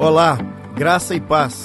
Olá, 0.00 0.38
graça 0.74 1.14
e 1.14 1.20
paz. 1.20 1.62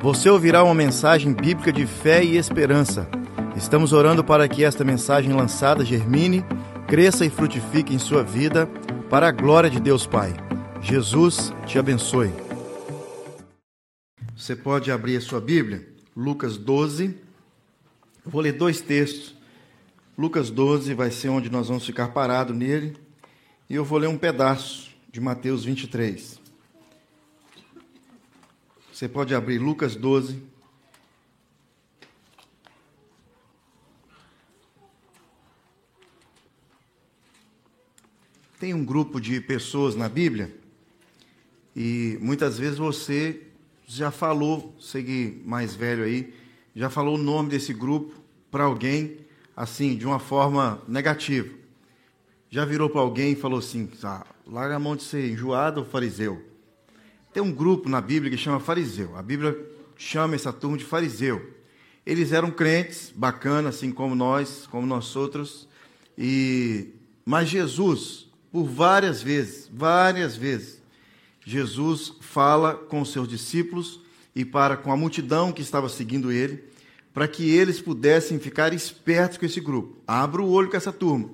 Você 0.00 0.30
ouvirá 0.30 0.62
uma 0.62 0.76
mensagem 0.76 1.32
bíblica 1.32 1.72
de 1.72 1.84
fé 1.84 2.22
e 2.22 2.36
esperança. 2.36 3.08
Estamos 3.56 3.92
orando 3.92 4.22
para 4.22 4.46
que 4.46 4.62
esta 4.62 4.84
mensagem 4.84 5.32
lançada 5.32 5.84
germine, 5.84 6.44
cresça 6.86 7.26
e 7.26 7.30
frutifique 7.30 7.92
em 7.92 7.98
sua 7.98 8.22
vida, 8.22 8.68
para 9.10 9.26
a 9.26 9.32
glória 9.32 9.68
de 9.68 9.80
Deus 9.80 10.06
Pai. 10.06 10.32
Jesus 10.80 11.52
te 11.66 11.76
abençoe. 11.76 12.30
Você 14.36 14.54
pode 14.54 14.92
abrir 14.92 15.16
a 15.16 15.20
sua 15.20 15.40
Bíblia, 15.40 15.84
Lucas 16.16 16.56
12. 16.56 17.06
Eu 18.24 18.30
vou 18.30 18.40
ler 18.40 18.52
dois 18.52 18.80
textos. 18.80 19.34
Lucas 20.16 20.48
12 20.48 20.94
vai 20.94 21.10
ser 21.10 21.28
onde 21.28 21.50
nós 21.50 21.66
vamos 21.66 21.84
ficar 21.84 22.12
parados 22.12 22.56
nele. 22.56 22.96
E 23.68 23.74
eu 23.74 23.84
vou 23.84 23.98
ler 23.98 24.06
um 24.06 24.16
pedaço 24.16 24.90
de 25.10 25.20
Mateus 25.20 25.64
23. 25.64 26.43
Você 28.94 29.08
pode 29.08 29.34
abrir 29.34 29.58
Lucas 29.58 29.96
12. 29.96 30.40
Tem 38.60 38.72
um 38.72 38.84
grupo 38.84 39.20
de 39.20 39.40
pessoas 39.40 39.96
na 39.96 40.08
Bíblia 40.08 40.56
e 41.74 42.16
muitas 42.20 42.56
vezes 42.56 42.78
você 42.78 43.42
já 43.84 44.12
falou, 44.12 44.72
seguir 44.80 45.42
mais 45.44 45.74
velho 45.74 46.04
aí, 46.04 46.32
já 46.72 46.88
falou 46.88 47.16
o 47.16 47.20
nome 47.20 47.50
desse 47.50 47.74
grupo 47.74 48.14
para 48.48 48.62
alguém 48.62 49.18
assim, 49.56 49.96
de 49.96 50.06
uma 50.06 50.20
forma 50.20 50.80
negativa. 50.86 51.52
Já 52.48 52.64
virou 52.64 52.88
para 52.88 53.00
alguém 53.00 53.32
e 53.32 53.36
falou 53.36 53.58
assim: 53.58 53.90
ah, 54.04 54.24
larga 54.46 54.76
a 54.76 54.78
mão 54.78 54.94
de 54.94 55.02
ser 55.02 55.32
enjoado 55.32 55.80
ou 55.80 55.84
fariseu. 55.84 56.53
Tem 57.34 57.42
um 57.42 57.50
grupo 57.50 57.88
na 57.88 58.00
Bíblia 58.00 58.30
que 58.30 58.36
chama 58.36 58.60
fariseu. 58.60 59.16
A 59.16 59.22
Bíblia 59.22 59.58
chama 59.96 60.36
essa 60.36 60.52
turma 60.52 60.78
de 60.78 60.84
fariseu. 60.84 61.44
Eles 62.06 62.30
eram 62.30 62.48
crentes, 62.48 63.12
bacanas, 63.12 63.74
assim 63.74 63.90
como 63.90 64.14
nós, 64.14 64.68
como 64.70 64.86
nós 64.86 65.16
outros. 65.16 65.68
E 66.16 66.90
mas 67.26 67.48
Jesus, 67.48 68.28
por 68.52 68.66
várias 68.66 69.20
vezes, 69.20 69.68
várias 69.72 70.36
vezes, 70.36 70.80
Jesus 71.44 72.12
fala 72.20 72.74
com 72.74 73.00
os 73.00 73.10
seus 73.10 73.26
discípulos 73.26 74.00
e 74.32 74.44
para 74.44 74.76
com 74.76 74.92
a 74.92 74.96
multidão 74.96 75.50
que 75.50 75.62
estava 75.62 75.88
seguindo 75.88 76.30
ele, 76.30 76.62
para 77.12 77.26
que 77.26 77.50
eles 77.50 77.80
pudessem 77.80 78.38
ficar 78.38 78.72
espertos 78.72 79.38
com 79.38 79.46
esse 79.46 79.60
grupo. 79.60 79.98
Abra 80.06 80.40
o 80.40 80.50
olho 80.50 80.70
com 80.70 80.76
essa 80.76 80.92
turma. 80.92 81.30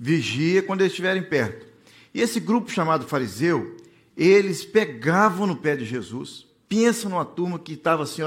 Vigia 0.00 0.62
quando 0.62 0.80
eles 0.80 0.92
estiverem 0.92 1.22
perto. 1.22 1.66
E 2.14 2.22
esse 2.22 2.40
grupo 2.40 2.70
chamado 2.70 3.06
fariseu, 3.06 3.76
eles 4.16 4.64
pegavam 4.64 5.46
no 5.46 5.56
pé 5.56 5.76
de 5.76 5.84
Jesus. 5.84 6.46
Pensa 6.68 7.08
numa 7.08 7.24
turma 7.24 7.58
que 7.58 7.74
estava 7.74 8.02
assim, 8.02 8.22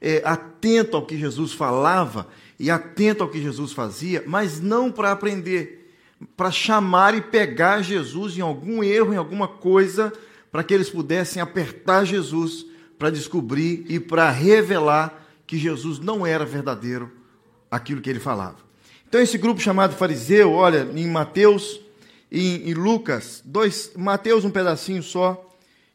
é, 0.00 0.22
atento 0.24 0.96
ao 0.96 1.04
que 1.04 1.18
Jesus 1.18 1.52
falava 1.52 2.28
e 2.58 2.70
atento 2.70 3.22
ao 3.22 3.28
que 3.28 3.42
Jesus 3.42 3.72
fazia, 3.72 4.22
mas 4.26 4.60
não 4.60 4.90
para 4.90 5.12
aprender, 5.12 5.92
para 6.36 6.50
chamar 6.50 7.14
e 7.14 7.20
pegar 7.20 7.82
Jesus 7.82 8.38
em 8.38 8.40
algum 8.40 8.82
erro, 8.82 9.12
em 9.12 9.16
alguma 9.16 9.48
coisa, 9.48 10.12
para 10.50 10.62
que 10.62 10.72
eles 10.72 10.88
pudessem 10.88 11.42
apertar 11.42 12.04
Jesus 12.04 12.64
para 12.98 13.10
descobrir 13.10 13.84
e 13.88 13.98
para 13.98 14.30
revelar 14.30 15.22
que 15.46 15.58
Jesus 15.58 15.98
não 15.98 16.24
era 16.24 16.44
verdadeiro 16.44 17.10
aquilo 17.70 18.00
que 18.00 18.08
ele 18.08 18.20
falava. 18.20 18.56
Então, 19.06 19.20
esse 19.20 19.36
grupo 19.36 19.60
chamado 19.60 19.94
fariseu, 19.94 20.52
olha, 20.52 20.88
em 20.94 21.06
Mateus 21.08 21.80
em, 22.34 22.70
em 22.70 22.74
Lucas, 22.74 23.40
dois, 23.44 23.92
Mateus 23.96 24.44
um 24.44 24.50
pedacinho 24.50 25.02
só, 25.02 25.48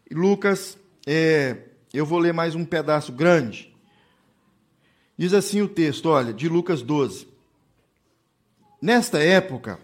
Lucas, 0.10 0.78
é, 1.06 1.58
eu 1.94 2.06
vou 2.06 2.18
ler 2.18 2.34
mais 2.34 2.56
um 2.56 2.64
pedaço 2.64 3.12
grande. 3.12 3.76
Diz 5.18 5.34
assim 5.34 5.62
o 5.62 5.68
texto, 5.68 6.08
olha, 6.08 6.34
de 6.34 6.48
Lucas 6.48 6.82
12. 6.82 7.28
Nesta 8.82 9.20
época, 9.20 9.80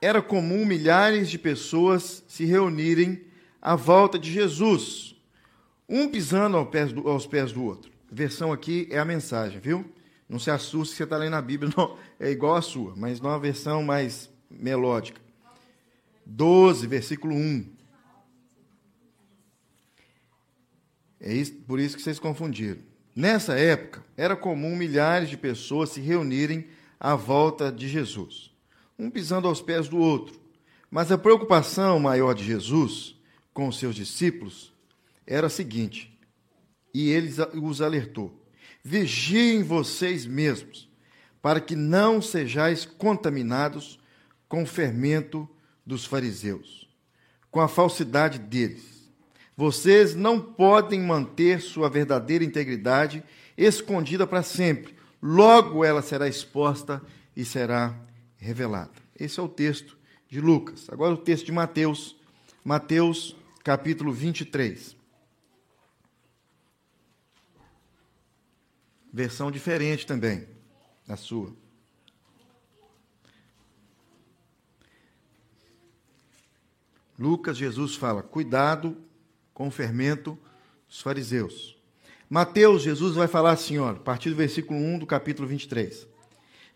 era 0.00 0.20
comum 0.20 0.66
milhares 0.66 1.30
de 1.30 1.38
pessoas 1.38 2.22
se 2.28 2.44
reunirem 2.44 3.24
à 3.62 3.74
volta 3.74 4.18
de 4.18 4.30
Jesus, 4.30 5.16
um 5.88 6.06
pisando 6.06 6.58
aos 6.58 6.68
pés 6.68 6.92
do, 6.92 7.08
aos 7.08 7.26
pés 7.26 7.50
do 7.50 7.64
outro. 7.64 7.90
A 8.12 8.14
versão 8.14 8.52
aqui 8.52 8.86
é 8.90 8.98
a 8.98 9.04
mensagem, 9.06 9.58
viu? 9.58 9.90
Não 10.28 10.38
se 10.38 10.50
assuste 10.50 10.92
se 10.92 10.98
você 10.98 11.04
está 11.04 11.16
lendo 11.16 11.36
a 11.36 11.42
Bíblia, 11.42 11.72
não, 11.74 11.96
é 12.20 12.30
igual 12.30 12.56
a 12.56 12.62
sua, 12.62 12.92
mas 12.94 13.22
numa 13.22 13.38
versão 13.38 13.82
mais 13.82 14.28
melódica. 14.50 15.23
12, 16.26 16.86
versículo 16.86 17.34
1. 17.34 17.74
É 21.20 21.32
isso, 21.32 21.52
por 21.66 21.80
isso 21.80 21.96
que 21.96 22.02
vocês 22.02 22.18
confundiram. 22.18 22.80
Nessa 23.16 23.58
época, 23.58 24.04
era 24.16 24.36
comum 24.36 24.76
milhares 24.76 25.30
de 25.30 25.36
pessoas 25.36 25.90
se 25.90 26.00
reunirem 26.00 26.66
à 26.98 27.14
volta 27.14 27.70
de 27.70 27.88
Jesus, 27.88 28.50
um 28.98 29.08
pisando 29.10 29.48
aos 29.48 29.62
pés 29.62 29.88
do 29.88 29.98
outro. 29.98 30.40
Mas 30.90 31.10
a 31.10 31.18
preocupação 31.18 31.98
maior 31.98 32.34
de 32.34 32.44
Jesus 32.44 33.16
com 33.52 33.68
os 33.68 33.78
seus 33.78 33.94
discípulos 33.94 34.72
era 35.26 35.46
a 35.46 35.50
seguinte, 35.50 36.14
e 36.92 37.08
ele 37.08 37.32
os 37.62 37.80
alertou: 37.80 38.44
Vigiem 38.82 39.62
vocês 39.62 40.26
mesmos, 40.26 40.90
para 41.40 41.60
que 41.60 41.74
não 41.74 42.20
sejais 42.20 42.84
contaminados 42.84 43.98
com 44.48 44.66
fermento 44.66 45.48
dos 45.86 46.04
fariseus, 46.04 46.88
com 47.50 47.60
a 47.60 47.68
falsidade 47.68 48.38
deles. 48.38 49.10
Vocês 49.56 50.14
não 50.14 50.40
podem 50.40 51.00
manter 51.00 51.60
sua 51.60 51.88
verdadeira 51.88 52.44
integridade 52.44 53.22
escondida 53.56 54.26
para 54.26 54.42
sempre. 54.42 54.94
Logo 55.22 55.84
ela 55.84 56.02
será 56.02 56.28
exposta 56.28 57.00
e 57.36 57.44
será 57.44 57.94
revelada. 58.36 58.92
Esse 59.18 59.38
é 59.38 59.42
o 59.42 59.48
texto 59.48 59.96
de 60.28 60.40
Lucas. 60.40 60.88
Agora 60.90 61.14
o 61.14 61.18
texto 61.18 61.46
de 61.46 61.52
Mateus, 61.52 62.16
Mateus 62.64 63.36
capítulo 63.62 64.12
23. 64.12 64.96
Versão 69.12 69.50
diferente 69.50 70.04
também, 70.04 70.48
a 71.08 71.16
sua. 71.16 71.54
Lucas, 77.18 77.56
Jesus 77.56 77.94
fala: 77.94 78.22
cuidado 78.22 78.96
com 79.52 79.68
o 79.68 79.70
fermento 79.70 80.36
dos 80.88 81.00
fariseus. 81.00 81.76
Mateus, 82.28 82.82
Jesus 82.82 83.14
vai 83.14 83.28
falar 83.28 83.52
assim, 83.52 83.78
ó, 83.78 83.90
a 83.90 83.94
partir 83.94 84.30
do 84.30 84.36
versículo 84.36 84.78
1 84.78 84.98
do 85.00 85.06
capítulo 85.06 85.46
23. 85.46 86.06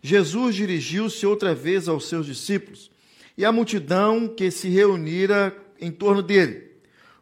Jesus 0.01 0.55
dirigiu-se 0.55 1.25
outra 1.25 1.53
vez 1.53 1.89
aos 1.89 2.07
seus 2.07 2.25
discípulos 2.25 2.89
e 3.37 3.43
à 3.43 3.51
multidão 3.51 4.27
que 4.27 4.49
se 4.49 4.69
reunira 4.69 5.55
em 5.79 5.91
torno 5.91 6.21
dele. 6.21 6.69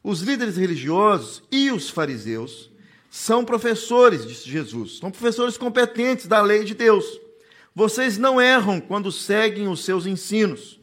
Os 0.03 0.21
líderes 0.21 0.57
religiosos 0.57 1.41
e 1.51 1.71
os 1.71 1.89
fariseus 1.89 2.69
são 3.09 3.43
professores, 3.43 4.27
disse 4.27 4.49
Jesus, 4.49 4.97
são 4.99 5.09
professores 5.09 5.57
competentes 5.57 6.27
da 6.27 6.41
lei 6.41 6.63
de 6.63 6.75
Deus. 6.75 7.19
Vocês 7.73 8.17
não 8.17 8.39
erram 8.39 8.79
quando 8.79 9.11
seguem 9.11 9.67
os 9.67 9.83
seus 9.83 10.05
ensinos 10.05 10.76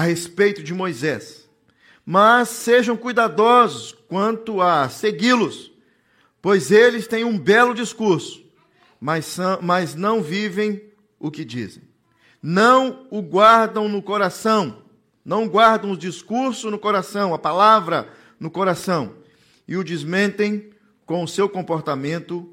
a 0.00 0.02
respeito 0.02 0.62
de 0.62 0.72
Moisés, 0.72 1.46
mas 2.06 2.48
sejam 2.48 2.96
cuidadosos 2.96 3.94
quanto 4.08 4.62
a 4.62 4.88
segui-los, 4.88 5.70
pois 6.40 6.70
eles 6.70 7.06
têm 7.06 7.22
um 7.22 7.38
belo 7.38 7.74
discurso, 7.74 8.42
mas, 8.98 9.26
são, 9.26 9.58
mas 9.60 9.94
não 9.94 10.22
vivem 10.22 10.82
o 11.18 11.30
que 11.30 11.44
dizem. 11.44 11.82
Não 12.42 13.06
o 13.10 13.20
guardam 13.20 13.90
no 13.90 14.00
coração, 14.00 14.78
não 15.22 15.46
guardam 15.46 15.92
o 15.92 15.98
discurso 15.98 16.70
no 16.70 16.78
coração, 16.78 17.34
a 17.34 17.38
palavra 17.38 18.08
no 18.38 18.50
coração, 18.50 19.16
e 19.68 19.76
o 19.76 19.84
desmentem 19.84 20.70
com 21.04 21.22
o 21.22 21.28
seu 21.28 21.46
comportamento, 21.46 22.48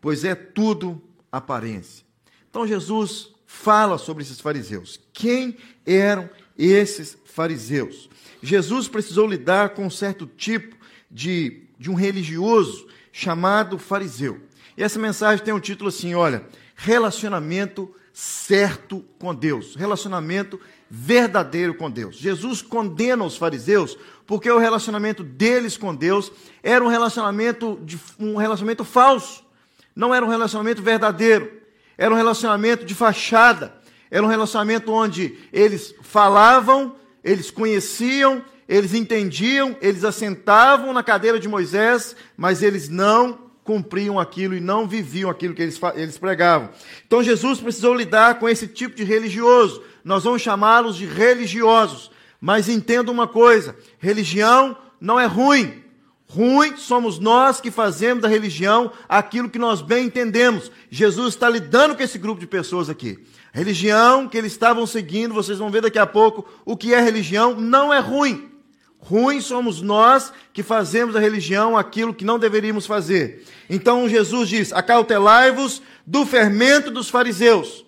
pois 0.00 0.22
é 0.22 0.36
tudo 0.36 1.02
aparência. 1.32 2.06
Então 2.48 2.64
Jesus 2.64 3.34
fala 3.44 3.98
sobre 3.98 4.22
esses 4.22 4.40
fariseus. 4.40 5.00
Quem 5.12 5.56
eram 5.84 6.30
esses 6.58 7.16
fariseus. 7.24 8.08
Jesus 8.42 8.88
precisou 8.88 9.26
lidar 9.26 9.70
com 9.70 9.86
um 9.86 9.90
certo 9.90 10.26
tipo 10.26 10.76
de, 11.10 11.62
de 11.78 11.90
um 11.90 11.94
religioso 11.94 12.86
chamado 13.12 13.78
fariseu. 13.78 14.40
E 14.76 14.82
essa 14.82 14.98
mensagem 14.98 15.44
tem 15.44 15.54
um 15.54 15.60
título 15.60 15.88
assim: 15.88 16.14
olha, 16.14 16.44
relacionamento 16.74 17.92
certo 18.12 19.04
com 19.18 19.34
Deus, 19.34 19.74
relacionamento 19.74 20.60
verdadeiro 20.88 21.74
com 21.74 21.90
Deus. 21.90 22.16
Jesus 22.16 22.62
condena 22.62 23.24
os 23.24 23.36
fariseus 23.36 23.96
porque 24.26 24.50
o 24.50 24.58
relacionamento 24.58 25.22
deles 25.22 25.76
com 25.76 25.94
Deus 25.94 26.32
era 26.62 26.84
um 26.84 26.88
relacionamento, 26.88 27.78
de, 27.84 27.98
um 28.18 28.36
relacionamento 28.36 28.84
falso, 28.84 29.44
não 29.94 30.14
era 30.14 30.24
um 30.24 30.28
relacionamento 30.28 30.82
verdadeiro, 30.82 31.60
era 31.96 32.12
um 32.12 32.16
relacionamento 32.16 32.84
de 32.84 32.94
fachada, 32.94 33.74
era 34.10 34.24
um 34.24 34.28
relacionamento 34.28 34.92
onde 34.92 35.36
eles 35.52 35.94
falavam, 36.02 36.94
eles 37.22 37.50
conheciam, 37.50 38.42
eles 38.68 38.94
entendiam, 38.94 39.76
eles 39.80 40.04
assentavam 40.04 40.92
na 40.92 41.02
cadeira 41.02 41.38
de 41.38 41.48
Moisés, 41.48 42.16
mas 42.36 42.62
eles 42.62 42.88
não 42.88 43.46
cumpriam 43.62 44.18
aquilo 44.18 44.54
e 44.54 44.60
não 44.60 44.86
viviam 44.86 45.28
aquilo 45.28 45.52
que 45.52 45.62
eles, 45.62 45.78
eles 45.96 46.16
pregavam. 46.16 46.70
Então 47.06 47.22
Jesus 47.22 47.60
precisou 47.60 47.94
lidar 47.94 48.38
com 48.38 48.48
esse 48.48 48.68
tipo 48.68 48.94
de 48.94 49.02
religioso. 49.02 49.82
Nós 50.04 50.22
vamos 50.22 50.40
chamá-los 50.40 50.96
de 50.96 51.04
religiosos. 51.04 52.10
Mas 52.40 52.68
entenda 52.68 53.10
uma 53.10 53.26
coisa: 53.26 53.74
religião 53.98 54.76
não 55.00 55.18
é 55.18 55.26
ruim. 55.26 55.82
Ruim 56.28 56.76
somos 56.76 57.18
nós 57.18 57.60
que 57.60 57.70
fazemos 57.70 58.22
da 58.22 58.28
religião 58.28 58.90
aquilo 59.08 59.48
que 59.48 59.58
nós 59.58 59.80
bem 59.80 60.06
entendemos. 60.06 60.70
Jesus 60.90 61.34
está 61.34 61.48
lidando 61.48 61.94
com 61.94 62.02
esse 62.02 62.18
grupo 62.18 62.40
de 62.40 62.46
pessoas 62.46 62.90
aqui. 62.90 63.18
Religião 63.56 64.28
que 64.28 64.36
eles 64.36 64.52
estavam 64.52 64.86
seguindo, 64.86 65.32
vocês 65.32 65.56
vão 65.56 65.70
ver 65.70 65.80
daqui 65.80 65.98
a 65.98 66.06
pouco 66.06 66.46
o 66.62 66.76
que 66.76 66.92
é 66.92 67.00
religião, 67.00 67.58
não 67.58 67.90
é 67.90 67.98
ruim. 67.98 68.50
Ruim 68.98 69.40
somos 69.40 69.80
nós 69.80 70.30
que 70.52 70.62
fazemos 70.62 71.14
da 71.14 71.20
religião 71.20 71.74
aquilo 71.74 72.12
que 72.12 72.22
não 72.22 72.38
deveríamos 72.38 72.84
fazer. 72.84 73.46
Então 73.70 74.06
Jesus 74.10 74.50
diz: 74.50 74.72
acautelai-vos 74.74 75.80
do 76.06 76.26
fermento 76.26 76.90
dos 76.90 77.08
fariseus, 77.08 77.86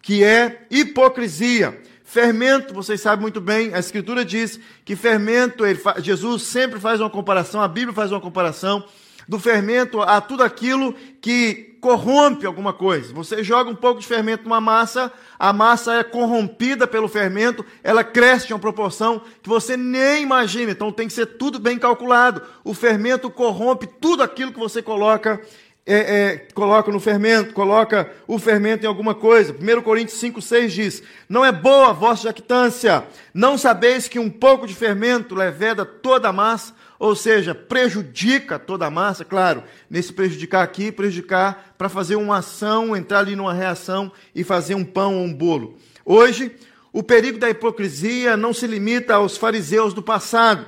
que 0.00 0.24
é 0.24 0.66
hipocrisia. 0.70 1.78
Fermento, 2.02 2.72
vocês 2.72 2.98
sabem 2.98 3.20
muito 3.20 3.42
bem, 3.42 3.74
a 3.74 3.78
Escritura 3.78 4.24
diz 4.24 4.58
que 4.86 4.96
fermento, 4.96 5.64
Jesus 5.98 6.44
sempre 6.44 6.80
faz 6.80 6.98
uma 6.98 7.10
comparação, 7.10 7.60
a 7.60 7.68
Bíblia 7.68 7.92
faz 7.92 8.10
uma 8.10 8.22
comparação 8.22 8.82
do 9.28 9.38
fermento 9.38 10.00
a 10.00 10.20
tudo 10.20 10.42
aquilo 10.42 10.94
que 11.20 11.72
corrompe 11.80 12.46
alguma 12.46 12.72
coisa. 12.72 13.12
Você 13.12 13.42
joga 13.42 13.68
um 13.68 13.74
pouco 13.74 14.00
de 14.00 14.06
fermento 14.06 14.44
numa 14.44 14.60
massa, 14.60 15.12
a 15.36 15.52
massa 15.52 15.94
é 15.94 16.04
corrompida 16.04 16.86
pelo 16.86 17.08
fermento, 17.08 17.66
ela 17.82 18.04
cresce 18.04 18.50
em 18.50 18.54
uma 18.54 18.60
proporção 18.60 19.20
que 19.42 19.48
você 19.48 19.76
nem 19.76 20.22
imagina. 20.22 20.70
Então 20.70 20.92
tem 20.92 21.08
que 21.08 21.12
ser 21.12 21.26
tudo 21.26 21.58
bem 21.58 21.78
calculado. 21.78 22.40
O 22.62 22.72
fermento 22.72 23.28
corrompe 23.28 23.88
tudo 24.00 24.22
aquilo 24.22 24.52
que 24.52 24.60
você 24.60 24.80
coloca 24.80 25.40
é, 25.84 25.96
é, 25.96 26.36
coloca 26.54 26.92
no 26.92 27.00
fermento, 27.00 27.52
coloca 27.52 28.08
o 28.28 28.38
fermento 28.38 28.84
em 28.84 28.86
alguma 28.86 29.16
coisa. 29.16 29.52
1 29.52 29.82
Coríntios 29.82 30.20
5, 30.20 30.40
6 30.40 30.72
diz: 30.72 31.02
Não 31.28 31.44
é 31.44 31.50
boa 31.50 31.90
a 31.90 31.92
vossa 31.92 32.24
jactância, 32.24 33.04
não 33.34 33.58
sabeis 33.58 34.06
que 34.06 34.18
um 34.18 34.30
pouco 34.30 34.66
de 34.66 34.74
fermento 34.74 35.34
leveda 35.34 35.84
toda 35.84 36.28
a 36.28 36.32
massa, 36.32 36.72
ou 37.02 37.16
seja, 37.16 37.52
prejudica 37.52 38.60
toda 38.60 38.86
a 38.86 38.90
massa, 38.90 39.24
claro, 39.24 39.64
nesse 39.90 40.12
prejudicar 40.12 40.62
aqui, 40.62 40.92
prejudicar 40.92 41.74
para 41.76 41.88
fazer 41.88 42.14
uma 42.14 42.36
ação, 42.36 42.96
entrar 42.96 43.18
ali 43.18 43.34
numa 43.34 43.52
reação 43.52 44.12
e 44.32 44.44
fazer 44.44 44.76
um 44.76 44.84
pão 44.84 45.16
ou 45.16 45.24
um 45.24 45.34
bolo. 45.34 45.76
Hoje, 46.04 46.54
o 46.92 47.02
perigo 47.02 47.40
da 47.40 47.50
hipocrisia 47.50 48.36
não 48.36 48.54
se 48.54 48.68
limita 48.68 49.14
aos 49.14 49.36
fariseus 49.36 49.92
do 49.92 50.00
passado, 50.00 50.64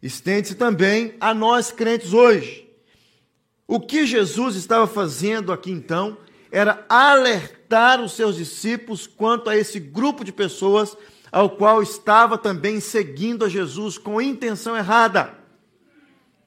estende-se 0.00 0.54
também 0.54 1.14
a 1.18 1.34
nós 1.34 1.72
crentes 1.72 2.12
hoje. 2.12 2.70
O 3.66 3.80
que 3.80 4.06
Jesus 4.06 4.54
estava 4.54 4.86
fazendo 4.86 5.50
aqui 5.52 5.72
então 5.72 6.16
era 6.52 6.86
alertar 6.88 8.00
os 8.00 8.12
seus 8.12 8.36
discípulos 8.36 9.08
quanto 9.08 9.50
a 9.50 9.56
esse 9.56 9.80
grupo 9.80 10.24
de 10.24 10.30
pessoas 10.30 10.96
ao 11.32 11.50
qual 11.50 11.82
estava 11.82 12.38
também 12.38 12.78
seguindo 12.78 13.44
a 13.44 13.48
Jesus 13.48 13.98
com 13.98 14.22
intenção 14.22 14.76
errada. 14.76 15.42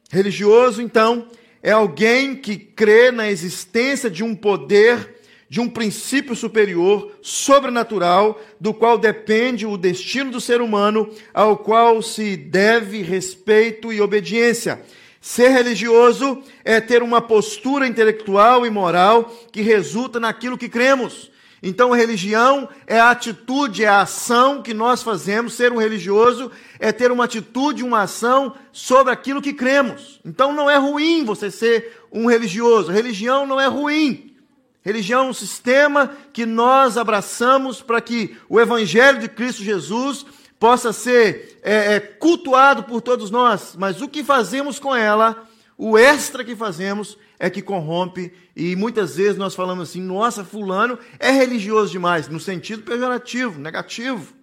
Religioso, 0.10 0.82
então, 0.82 1.28
é 1.62 1.72
alguém 1.72 2.36
que 2.36 2.56
crê 2.56 3.12
na 3.12 3.30
existência 3.30 4.10
de 4.10 4.24
um 4.24 4.34
poder, 4.34 5.16
de 5.50 5.60
um 5.60 5.68
princípio 5.68 6.36
superior, 6.36 7.12
sobrenatural, 7.22 8.42
do 8.60 8.74
qual 8.74 8.98
depende 8.98 9.66
o 9.66 9.78
destino 9.78 10.32
do 10.32 10.40
ser 10.40 10.62
humano, 10.62 11.10
ao 11.34 11.58
qual 11.58 12.02
se 12.02 12.38
deve 12.38 13.02
respeito 13.02 13.92
e 13.92 14.00
obediência. 14.00 14.82
Ser 15.20 15.50
religioso 15.50 16.42
é 16.64 16.80
ter 16.80 17.04
uma 17.04 17.20
postura 17.20 17.86
intelectual 17.86 18.66
e 18.66 18.70
moral 18.70 19.26
que 19.52 19.62
resulta 19.62 20.22
naquilo 20.22 20.58
que 20.58 20.70
cremos. 20.70 21.32
Então, 21.62 21.92
religião 21.92 22.70
é 22.86 23.00
a 23.00 23.10
atitude, 23.10 23.84
é 23.84 23.88
a 23.88 24.02
ação 24.02 24.62
que 24.62 24.74
nós 24.74 25.02
fazemos. 25.02 25.54
Ser 25.54 25.72
um 25.72 25.78
religioso 25.78 26.52
é 26.80 26.92
ter 26.92 27.12
uma 27.12 27.26
atitude, 27.26 27.84
uma 27.84 28.02
ação 28.02 28.54
sobre 28.72 29.12
aquilo 29.12 29.42
que 29.42 29.54
cremos. 29.54 30.20
Então, 30.24 30.54
não 30.54 30.70
é 30.70 30.78
ruim 30.78 31.26
você 31.26 31.50
ser 31.50 32.04
um 32.12 32.28
religioso. 32.28 32.92
Religião 32.92 33.46
não 33.46 33.60
é 33.60 33.68
ruim. 33.68 34.36
Religião 34.84 35.26
é 35.26 35.30
um 35.30 35.34
sistema 35.34 36.12
que 36.32 36.46
nós 36.46 36.98
abraçamos 36.98 37.82
para 37.82 38.00
que 38.00 38.38
o 38.48 38.60
Evangelho 38.60 39.20
de 39.20 39.28
Cristo 39.28 39.64
Jesus 39.64 40.26
possa 40.60 40.94
ser 40.94 41.60
é, 41.62 41.96
é, 41.96 42.00
cultuado 42.00 42.84
por 42.84 43.02
todos 43.02 43.30
nós, 43.30 43.76
mas 43.78 44.02
o 44.02 44.08
que 44.08 44.24
fazemos 44.24 44.80
com 44.80 44.96
ela, 44.96 45.46
o 45.78 45.98
extra 45.98 46.44
que 46.44 46.56
fazemos, 46.56 47.18
é 47.40 47.50
que 47.50 47.62
corrompe, 47.62 48.34
e 48.56 48.76
muitas 48.76 49.16
vezes 49.16 49.38
nós 49.38 49.54
falamos 49.54 49.90
assim: 49.90 50.02
nossa, 50.02 50.44
Fulano 50.44 50.98
é 51.20 51.32
religioso 51.32 51.92
demais, 51.92 52.28
no 52.28 52.40
sentido 52.40 52.84
pejorativo, 52.84 53.60
negativo. 53.60 54.34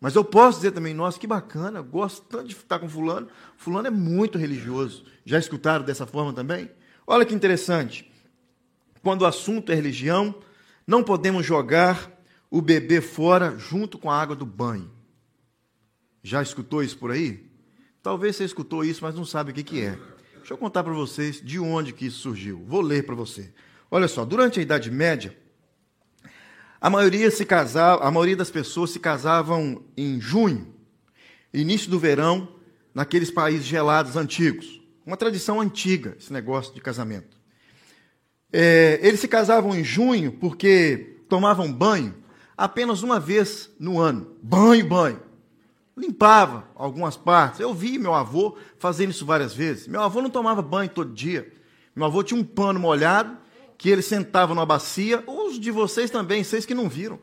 Mas 0.00 0.14
eu 0.14 0.24
posso 0.24 0.58
dizer 0.58 0.70
também, 0.70 0.94
nossa, 0.94 1.18
que 1.18 1.26
bacana, 1.26 1.82
gosto 1.82 2.22
tanto 2.28 2.48
de 2.48 2.54
estar 2.54 2.78
com 2.78 2.88
Fulano. 2.88 3.28
Fulano 3.56 3.88
é 3.88 3.90
muito 3.90 4.38
religioso. 4.38 5.04
Já 5.24 5.38
escutaram 5.38 5.84
dessa 5.84 6.06
forma 6.06 6.32
também? 6.32 6.70
Olha 7.04 7.24
que 7.24 7.34
interessante. 7.34 8.08
Quando 9.02 9.22
o 9.22 9.26
assunto 9.26 9.72
é 9.72 9.74
religião, 9.74 10.34
não 10.86 11.02
podemos 11.02 11.44
jogar 11.44 12.12
o 12.48 12.62
bebê 12.62 13.00
fora 13.00 13.56
junto 13.58 13.98
com 13.98 14.08
a 14.08 14.20
água 14.20 14.36
do 14.36 14.46
banho. 14.46 14.90
Já 16.22 16.42
escutou 16.42 16.82
isso 16.82 16.96
por 16.96 17.10
aí? 17.10 17.44
Talvez 18.02 18.36
você 18.36 18.44
escutou 18.44 18.84
isso, 18.84 19.02
mas 19.02 19.14
não 19.14 19.24
sabe 19.24 19.50
o 19.50 19.54
que, 19.54 19.64
que 19.64 19.82
é. 19.82 19.98
Deixa 20.38 20.54
eu 20.54 20.58
contar 20.58 20.82
para 20.82 20.92
vocês 20.92 21.40
de 21.40 21.58
onde 21.58 21.92
que 21.92 22.06
isso 22.06 22.20
surgiu. 22.20 22.64
Vou 22.66 22.80
ler 22.80 23.04
para 23.04 23.14
você. 23.14 23.52
Olha 23.90 24.08
só, 24.08 24.24
durante 24.24 24.58
a 24.58 24.62
Idade 24.62 24.90
Média, 24.90 25.36
a 26.80 26.88
maioria 26.88 27.30
se 27.30 27.44
casava, 27.44 28.04
a 28.04 28.10
maioria 28.10 28.36
das 28.36 28.50
pessoas 28.50 28.90
se 28.90 28.98
casavam 28.98 29.82
em 29.96 30.20
junho, 30.20 30.74
início 31.52 31.90
do 31.90 31.98
verão, 31.98 32.48
naqueles 32.94 33.30
países 33.30 33.66
gelados 33.66 34.16
antigos. 34.16 34.80
Uma 35.04 35.16
tradição 35.16 35.60
antiga, 35.60 36.16
esse 36.18 36.32
negócio 36.32 36.74
de 36.74 36.80
casamento. 36.80 37.36
É, 38.52 38.98
eles 39.02 39.20
se 39.20 39.28
casavam 39.28 39.74
em 39.74 39.84
junho 39.84 40.32
porque 40.32 41.16
tomavam 41.28 41.72
banho 41.72 42.14
apenas 42.56 43.02
uma 43.02 43.20
vez 43.20 43.70
no 43.78 43.98
ano. 43.98 44.36
Banho, 44.42 44.86
banho 44.86 45.27
limpava 45.98 46.64
algumas 46.74 47.16
partes. 47.16 47.60
Eu 47.60 47.74
vi 47.74 47.98
meu 47.98 48.14
avô 48.14 48.56
fazendo 48.78 49.10
isso 49.10 49.26
várias 49.26 49.52
vezes. 49.52 49.88
Meu 49.88 50.00
avô 50.00 50.22
não 50.22 50.30
tomava 50.30 50.62
banho 50.62 50.88
todo 50.88 51.12
dia. 51.12 51.52
Meu 51.94 52.06
avô 52.06 52.22
tinha 52.22 52.40
um 52.40 52.44
pano 52.44 52.78
molhado 52.78 53.36
que 53.76 53.90
ele 53.90 54.02
sentava 54.02 54.54
numa 54.54 54.64
bacia. 54.64 55.22
Os 55.26 55.58
de 55.58 55.70
vocês 55.70 56.10
também, 56.10 56.44
vocês 56.44 56.64
que 56.64 56.74
não 56.74 56.88
viram. 56.88 57.18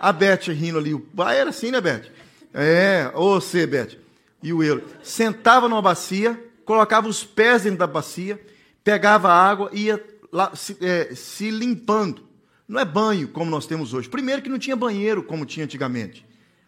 A 0.00 0.12
Beth 0.12 0.48
rindo 0.48 0.78
ali. 0.78 0.94
O 0.94 1.00
pai 1.00 1.38
era 1.38 1.50
assim, 1.50 1.70
né, 1.70 1.80
Beth? 1.80 2.10
É, 2.52 3.10
ou 3.14 3.40
você, 3.40 3.66
Beth. 3.66 3.96
E 4.42 4.52
o 4.52 4.62
eu. 4.62 4.82
Sentava 5.02 5.68
numa 5.68 5.82
bacia, 5.82 6.42
colocava 6.64 7.08
os 7.08 7.24
pés 7.24 7.62
dentro 7.62 7.78
da 7.78 7.86
bacia, 7.86 8.40
pegava 8.82 9.28
água 9.30 9.70
e 9.72 9.86
ia 9.86 10.04
lá, 10.32 10.54
se, 10.54 10.76
é, 10.80 11.14
se 11.14 11.50
limpando. 11.50 12.26
Não 12.66 12.80
é 12.80 12.84
banho 12.84 13.28
como 13.28 13.50
nós 13.50 13.66
temos 13.66 13.94
hoje. 13.94 14.08
Primeiro 14.08 14.42
que 14.42 14.48
não 14.48 14.58
tinha 14.58 14.76
banheiro 14.76 15.22
como 15.22 15.46
tinha 15.46 15.64
antigamente. 15.64 16.24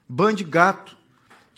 Banho 0.09 0.37
de 0.37 0.45
gato 0.45 0.97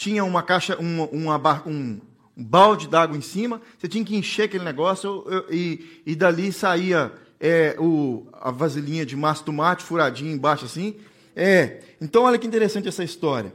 tinha 0.03 0.25
uma 0.25 0.43
caixa, 0.43 0.77
um, 0.81 1.05
uma, 1.05 1.63
um, 1.65 2.01
um 2.37 2.45
balde 2.45 2.89
d'água 2.89 3.17
em 3.17 3.21
cima, 3.21 3.63
você 3.79 3.87
tinha 3.87 4.05
que 4.05 4.17
encher 4.17 4.45
aquele 4.45 4.65
negócio 4.65 5.25
e, 5.49 6.03
e 6.05 6.17
dali 6.17 6.53
saía 6.53 7.13
é, 7.39 7.77
o, 7.79 8.27
a 8.33 8.51
vasilhinha 8.51 9.07
de 9.07 9.15
massa 9.15 9.45
tomate 9.45 9.85
furadinha 9.85 10.33
embaixo 10.33 10.65
assim. 10.65 10.97
É, 11.37 11.83
então 12.01 12.25
olha 12.25 12.37
que 12.37 12.47
interessante 12.47 12.89
essa 12.89 13.05
história. 13.05 13.55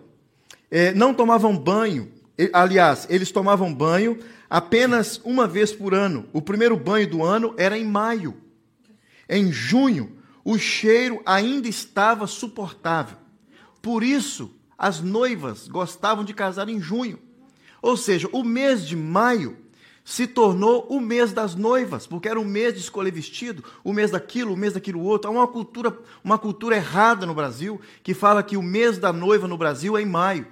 É, 0.72 0.94
não 0.94 1.14
tomavam 1.14 1.58
banho, 1.58 2.10
aliás, 2.54 3.06
eles 3.10 3.30
tomavam 3.30 3.74
banho 3.74 4.18
apenas 4.50 5.20
uma 5.26 5.48
vez 5.48 5.74
por 5.74 5.94
ano. 5.94 6.28
O 6.32 6.42
primeiro 6.42 6.78
banho 6.78 7.10
do 7.10 7.24
ano 7.24 7.54
era 7.58 7.78
em 7.78 7.86
maio. 7.86 8.36
Em 9.28 9.52
junho, 9.52 10.18
o 10.46 10.58
cheiro 10.58 11.22
ainda 11.26 11.68
estava 11.68 12.26
suportável. 12.26 13.18
Por 13.82 14.02
isso, 14.02 14.57
as 14.78 15.02
noivas 15.02 15.68
gostavam 15.68 16.24
de 16.24 16.34
casar 16.34 16.70
em 16.70 16.80
junho. 16.80 17.20
Ou 17.82 17.98
seja, 17.98 18.30
o 18.32 18.44
mês 18.44 18.86
de 18.86 18.96
maio 18.96 19.58
se 20.04 20.26
tornou 20.26 20.88
o 20.90 21.02
mês 21.02 21.34
das 21.34 21.54
noivas, 21.54 22.08
porque 22.08 22.30
era 22.30 22.40
o 22.40 22.46
mês 22.46 22.74
de 22.74 22.80
escolher 22.80 23.12
vestido, 23.12 23.64
o 23.84 23.92
mês 23.92 24.12
daquilo, 24.12 24.54
o 24.54 24.58
mês 24.58 24.74
daquilo 24.74 25.02
outro. 25.02 25.30
Há 25.30 25.34
uma 25.34 25.48
cultura, 25.48 25.98
uma 26.24 26.38
cultura 26.38 26.78
errada 26.78 27.26
no 27.26 27.34
Brasil 27.34 27.82
que 28.04 28.14
fala 28.14 28.42
que 28.42 28.56
o 28.56 28.64
mês 28.64 28.98
da 28.98 29.12
noiva 29.12 29.48
no 29.48 29.58
Brasil 29.58 29.98
é 29.98 30.02
em 30.02 30.06
maio. 30.06 30.48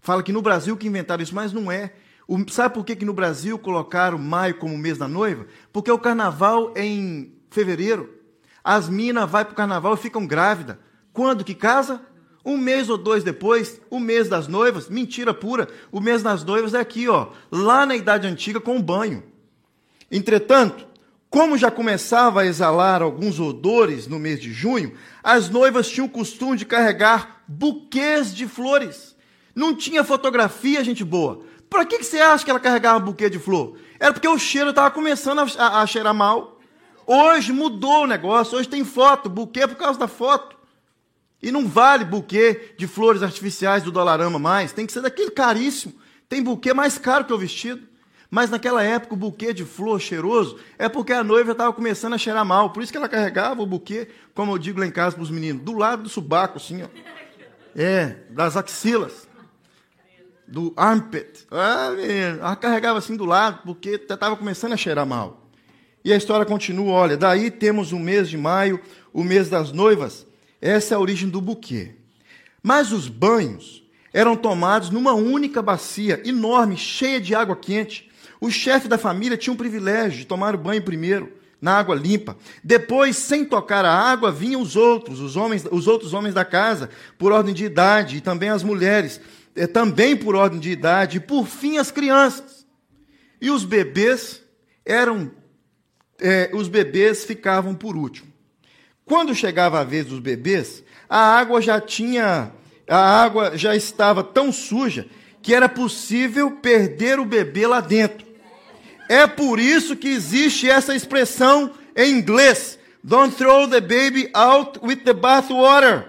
Fala 0.00 0.22
que 0.22 0.32
no 0.32 0.42
Brasil 0.42 0.76
que 0.76 0.88
inventaram 0.88 1.22
isso, 1.22 1.34
mas 1.34 1.52
não 1.52 1.70
é. 1.70 1.92
O, 2.26 2.38
sabe 2.50 2.74
por 2.74 2.84
que, 2.84 2.96
que 2.96 3.04
no 3.04 3.12
Brasil 3.12 3.56
colocaram 3.56 4.18
maio 4.18 4.56
como 4.56 4.76
mês 4.76 4.98
da 4.98 5.06
noiva? 5.06 5.46
Porque 5.72 5.90
o 5.90 5.98
carnaval 5.98 6.72
é 6.74 6.84
em 6.84 7.32
fevereiro. 7.50 8.12
As 8.64 8.88
minas 8.88 9.30
vão 9.30 9.44
para 9.44 9.52
o 9.52 9.56
carnaval 9.56 9.94
e 9.94 9.98
ficam 9.98 10.26
grávidas. 10.26 10.76
Quando 11.12 11.44
que 11.44 11.54
casa? 11.54 12.00
Um 12.44 12.56
mês 12.56 12.88
ou 12.88 12.98
dois 12.98 13.22
depois, 13.22 13.80
o 13.88 14.00
mês 14.00 14.28
das 14.28 14.48
noivas, 14.48 14.88
mentira 14.88 15.32
pura, 15.32 15.68
o 15.92 16.00
mês 16.00 16.22
das 16.22 16.42
noivas 16.44 16.74
é 16.74 16.80
aqui, 16.80 17.08
ó, 17.08 17.28
lá 17.50 17.86
na 17.86 17.94
Idade 17.94 18.26
Antiga 18.26 18.60
com 18.60 18.76
o 18.76 18.82
banho. 18.82 19.22
Entretanto, 20.10 20.86
como 21.30 21.56
já 21.56 21.70
começava 21.70 22.42
a 22.42 22.46
exalar 22.46 23.00
alguns 23.00 23.40
odores 23.40 24.06
no 24.06 24.18
mês 24.18 24.40
de 24.40 24.52
junho, 24.52 24.92
as 25.22 25.48
noivas 25.48 25.88
tinham 25.88 26.06
o 26.06 26.10
costume 26.10 26.58
de 26.58 26.66
carregar 26.66 27.42
buquês 27.48 28.34
de 28.34 28.46
flores. 28.46 29.16
Não 29.54 29.74
tinha 29.74 30.04
fotografia, 30.04 30.84
gente 30.84 31.02
boa. 31.04 31.42
Para 31.70 31.86
que, 31.86 31.98
que 31.98 32.04
você 32.04 32.20
acha 32.20 32.44
que 32.44 32.50
ela 32.50 32.60
carregava 32.60 32.98
um 32.98 33.06
buquê 33.06 33.30
de 33.30 33.38
flor? 33.38 33.78
Era 33.98 34.12
porque 34.12 34.28
o 34.28 34.38
cheiro 34.38 34.70
estava 34.70 34.90
começando 34.90 35.38
a, 35.38 35.46
a, 35.58 35.80
a 35.80 35.86
cheirar 35.86 36.12
mal. 36.12 36.60
Hoje 37.06 37.50
mudou 37.50 38.02
o 38.02 38.06
negócio, 38.06 38.58
hoje 38.58 38.68
tem 38.68 38.84
foto, 38.84 39.30
buquê 39.30 39.66
por 39.66 39.76
causa 39.76 39.98
da 39.98 40.06
foto. 40.06 40.54
E 41.42 41.50
não 41.50 41.66
vale 41.66 42.04
buquê 42.04 42.74
de 42.78 42.86
flores 42.86 43.22
artificiais 43.22 43.82
do 43.82 43.90
Dolarama 43.90 44.38
mais, 44.38 44.72
tem 44.72 44.86
que 44.86 44.92
ser 44.92 45.00
daquele 45.00 45.32
caríssimo. 45.32 45.92
Tem 46.28 46.42
buquê 46.42 46.72
mais 46.72 46.96
caro 46.98 47.24
que 47.24 47.32
o 47.32 47.38
vestido. 47.38 47.92
Mas 48.30 48.48
naquela 48.48 48.82
época 48.82 49.12
o 49.12 49.16
buquê 49.16 49.52
de 49.52 49.62
flor 49.62 50.00
cheiroso 50.00 50.58
é 50.78 50.88
porque 50.88 51.12
a 51.12 51.22
noiva 51.22 51.52
estava 51.52 51.70
começando 51.72 52.14
a 52.14 52.18
cheirar 52.18 52.46
mal. 52.46 52.70
Por 52.70 52.82
isso 52.82 52.90
que 52.90 52.96
ela 52.96 53.08
carregava 53.08 53.60
o 53.60 53.66
buquê, 53.66 54.08
como 54.34 54.52
eu 54.52 54.58
digo 54.58 54.80
lá 54.80 54.86
em 54.86 54.90
casa 54.90 55.16
para 55.16 55.22
os 55.22 55.30
meninos, 55.30 55.62
do 55.62 55.76
lado 55.76 56.04
do 56.04 56.08
subaco, 56.08 56.56
assim, 56.56 56.82
ó. 56.82 56.86
É, 57.76 58.16
das 58.30 58.56
axilas. 58.56 59.28
Do 60.48 60.72
armpit. 60.76 61.46
Ah, 61.50 61.90
menino, 61.90 62.38
ela 62.38 62.56
carregava 62.56 62.98
assim 62.98 63.16
do 63.16 63.24
lado, 63.24 63.60
porque 63.64 63.90
estava 63.90 64.36
começando 64.36 64.72
a 64.72 64.76
cheirar 64.76 65.06
mal. 65.06 65.46
E 66.04 66.12
a 66.12 66.16
história 66.16 66.46
continua, 66.46 66.92
olha, 66.92 67.16
daí 67.16 67.50
temos 67.50 67.92
o 67.92 67.98
mês 67.98 68.30
de 68.30 68.38
maio, 68.38 68.80
o 69.12 69.22
mês 69.22 69.50
das 69.50 69.72
noivas. 69.72 70.26
Essa 70.62 70.94
é 70.94 70.96
a 70.96 71.00
origem 71.00 71.28
do 71.28 71.40
buquê. 71.40 71.96
Mas 72.62 72.92
os 72.92 73.08
banhos 73.08 73.82
eram 74.12 74.36
tomados 74.36 74.90
numa 74.90 75.12
única 75.12 75.60
bacia 75.60 76.22
enorme, 76.24 76.76
cheia 76.76 77.20
de 77.20 77.34
água 77.34 77.56
quente. 77.56 78.08
O 78.40 78.48
chefe 78.48 78.86
da 78.86 78.96
família 78.96 79.36
tinha 79.36 79.52
o 79.52 79.56
privilégio 79.56 80.20
de 80.20 80.24
tomar 80.24 80.54
o 80.54 80.58
banho 80.58 80.82
primeiro, 80.82 81.32
na 81.60 81.78
água 81.78 81.96
limpa. 81.96 82.36
Depois, 82.62 83.16
sem 83.16 83.44
tocar 83.44 83.84
a 83.84 83.92
água, 83.92 84.30
vinham 84.30 84.60
os 84.60 84.76
outros, 84.76 85.20
os 85.20 85.36
homens, 85.36 85.64
os 85.70 85.88
outros 85.88 86.14
homens 86.14 86.34
da 86.34 86.44
casa, 86.44 86.88
por 87.18 87.32
ordem 87.32 87.52
de 87.52 87.64
idade, 87.64 88.16
e 88.16 88.20
também 88.20 88.48
as 88.48 88.62
mulheres, 88.62 89.20
eh, 89.56 89.66
também 89.66 90.16
por 90.16 90.36
ordem 90.36 90.60
de 90.60 90.70
idade, 90.70 91.16
e 91.16 91.20
por 91.20 91.46
fim 91.46 91.78
as 91.78 91.90
crianças. 91.90 92.64
E 93.40 93.50
os 93.50 93.64
bebês 93.64 94.42
eram 94.84 95.30
é, 96.20 96.50
os 96.54 96.68
bebês 96.68 97.24
ficavam 97.24 97.74
por 97.74 97.96
último. 97.96 98.31
Quando 99.04 99.34
chegava 99.34 99.80
a 99.80 99.84
vez 99.84 100.06
dos 100.06 100.20
bebês, 100.20 100.82
a 101.08 101.18
água 101.18 101.60
já 101.60 101.80
tinha, 101.80 102.52
a 102.88 103.22
água 103.22 103.56
já 103.56 103.74
estava 103.76 104.22
tão 104.22 104.52
suja 104.52 105.06
que 105.42 105.54
era 105.54 105.68
possível 105.68 106.52
perder 106.52 107.18
o 107.18 107.24
bebê 107.24 107.66
lá 107.66 107.80
dentro. 107.80 108.26
É 109.08 109.26
por 109.26 109.58
isso 109.58 109.96
que 109.96 110.08
existe 110.08 110.70
essa 110.70 110.94
expressão 110.94 111.72
em 111.96 112.14
inglês: 112.14 112.78
Don't 113.02 113.34
throw 113.36 113.68
the 113.68 113.80
baby 113.80 114.30
out 114.32 114.78
with 114.82 114.96
the 114.98 115.12
bathwater. 115.12 116.08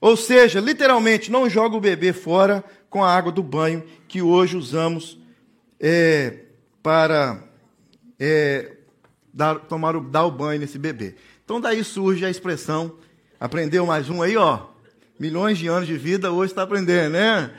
Ou 0.00 0.16
seja, 0.16 0.60
literalmente, 0.60 1.30
não 1.30 1.50
joga 1.50 1.76
o 1.76 1.80
bebê 1.80 2.12
fora 2.12 2.64
com 2.88 3.04
a 3.04 3.14
água 3.14 3.30
do 3.30 3.42
banho 3.42 3.84
que 4.08 4.22
hoje 4.22 4.56
usamos 4.56 5.18
é, 5.78 6.38
para 6.82 7.42
é, 8.18 8.76
dar, 9.32 9.56
tomar 9.56 9.98
dar 10.00 10.24
o 10.24 10.30
banho 10.30 10.60
nesse 10.60 10.78
bebê. 10.78 11.16
Então 11.50 11.60
daí 11.60 11.82
surge 11.82 12.24
a 12.24 12.30
expressão, 12.30 12.96
aprendeu 13.40 13.84
mais 13.84 14.08
um 14.08 14.22
aí, 14.22 14.36
ó, 14.36 14.68
milhões 15.18 15.58
de 15.58 15.66
anos 15.66 15.88
de 15.88 15.98
vida, 15.98 16.30
hoje 16.30 16.52
está 16.52 16.62
aprendendo, 16.62 17.14
né? 17.14 17.52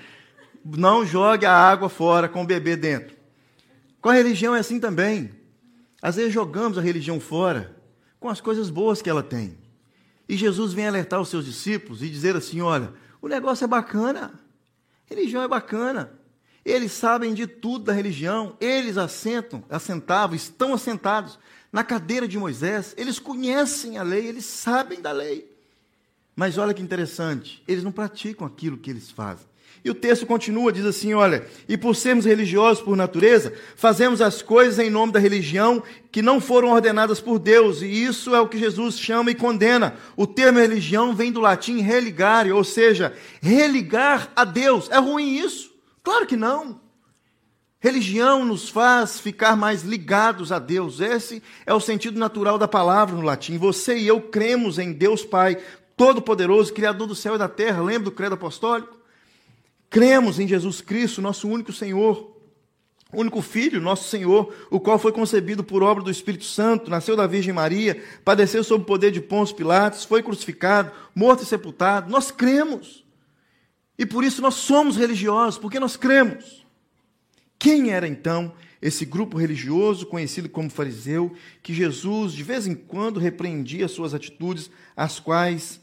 Não 0.63 1.05
jogue 1.05 1.45
a 1.45 1.51
água 1.51 1.89
fora 1.89 2.29
com 2.29 2.41
o 2.41 2.45
bebê 2.45 2.77
dentro. 2.77 3.17
Com 4.00 4.07
a 4.07 4.13
religião 4.13 4.55
é 4.55 4.60
assim 4.60 4.79
também. 4.79 5.31
Às 6.01 6.15
vezes 6.15 6.33
jogamos 6.33 6.77
a 6.77 6.81
religião 6.81 7.19
fora 7.19 7.75
com 8.17 8.29
as 8.29 8.39
coisas 8.39 8.69
boas 8.69 9.01
que 9.01 9.10
ela 9.10 9.21
tem. 9.21 9.57
E 10.25 10.38
Jesus 10.38 10.71
vem 10.71 10.88
alertar 10.88 11.19
os 11.19 11.27
seus 11.27 11.43
discípulos 11.43 12.01
e 12.01 12.07
dizer 12.07 12.33
assim: 12.38 12.62
olha, 12.62 12.93
o 13.21 13.27
negócio 13.27 13.65
é 13.65 13.67
bacana, 13.67 14.39
religião 15.05 15.43
é 15.43 15.50
bacana, 15.50 16.13
eles 16.63 16.93
sabem 16.93 17.33
de 17.33 17.45
tudo 17.45 17.83
da 17.83 17.91
religião, 17.91 18.55
eles 18.62 18.98
assentam, 18.98 19.65
assentavam, 19.69 20.33
estão 20.33 20.74
assentados 20.74 21.38
na 21.72 21.84
cadeira 21.84 22.28
de 22.28 22.38
Moisés, 22.38 22.94
eles 22.98 23.18
conhecem 23.18 23.98
a 23.98 24.04
lei, 24.04 24.28
eles 24.28 24.46
sabem 24.46 25.01
da 25.01 25.12
lei. 25.12 25.50
Mas 26.36 26.58
olha 26.58 26.74
que 26.74 26.82
interessante, 26.82 27.63
eles 27.68 27.84
não 27.84 27.92
praticam 27.92 28.46
aquilo 28.46 28.78
que 28.78 28.90
eles 28.90 29.10
fazem. 29.10 29.51
E 29.84 29.90
o 29.90 29.96
texto 29.96 30.25
continua, 30.25 30.72
diz 30.72 30.86
assim: 30.86 31.13
olha, 31.13 31.48
e 31.68 31.78
por 31.78 31.96
sermos 31.96 32.25
religiosos 32.25 32.84
por 32.84 32.96
natureza, 32.96 33.54
fazemos 33.75 34.22
as 34.22 34.42
coisas 34.42 34.78
em 34.78 34.90
nome 34.90 35.12
da 35.12 35.20
religião 35.20 35.82
que 36.12 36.22
não 36.22 36.40
foram 36.40 36.72
ordenadas 36.72 37.20
por 37.20 37.40
Deus, 37.40 37.82
e 37.82 37.88
isso 37.88 38.36
é 38.36 38.40
o 38.40 38.48
que 38.48 38.60
Jesus 38.60 39.00
chama 39.00 39.32
e 39.32 39.36
condena. 39.36 39.96
O 40.16 40.28
termo 40.28 40.60
religião 40.60 41.16
vem 41.16 41.32
do 41.32 41.40
latim 41.40 41.80
religare, 41.80 42.51
ou 42.51 42.63
seja, 42.63 43.16
religar 43.42 44.32
a 44.36 44.44
Deus. 44.44 44.90
É 44.92 44.98
ruim 44.98 45.38
isso? 45.38 45.72
Claro 46.04 46.28
que 46.28 46.36
não. 46.36 46.81
Religião 47.82 48.46
nos 48.46 48.70
faz 48.70 49.20
ficar 49.20 49.58
mais 49.58 49.82
ligados 49.82 50.52
a 50.52 50.60
Deus. 50.60 51.00
Esse 51.00 51.42
é 51.66 51.74
o 51.74 51.80
sentido 51.80 52.20
natural 52.20 52.60
da 52.60 52.68
palavra 52.68 53.16
no 53.16 53.24
latim. 53.24 53.58
Você 53.58 53.98
e 53.98 54.08
eu 54.08 54.22
cremos 54.22 54.78
em 54.78 54.94
Deus 54.94 55.26
Pai, 55.26 55.58
Todo-Poderoso, 55.98 56.72
Criador 56.74 57.08
do 57.08 57.16
céu 57.16 57.34
e 57.34 57.40
da 57.40 57.50
terra. 57.50 57.82
Lembra 57.82 58.04
do 58.04 58.12
credo 58.12 58.36
apostólico? 58.36 58.96
Cremos 59.90 60.40
em 60.40 60.48
Jesus 60.48 60.80
Cristo, 60.80 61.24
nosso 61.24 61.50
único 61.50 61.74
Senhor, 61.74 62.38
único 63.12 63.42
Filho, 63.42 63.82
nosso 63.82 64.08
Senhor, 64.08 64.54
o 64.70 64.80
qual 64.80 65.00
foi 65.00 65.12
concebido 65.12 65.64
por 65.64 65.82
obra 65.82 66.04
do 66.04 66.12
Espírito 66.12 66.46
Santo, 66.46 66.92
nasceu 66.92 67.16
da 67.16 67.26
Virgem 67.26 67.52
Maria, 67.52 68.02
padeceu 68.24 68.64
sob 68.64 68.84
o 68.84 68.86
poder 68.86 69.10
de 69.10 69.20
Pôncio 69.20 69.56
Pilatos, 69.56 70.06
foi 70.06 70.22
crucificado, 70.22 70.92
morto 71.16 71.42
e 71.42 71.48
sepultado. 71.48 72.12
Nós 72.12 72.30
cremos. 72.30 73.04
E 73.98 74.06
por 74.06 74.24
isso 74.24 74.40
nós 74.40 74.54
somos 74.54 74.98
religiosos, 74.98 75.58
porque 75.58 75.80
nós 75.80 75.98
cremos. 75.98 76.61
Quem 77.62 77.91
era 77.91 78.08
então 78.08 78.56
esse 78.82 79.06
grupo 79.06 79.38
religioso, 79.38 80.08
conhecido 80.08 80.50
como 80.50 80.68
fariseu, 80.68 81.32
que 81.62 81.75
Jesus 81.75 82.34
de 82.34 82.41
vez 82.41 82.65
em 82.65 82.74
quando 82.74 83.20
repreendia 83.20 83.88
suas 83.88 84.15
atitudes, 84.15 84.72
as 84.98 85.20
quais, 85.20 85.80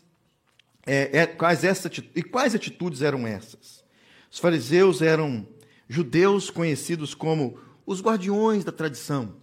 é, 0.85 1.21
é, 1.21 1.27
quais 1.27 1.63
essa, 1.63 1.89
e 2.17 2.23
quais 2.25 2.53
atitudes 2.53 3.01
eram 3.01 3.25
essas? 3.25 3.85
Os 4.29 4.41
fariseus 4.41 5.01
eram 5.01 5.47
judeus 5.89 6.51
conhecidos 6.51 7.15
como 7.15 7.61
os 7.87 8.03
guardiões 8.03 8.65
da 8.65 8.73
tradição. 8.73 9.37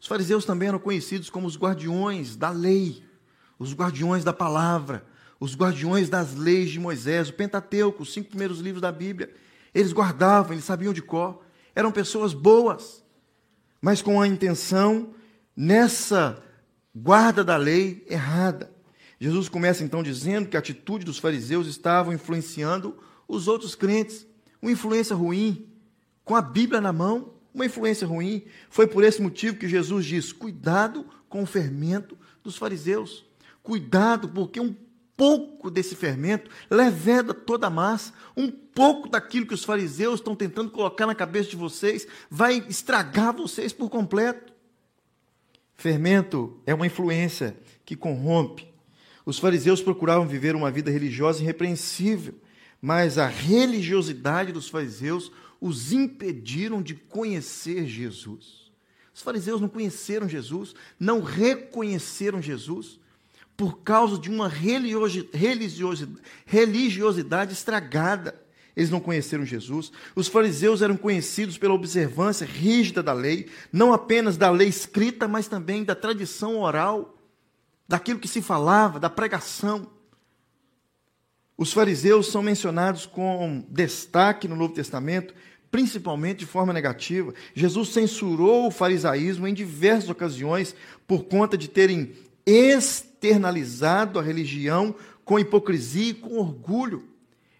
Os 0.00 0.06
fariseus 0.06 0.44
também 0.44 0.68
eram 0.68 0.78
conhecidos 0.78 1.28
como 1.28 1.48
os 1.48 1.58
guardiões 1.58 2.36
da 2.36 2.50
lei, 2.50 3.02
os 3.58 3.74
guardiões 3.74 4.22
da 4.22 4.32
palavra, 4.32 5.04
os 5.40 5.56
guardiões 5.56 6.08
das 6.08 6.36
leis 6.36 6.70
de 6.70 6.78
Moisés, 6.78 7.30
o 7.30 7.32
Pentateuco, 7.32 8.04
os 8.04 8.12
cinco 8.12 8.28
primeiros 8.28 8.60
livros 8.60 8.80
da 8.80 8.92
Bíblia. 8.92 9.34
Eles 9.74 9.92
guardavam, 9.92 10.52
eles 10.52 10.64
sabiam 10.64 10.92
de 10.92 11.02
cor, 11.02 11.42
eram 11.74 11.90
pessoas 11.90 12.34
boas, 12.34 13.02
mas 13.80 14.02
com 14.02 14.20
a 14.20 14.28
intenção 14.28 15.14
nessa 15.56 16.42
guarda 16.94 17.42
da 17.42 17.56
lei 17.56 18.04
errada. 18.08 18.70
Jesus 19.18 19.48
começa 19.48 19.84
então 19.84 20.02
dizendo 20.02 20.48
que 20.48 20.56
a 20.56 20.60
atitude 20.60 21.04
dos 21.04 21.18
fariseus 21.18 21.66
estava 21.66 22.12
influenciando 22.12 22.98
os 23.26 23.48
outros 23.48 23.74
crentes, 23.74 24.26
uma 24.60 24.72
influência 24.72 25.14
ruim, 25.14 25.68
com 26.24 26.36
a 26.36 26.42
Bíblia 26.42 26.80
na 26.80 26.92
mão, 26.92 27.34
uma 27.54 27.66
influência 27.66 28.06
ruim. 28.06 28.44
Foi 28.68 28.86
por 28.86 29.04
esse 29.04 29.22
motivo 29.22 29.56
que 29.56 29.68
Jesus 29.68 30.04
diz: 30.04 30.32
cuidado 30.32 31.06
com 31.28 31.42
o 31.42 31.46
fermento 31.46 32.16
dos 32.42 32.56
fariseus. 32.56 33.24
Cuidado, 33.62 34.28
porque 34.28 34.60
um 34.60 34.74
pouco 35.22 35.70
desse 35.70 35.94
fermento 35.94 36.50
leveda 36.68 37.32
toda 37.32 37.68
a 37.68 37.70
massa, 37.70 38.12
um 38.36 38.50
pouco 38.50 39.08
daquilo 39.08 39.46
que 39.46 39.54
os 39.54 39.62
fariseus 39.62 40.18
estão 40.18 40.34
tentando 40.34 40.72
colocar 40.72 41.06
na 41.06 41.14
cabeça 41.14 41.50
de 41.50 41.54
vocês 41.54 42.08
vai 42.28 42.56
estragar 42.68 43.32
vocês 43.32 43.72
por 43.72 43.88
completo. 43.88 44.52
Fermento 45.76 46.60
é 46.66 46.74
uma 46.74 46.88
influência 46.88 47.56
que 47.84 47.94
corrompe. 47.94 48.66
Os 49.24 49.38
fariseus 49.38 49.80
procuravam 49.80 50.26
viver 50.26 50.56
uma 50.56 50.72
vida 50.72 50.90
religiosa 50.90 51.40
irrepreensível, 51.40 52.34
mas 52.80 53.16
a 53.16 53.28
religiosidade 53.28 54.50
dos 54.50 54.68
fariseus 54.68 55.30
os 55.60 55.92
impediram 55.92 56.82
de 56.82 56.96
conhecer 56.96 57.86
Jesus. 57.86 58.72
Os 59.14 59.22
fariseus 59.22 59.60
não 59.60 59.68
conheceram 59.68 60.28
Jesus, 60.28 60.74
não 60.98 61.22
reconheceram 61.22 62.42
Jesus, 62.42 62.98
por 63.56 63.80
causa 63.80 64.18
de 64.18 64.30
uma 64.30 64.48
religiosidade 66.46 67.52
estragada. 67.52 68.40
Eles 68.74 68.90
não 68.90 69.00
conheceram 69.00 69.44
Jesus. 69.44 69.92
Os 70.16 70.28
fariseus 70.28 70.80
eram 70.80 70.96
conhecidos 70.96 71.58
pela 71.58 71.74
observância 71.74 72.46
rígida 72.46 73.02
da 73.02 73.12
lei, 73.12 73.50
não 73.70 73.92
apenas 73.92 74.36
da 74.36 74.50
lei 74.50 74.68
escrita, 74.68 75.28
mas 75.28 75.46
também 75.46 75.84
da 75.84 75.94
tradição 75.94 76.58
oral, 76.60 77.18
daquilo 77.86 78.18
que 78.18 78.28
se 78.28 78.40
falava, 78.40 78.98
da 78.98 79.10
pregação. 79.10 79.90
Os 81.56 81.72
fariseus 81.72 82.28
são 82.28 82.42
mencionados 82.42 83.04
com 83.04 83.64
destaque 83.68 84.48
no 84.48 84.56
Novo 84.56 84.72
Testamento, 84.72 85.34
principalmente 85.70 86.38
de 86.38 86.46
forma 86.46 86.72
negativa. 86.72 87.34
Jesus 87.54 87.90
censurou 87.90 88.66
o 88.66 88.70
farisaísmo 88.70 89.46
em 89.46 89.54
diversas 89.54 90.08
ocasiões 90.08 90.74
por 91.06 91.24
conta 91.24 91.56
de 91.56 91.68
terem 91.68 92.14
externalizado 92.46 94.18
a 94.18 94.22
religião 94.22 94.94
com 95.24 95.38
hipocrisia 95.38 96.10
e 96.10 96.14
com 96.14 96.38
orgulho. 96.38 97.08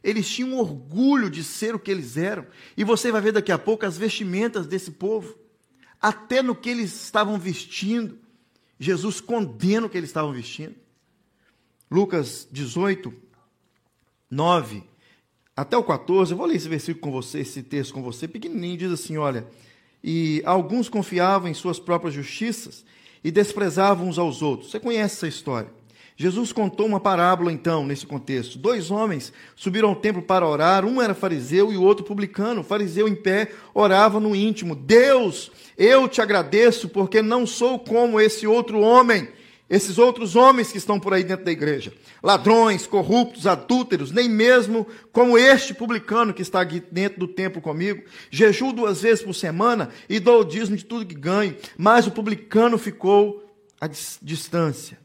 Eles 0.03 0.29
tinham 0.29 0.59
orgulho 0.59 1.31
de 1.31 1.45
ser 1.45 1.75
o 1.75 1.79
que 1.79 1.91
eles 1.91 2.17
eram. 2.17 2.47
E 2.77 2.83
você 2.83 3.13
vai 3.13 3.21
ver 3.21 3.33
daqui 3.33 3.53
a 3.53 3.59
pouco 3.59 3.87
as 3.87 3.97
vestimentas 3.97 4.67
desse 4.67 4.91
povo. 4.91 5.39
Até 6.01 6.43
no 6.43 6.57
que 6.57 6.69
eles 6.69 6.93
estavam 7.05 7.39
vestindo, 7.39 8.19
Jesus 8.79 9.21
condena 9.21 9.87
o 9.87 9.91
que 9.91 9.97
eles 9.97 10.11
estavam 10.11 10.33
vestindo. 10.33 10.75
Lucas 11.89 12.49
18, 12.51 13.13
9 14.29 14.83
até 15.55 15.77
o 15.77 15.85
14, 15.85 16.33
eu 16.33 16.39
vou 16.39 16.47
ler 16.47 16.57
esse 16.57 16.69
versículo 16.69 17.03
com 17.03 17.13
você, 17.13 17.41
esse 17.41 17.63
texto 17.63 17.93
com 17.93 18.03
você, 18.03 18.27
pequenininho, 18.27 18.79
diz 18.79 18.91
assim: 18.91 19.19
olha, 19.19 19.47
e 20.03 20.43
alguns 20.47 20.89
confiavam 20.89 21.49
em 21.49 21.55
suas 21.55 21.79
próprias 21.79 22.15
justiças 22.15 22.85
e 23.23 23.31
desprezavam 23.31 24.09
uns 24.09 24.19
aos 24.19 24.43
outros. 24.43 24.71
Você 24.71 24.81
conhece 24.81 25.17
essa 25.17 25.29
história. 25.29 25.71
Jesus 26.17 26.53
contou 26.53 26.87
uma 26.87 27.01
parábola, 27.01 27.51
então, 27.51 27.87
nesse 27.87 28.07
contexto. 28.07 28.59
Dois 28.59 28.91
homens 28.91 29.33
subiram 29.57 29.89
ao 29.89 29.97
templo 29.97 30.23
para 30.23 30.47
orar, 30.47 30.85
um 30.85 31.01
era 31.01 31.15
fariseu 31.15 31.73
e 31.73 31.77
o 31.77 31.83
outro 31.83 32.05
publicano. 32.05 32.61
O 32.61 32.65
fariseu, 32.65 33.09
em 33.09 33.15
pé, 33.15 33.51
orava 33.75 34.21
no 34.21 34.37
íntimo: 34.37 34.75
Deus, 34.75 35.51
eu 35.77 36.07
te 36.07 36.21
agradeço, 36.21 36.89
porque 36.89 37.23
não 37.23 37.47
sou 37.47 37.79
como 37.79 38.21
esse 38.21 38.47
outro 38.47 38.81
homem, 38.81 39.29
esses 39.75 39.99
outros 39.99 40.37
homens 40.37 40.71
que 40.71 40.79
estão 40.79 41.01
por 41.01 41.13
aí 41.13 41.25
dentro 41.25 41.45
da 41.45 41.51
igreja. 41.51 41.93
Ladrões, 42.23 42.87
corruptos, 42.87 43.47
adúlteros, 43.47 44.13
nem 44.13 44.29
mesmo 44.29 44.87
como 45.11 45.37
este 45.37 45.75
publicano 45.75 46.33
que 46.33 46.43
está 46.43 46.61
aqui 46.61 46.81
dentro 46.93 47.19
do 47.19 47.27
templo 47.27 47.61
comigo. 47.61 48.05
Jejuo 48.31 48.73
duas 48.73 49.03
vezes 49.03 49.25
por 49.25 49.35
semana 49.35 49.91
e 50.09 50.21
dou 50.21 50.43
o 50.43 50.45
dízimo 50.45 50.77
de 50.77 50.85
tudo 50.85 51.07
que 51.07 51.15
ganho. 51.15 51.57
Mas 51.77 52.07
o 52.07 52.13
publicano 52.13 52.79
ficou 52.79 53.45
à 53.81 53.89
distância 53.89 55.03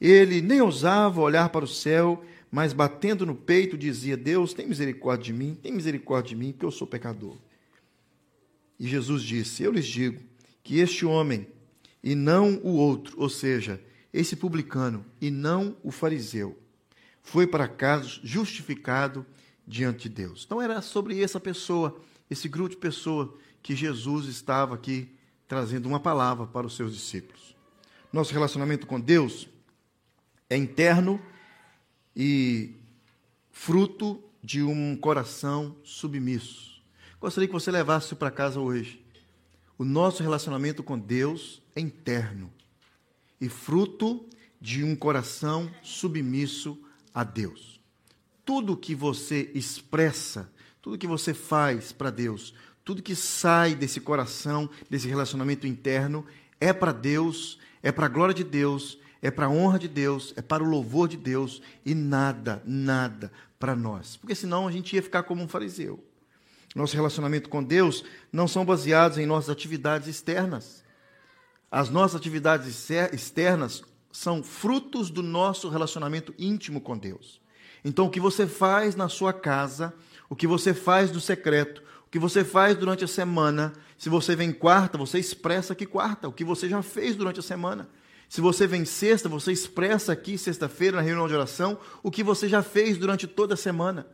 ele 0.00 0.40
nem 0.40 0.60
ousava 0.60 1.20
olhar 1.20 1.48
para 1.48 1.64
o 1.64 1.68
céu, 1.68 2.22
mas 2.50 2.72
batendo 2.72 3.26
no 3.26 3.34
peito 3.34 3.76
dizia: 3.76 4.16
Deus, 4.16 4.54
tem 4.54 4.66
misericórdia 4.66 5.24
de 5.24 5.32
mim, 5.32 5.54
tem 5.60 5.72
misericórdia 5.72 6.30
de 6.30 6.36
mim, 6.36 6.52
porque 6.52 6.66
eu 6.66 6.70
sou 6.70 6.86
pecador. 6.86 7.36
E 8.78 8.86
Jesus 8.86 9.22
disse: 9.22 9.62
Eu 9.62 9.72
lhes 9.72 9.86
digo 9.86 10.20
que 10.62 10.78
este 10.78 11.04
homem 11.04 11.48
e 12.02 12.14
não 12.14 12.56
o 12.62 12.76
outro, 12.76 13.14
ou 13.20 13.28
seja, 13.28 13.80
esse 14.12 14.36
publicano 14.36 15.04
e 15.20 15.30
não 15.30 15.76
o 15.82 15.90
fariseu, 15.90 16.58
foi 17.22 17.46
para 17.46 17.68
casa 17.68 18.20
justificado 18.22 19.26
diante 19.66 20.08
de 20.08 20.14
Deus. 20.14 20.44
Então 20.46 20.62
era 20.62 20.80
sobre 20.80 21.22
essa 21.22 21.38
pessoa, 21.38 22.00
esse 22.30 22.48
grupo 22.48 22.70
de 22.70 22.76
pessoas, 22.76 23.28
que 23.62 23.76
Jesus 23.76 24.26
estava 24.26 24.74
aqui 24.74 25.14
trazendo 25.46 25.86
uma 25.86 26.00
palavra 26.00 26.46
para 26.46 26.66
os 26.66 26.76
seus 26.76 26.94
discípulos. 26.94 27.56
Nosso 28.12 28.32
relacionamento 28.32 28.86
com 28.86 28.98
Deus 28.98 29.48
é 30.48 30.56
interno 30.56 31.20
e 32.16 32.74
fruto 33.50 34.22
de 34.42 34.62
um 34.62 34.96
coração 34.96 35.76
submisso. 35.82 36.80
Gostaria 37.20 37.46
que 37.46 37.52
você 37.52 37.70
levasse 37.70 38.14
para 38.14 38.30
casa 38.30 38.60
hoje. 38.60 39.04
O 39.76 39.84
nosso 39.84 40.22
relacionamento 40.22 40.82
com 40.82 40.98
Deus 40.98 41.60
interno 41.78 42.52
e 43.40 43.48
fruto 43.48 44.26
de 44.60 44.82
um 44.82 44.96
coração 44.96 45.70
submisso 45.82 46.78
a 47.14 47.24
Deus. 47.24 47.80
Tudo 48.44 48.76
que 48.76 48.94
você 48.94 49.50
expressa, 49.54 50.50
tudo 50.80 50.98
que 50.98 51.06
você 51.06 51.34
faz 51.34 51.92
para 51.92 52.10
Deus, 52.10 52.54
tudo 52.84 53.02
que 53.02 53.14
sai 53.14 53.74
desse 53.74 54.00
coração, 54.00 54.68
desse 54.88 55.06
relacionamento 55.06 55.66
interno, 55.66 56.24
é 56.60 56.72
para 56.72 56.92
Deus, 56.92 57.58
é 57.82 57.92
para 57.92 58.06
a 58.06 58.08
glória 58.08 58.34
de 58.34 58.44
Deus, 58.44 58.98
é 59.20 59.30
para 59.30 59.46
a 59.46 59.50
honra 59.50 59.78
de 59.78 59.88
Deus, 59.88 60.32
é 60.36 60.42
para 60.42 60.62
o 60.62 60.68
louvor 60.68 61.08
de 61.08 61.16
Deus 61.16 61.60
e 61.84 61.94
nada, 61.94 62.62
nada 62.64 63.30
para 63.58 63.76
nós. 63.76 64.16
Porque 64.16 64.34
senão 64.34 64.66
a 64.66 64.72
gente 64.72 64.94
ia 64.94 65.02
ficar 65.02 65.24
como 65.24 65.42
um 65.42 65.48
fariseu. 65.48 66.02
Nosso 66.74 66.94
relacionamento 66.94 67.48
com 67.48 67.62
Deus 67.62 68.04
não 68.32 68.46
são 68.46 68.64
baseados 68.64 69.18
em 69.18 69.26
nossas 69.26 69.50
atividades 69.50 70.08
externas. 70.08 70.84
As 71.70 71.90
nossas 71.90 72.16
atividades 72.16 72.88
externas 73.12 73.82
são 74.10 74.42
frutos 74.42 75.10
do 75.10 75.22
nosso 75.22 75.68
relacionamento 75.68 76.34
íntimo 76.38 76.80
com 76.80 76.96
Deus. 76.96 77.40
Então, 77.84 78.06
o 78.06 78.10
que 78.10 78.20
você 78.20 78.46
faz 78.46 78.96
na 78.96 79.08
sua 79.08 79.32
casa, 79.32 79.94
o 80.28 80.34
que 80.34 80.46
você 80.46 80.72
faz 80.72 81.12
no 81.12 81.20
secreto, 81.20 81.82
o 82.06 82.10
que 82.10 82.18
você 82.18 82.42
faz 82.42 82.76
durante 82.76 83.04
a 83.04 83.08
semana, 83.08 83.74
se 83.98 84.08
você 84.08 84.34
vem 84.34 84.50
quarta, 84.50 84.96
você 84.96 85.18
expressa 85.18 85.74
que 85.74 85.86
quarta, 85.86 86.26
o 86.26 86.32
que 86.32 86.44
você 86.44 86.68
já 86.68 86.82
fez 86.82 87.14
durante 87.14 87.40
a 87.40 87.42
semana. 87.42 87.88
Se 88.28 88.40
você 88.40 88.66
vem 88.66 88.84
sexta, 88.84 89.28
você 89.28 89.52
expressa 89.52 90.12
aqui, 90.12 90.36
sexta-feira, 90.36 90.96
na 90.96 91.02
reunião 91.02 91.28
de 91.28 91.34
oração, 91.34 91.78
o 92.02 92.10
que 92.10 92.22
você 92.22 92.48
já 92.48 92.62
fez 92.62 92.96
durante 92.98 93.26
toda 93.26 93.54
a 93.54 93.56
semana. 93.56 94.06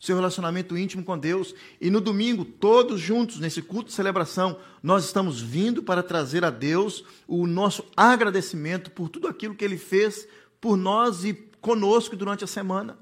Seu 0.00 0.16
relacionamento 0.16 0.78
íntimo 0.78 1.04
com 1.04 1.18
Deus. 1.18 1.54
E 1.78 1.90
no 1.90 2.00
domingo, 2.00 2.42
todos 2.44 2.98
juntos, 2.98 3.38
nesse 3.38 3.60
culto 3.60 3.90
de 3.90 3.94
celebração, 3.94 4.58
nós 4.82 5.04
estamos 5.04 5.42
vindo 5.42 5.82
para 5.82 6.02
trazer 6.02 6.42
a 6.42 6.50
Deus 6.50 7.04
o 7.28 7.46
nosso 7.46 7.84
agradecimento 7.94 8.90
por 8.90 9.10
tudo 9.10 9.28
aquilo 9.28 9.54
que 9.54 9.64
Ele 9.64 9.76
fez 9.76 10.26
por 10.58 10.76
nós 10.76 11.22
e 11.24 11.34
conosco 11.60 12.16
durante 12.16 12.42
a 12.42 12.46
semana. 12.46 12.98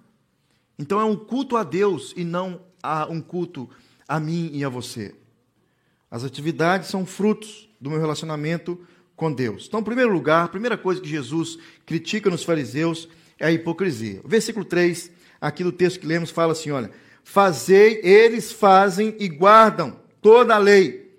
Então 0.76 1.00
é 1.00 1.04
um 1.04 1.16
culto 1.16 1.56
a 1.56 1.62
Deus 1.62 2.12
e 2.16 2.24
não 2.24 2.61
a 2.82 3.06
um 3.06 3.20
culto 3.20 3.70
a 4.06 4.18
mim 4.18 4.50
e 4.52 4.64
a 4.64 4.68
você. 4.68 5.14
As 6.11 6.24
atividades 6.24 6.88
são 6.88 7.06
frutos 7.06 7.68
do 7.80 7.90
meu 7.90 8.00
relacionamento 8.00 8.80
com 9.14 9.32
Deus. 9.32 9.66
Então, 9.68 9.80
em 9.80 9.84
primeiro 9.84 10.12
lugar, 10.12 10.44
a 10.44 10.48
primeira 10.48 10.78
coisa 10.78 11.00
que 11.00 11.08
Jesus 11.08 11.58
critica 11.84 12.30
nos 12.30 12.44
fariseus 12.44 13.08
é 13.38 13.46
a 13.46 13.52
hipocrisia. 13.52 14.22
Versículo 14.24 14.64
3, 14.64 15.11
aqui 15.40 15.62
do 15.62 15.72
texto 15.72 16.01
que 16.01 16.07
lemos, 16.07 16.31
fala 16.31 16.53
assim: 16.53 16.70
olha, 16.70 16.90
fazei, 17.22 18.01
eles 18.03 18.53
fazem 18.53 19.14
e 19.18 19.29
guardam 19.29 19.98
toda 20.20 20.55
a 20.55 20.59
lei, 20.59 21.12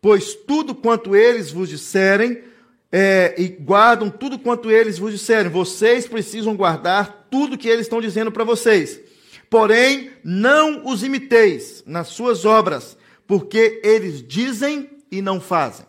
pois 0.00 0.34
tudo 0.34 0.74
quanto 0.74 1.16
eles 1.16 1.50
vos 1.50 1.68
disserem, 1.68 2.42
é, 2.90 3.34
e 3.38 3.48
guardam 3.48 4.10
tudo 4.10 4.38
quanto 4.38 4.70
eles 4.70 4.98
vos 4.98 5.12
disserem, 5.12 5.50
vocês 5.50 6.06
precisam 6.06 6.54
guardar 6.54 7.28
tudo 7.30 7.56
que 7.56 7.68
eles 7.68 7.86
estão 7.86 8.00
dizendo 8.00 8.30
para 8.30 8.44
vocês. 8.44 9.00
Porém, 9.48 10.10
não 10.22 10.86
os 10.86 11.02
imiteis 11.02 11.82
nas 11.86 12.08
suas 12.08 12.44
obras, 12.44 12.96
porque 13.26 13.80
eles 13.82 14.26
dizem 14.26 14.90
e 15.10 15.20
não 15.22 15.40
fazem. 15.40 15.86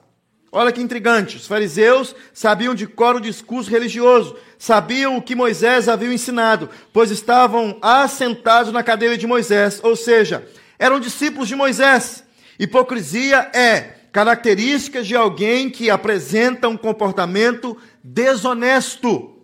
Olha 0.56 0.72
que 0.72 0.80
intrigante. 0.80 1.36
Os 1.36 1.48
fariseus 1.48 2.16
sabiam 2.32 2.76
de 2.76 2.86
cor 2.86 3.16
o 3.16 3.20
discurso 3.20 3.72
religioso, 3.72 4.38
sabiam 4.56 5.18
o 5.18 5.22
que 5.22 5.34
Moisés 5.34 5.90
havia 5.90 6.14
ensinado, 6.14 6.70
pois 6.94 7.10
estavam 7.10 7.80
assentados 7.82 8.72
na 8.72 8.84
cadeira 8.84 9.18
de 9.18 9.26
Moisés, 9.26 9.80
ou 9.82 9.96
seja, 9.96 10.48
eram 10.78 11.00
discípulos 11.00 11.48
de 11.48 11.56
Moisés. 11.56 12.24
Hipocrisia 12.60 13.50
é 13.52 13.96
característica 14.12 15.02
de 15.02 15.16
alguém 15.16 15.72
que 15.72 15.90
apresenta 15.90 16.70
um 16.70 16.78
comportamento 16.78 17.76
desonesto, 18.04 19.36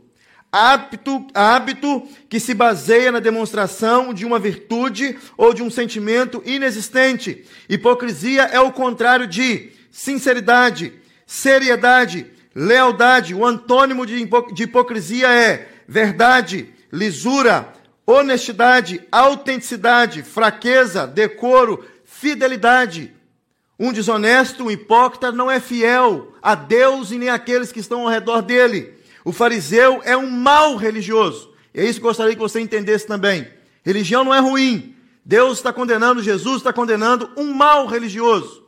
hábito, 0.51 1.25
hábito 1.33 2.07
que 2.29 2.39
se 2.39 2.53
baseia 2.53 3.11
na 3.11 3.19
demonstração 3.19 4.13
de 4.13 4.27
uma 4.27 4.37
virtude 4.37 5.17
ou 5.35 5.55
de 5.55 5.63
um 5.63 5.71
sentimento 5.71 6.43
inexistente. 6.45 7.45
Hipocrisia 7.67 8.43
é 8.43 8.59
o 8.59 8.71
contrário 8.71 9.25
de 9.25 9.71
sinceridade, 9.89 10.98
seriedade, 11.29 12.25
lealdade. 12.55 13.35
O 13.35 13.45
antônimo 13.45 14.03
de 14.03 14.63
hipocrisia 14.63 15.27
é 15.27 15.69
verdade, 15.87 16.73
lisura, 16.91 17.71
honestidade, 18.03 18.99
autenticidade, 19.11 20.23
fraqueza, 20.23 21.05
decoro, 21.05 21.85
fidelidade. 22.03 23.13
Um 23.79 23.93
desonesto, 23.93 24.63
um 24.63 24.71
hipócrita, 24.71 25.31
não 25.31 25.51
é 25.51 25.59
fiel 25.59 26.33
a 26.41 26.55
Deus 26.55 27.11
e 27.11 27.19
nem 27.19 27.29
àqueles 27.29 27.71
que 27.71 27.79
estão 27.79 28.01
ao 28.01 28.09
redor 28.09 28.41
dele. 28.41 28.95
O 29.23 29.31
fariseu 29.31 30.01
é 30.03 30.17
um 30.17 30.31
mau 30.31 30.77
religioso. 30.77 31.53
É 31.75 31.85
isso 31.85 31.99
que 31.99 32.07
gostaria 32.07 32.33
que 32.33 32.41
você 32.41 32.59
entendesse 32.59 33.05
também. 33.05 33.47
Religião 33.83 34.23
não 34.23 34.33
é 34.33 34.39
ruim. 34.39 34.95
Deus 35.23 35.59
está 35.59 35.71
condenando, 35.71 36.23
Jesus 36.23 36.57
está 36.57 36.73
condenando 36.73 37.29
um 37.37 37.53
mau 37.53 37.85
religioso. 37.85 38.67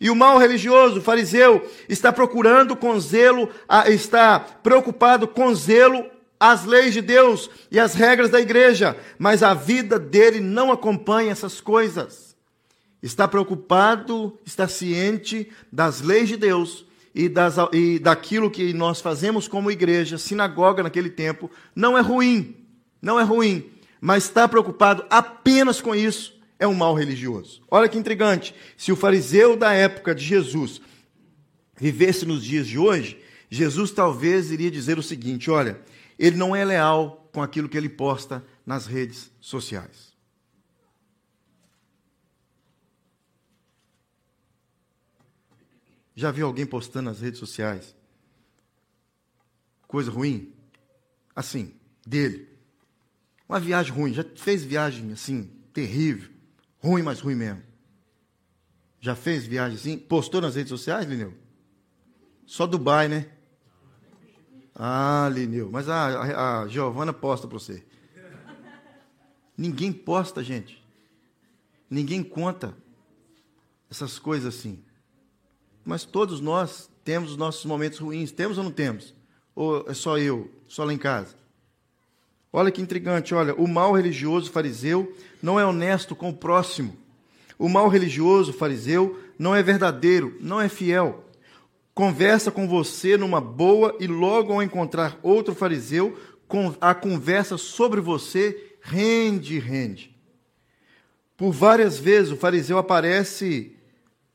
E 0.00 0.08
o 0.08 0.16
mal 0.16 0.38
religioso, 0.38 0.98
o 0.98 1.02
fariseu, 1.02 1.68
está 1.88 2.10
procurando 2.10 2.74
com 2.74 2.98
zelo, 2.98 3.50
está 3.86 4.40
preocupado 4.40 5.28
com 5.28 5.54
zelo 5.54 6.06
as 6.40 6.64
leis 6.64 6.94
de 6.94 7.02
Deus 7.02 7.50
e 7.70 7.78
as 7.78 7.92
regras 7.92 8.30
da 8.30 8.40
igreja, 8.40 8.96
mas 9.18 9.42
a 9.42 9.52
vida 9.52 9.98
dele 9.98 10.40
não 10.40 10.72
acompanha 10.72 11.30
essas 11.30 11.60
coisas. 11.60 12.34
Está 13.02 13.28
preocupado, 13.28 14.38
está 14.44 14.66
ciente 14.66 15.52
das 15.70 16.00
leis 16.00 16.30
de 16.30 16.38
Deus 16.38 16.86
e, 17.14 17.28
das, 17.28 17.56
e 17.72 17.98
daquilo 17.98 18.50
que 18.50 18.72
nós 18.72 19.02
fazemos 19.02 19.46
como 19.46 19.70
igreja, 19.70 20.16
sinagoga 20.16 20.82
naquele 20.82 21.10
tempo, 21.10 21.50
não 21.74 21.96
é 21.96 22.00
ruim, 22.00 22.56
não 23.02 23.20
é 23.20 23.22
ruim, 23.22 23.70
mas 24.00 24.24
está 24.24 24.48
preocupado 24.48 25.04
apenas 25.10 25.82
com 25.82 25.94
isso, 25.94 26.39
é 26.60 26.66
um 26.66 26.74
mal 26.74 26.94
religioso. 26.94 27.62
Olha 27.68 27.88
que 27.88 27.98
intrigante. 27.98 28.54
Se 28.76 28.92
o 28.92 28.96
fariseu 28.96 29.56
da 29.56 29.72
época 29.72 30.14
de 30.14 30.22
Jesus 30.22 30.80
vivesse 31.74 32.26
nos 32.26 32.44
dias 32.44 32.68
de 32.68 32.78
hoje, 32.78 33.20
Jesus 33.48 33.90
talvez 33.90 34.52
iria 34.52 34.70
dizer 34.70 34.98
o 34.98 35.02
seguinte: 35.02 35.50
olha, 35.50 35.80
ele 36.18 36.36
não 36.36 36.54
é 36.54 36.62
leal 36.64 37.28
com 37.32 37.42
aquilo 37.42 37.68
que 37.68 37.78
ele 37.78 37.88
posta 37.88 38.44
nas 38.64 38.86
redes 38.86 39.32
sociais. 39.40 40.10
Já 46.14 46.30
viu 46.30 46.46
alguém 46.46 46.66
postando 46.66 47.08
nas 47.08 47.20
redes 47.20 47.40
sociais 47.40 47.96
coisa 49.88 50.10
ruim? 50.10 50.52
Assim, 51.34 51.74
dele. 52.06 52.48
Uma 53.48 53.58
viagem 53.58 53.92
ruim. 53.92 54.12
Já 54.12 54.24
fez 54.36 54.62
viagem 54.62 55.10
assim, 55.12 55.50
terrível. 55.72 56.30
Ruim, 56.82 57.02
mas 57.02 57.20
ruim 57.20 57.34
mesmo. 57.34 57.62
Já 59.00 59.14
fez 59.14 59.46
viagem 59.46 59.76
assim? 59.76 59.98
Postou 59.98 60.40
nas 60.40 60.54
redes 60.54 60.70
sociais, 60.70 61.06
Lineu? 61.06 61.34
Só 62.46 62.66
Dubai, 62.66 63.08
né? 63.08 63.30
Ah, 64.74 65.30
Lineu. 65.32 65.70
Mas 65.70 65.88
a, 65.88 66.08
a, 66.08 66.62
a 66.62 66.68
Giovana 66.68 67.12
posta 67.12 67.46
para 67.46 67.58
você. 67.58 67.84
Ninguém 69.56 69.92
posta, 69.92 70.42
gente. 70.42 70.82
Ninguém 71.88 72.22
conta 72.22 72.74
essas 73.90 74.18
coisas 74.18 74.54
assim. 74.54 74.82
Mas 75.84 76.04
todos 76.04 76.40
nós 76.40 76.90
temos 77.04 77.32
os 77.32 77.36
nossos 77.36 77.64
momentos 77.64 77.98
ruins. 77.98 78.32
Temos 78.32 78.56
ou 78.56 78.64
não 78.64 78.70
temos? 78.70 79.14
Ou 79.54 79.84
é 79.88 79.94
só 79.94 80.16
eu, 80.16 80.50
só 80.66 80.84
lá 80.84 80.92
em 80.92 80.98
casa? 80.98 81.39
Olha 82.52 82.70
que 82.70 82.82
intrigante, 82.82 83.34
olha, 83.34 83.54
o 83.54 83.68
mal 83.68 83.92
religioso 83.92 84.50
fariseu 84.50 85.14
não 85.42 85.58
é 85.58 85.64
honesto 85.64 86.16
com 86.16 86.30
o 86.30 86.36
próximo. 86.36 86.96
O 87.58 87.68
mal 87.68 87.88
religioso 87.88 88.52
fariseu 88.52 89.20
não 89.38 89.54
é 89.54 89.62
verdadeiro, 89.62 90.36
não 90.40 90.60
é 90.60 90.68
fiel. 90.68 91.24
Conversa 91.94 92.50
com 92.50 92.66
você 92.66 93.16
numa 93.16 93.40
boa 93.40 93.96
e 94.00 94.06
logo 94.06 94.52
ao 94.52 94.62
encontrar 94.62 95.18
outro 95.22 95.54
fariseu, 95.54 96.18
a 96.80 96.94
conversa 96.94 97.56
sobre 97.56 98.00
você 98.00 98.74
rende, 98.80 99.58
rende. 99.58 100.16
Por 101.36 101.52
várias 101.52 101.98
vezes 101.98 102.32
o 102.32 102.36
fariseu 102.36 102.78
aparece 102.78 103.76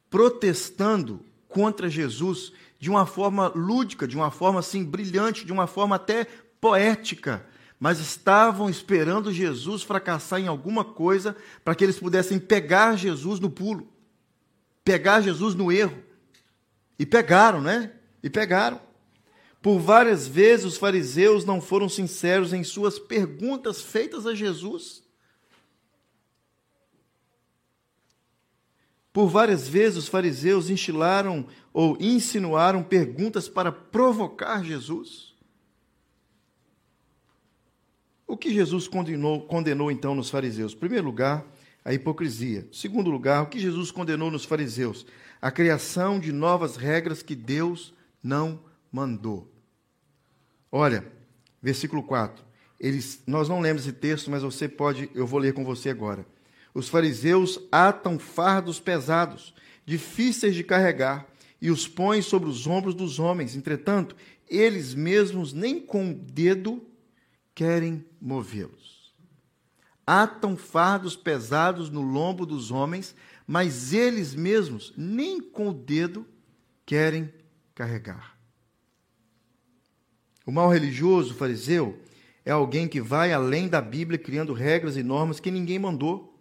protestando 0.10 1.20
contra 1.48 1.90
Jesus 1.90 2.54
de 2.80 2.90
uma 2.90 3.06
forma 3.06 3.52
lúdica, 3.56 4.08
de 4.08 4.16
uma 4.16 4.32
forma 4.32 4.60
assim 4.60 4.84
brilhante, 4.84 5.46
de 5.46 5.52
uma 5.52 5.68
forma 5.68 5.96
até 5.96 6.26
poética, 6.62 7.46
mas 7.80 8.00
estavam 8.00 8.70
esperando 8.70 9.32
Jesus 9.32 9.84
fracassar 9.84 10.40
em 10.40 10.48
alguma 10.48 10.84
coisa 10.84 11.36
para 11.64 11.76
que 11.76 11.84
eles 11.84 12.00
pudessem 12.00 12.40
pegar 12.40 12.96
Jesus 12.96 13.40
no 13.40 13.50
pulo, 13.50 13.88
pegar 14.84 15.22
Jesus 15.22 15.54
no 15.56 15.72
erro. 15.72 16.04
E 16.98 17.06
pegaram, 17.06 17.62
né? 17.62 17.92
E 18.24 18.30
pegaram. 18.30 18.80
Por 19.62 19.80
várias 19.80 20.28
vezes 20.28 20.66
os 20.66 20.78
fariseus 20.78 21.44
não 21.44 21.60
foram 21.60 21.90
sinceros 21.90 22.54
em 22.54 22.64
suas 22.64 22.98
perguntas 22.98 23.82
feitas 23.82 24.26
a 24.26 24.34
Jesus. 24.34 25.04
Por 29.12 29.28
várias 29.28 29.68
vezes 29.68 29.98
os 29.98 30.08
fariseus 30.08 30.70
instilaram 30.70 31.48
ou 31.74 31.98
insinuaram 32.00 32.84
perguntas 32.84 33.50
para 33.50 33.72
provocar 33.72 34.64
Jesus. 34.64 35.35
O 38.28 38.36
que 38.36 38.54
Jesus 38.54 38.88
condenou, 38.88 39.42
condenou 39.42 39.92
então 39.92 40.16
nos 40.16 40.30
fariseus? 40.30 40.74
Em 40.74 40.78
primeiro 40.78 41.06
lugar, 41.06 41.46
a 41.84 41.94
hipocrisia. 41.94 42.68
Em 42.70 42.74
segundo 42.74 43.10
lugar, 43.10 43.44
o 43.44 43.48
que 43.48 43.60
Jesus 43.60 43.92
condenou 43.92 44.32
nos 44.32 44.46
fariseus? 44.46 45.06
A 45.40 45.52
criação 45.52 46.20
de 46.20 46.32
novas 46.32 46.76
regras 46.76 47.22
que 47.22 47.36
Deus 47.36 47.94
não 48.24 48.60
mandou. 48.92 49.52
Olha, 50.72 51.06
versículo 51.62 52.02
4. 52.02 52.44
Eles, 52.80 53.22
nós 53.28 53.48
não 53.48 53.62
lemos 53.62 53.84
esse 53.84 53.94
texto, 53.94 54.32
mas 54.32 54.42
você 54.42 54.68
pode, 54.68 55.10
eu 55.14 55.28
vou 55.28 55.40
ler 55.40 55.54
com 55.54 55.64
você 55.64 55.90
agora. 55.90 56.26
Os 56.74 56.90
fariseus 56.90 57.60
atam 57.72 58.20
fardos 58.20 58.80
pesados, 58.80 59.54
difíceis 59.86 60.56
de 60.56 60.64
carregar, 60.64 61.28
e 61.62 61.72
os 61.72 61.88
põem 61.88 62.22
sobre 62.22 62.50
os 62.50 62.68
ombros 62.68 62.94
dos 62.94 63.18
homens. 63.20 63.56
Entretanto, 63.56 64.16
eles 64.50 64.94
mesmos 64.94 65.54
nem 65.54 65.80
com 65.80 66.12
o 66.12 66.14
dedo 66.14 66.86
querem 67.56 68.06
movê-los. 68.22 69.16
Atam 70.06 70.56
fardos 70.56 71.16
pesados 71.16 71.90
no 71.90 72.02
lombo 72.02 72.46
dos 72.46 72.70
homens, 72.70 73.16
mas 73.48 73.94
eles 73.94 74.36
mesmos 74.36 74.94
nem 74.96 75.42
com 75.42 75.70
o 75.70 75.74
dedo 75.74 76.28
querem 76.86 77.34
carregar. 77.74 78.38
O 80.46 80.52
mal 80.52 80.70
religioso, 80.70 81.34
o 81.34 81.38
fariseu, 81.38 81.98
é 82.46 82.52
alguém 82.52 82.88
que 82.88 83.02
vai 83.02 83.34
além 83.34 83.68
da 83.68 83.82
Bíblia 83.82 84.20
criando 84.20 84.54
regras 84.54 84.96
e 84.96 85.02
normas 85.02 85.40
que 85.40 85.50
ninguém 85.50 85.80
mandou 85.80 86.36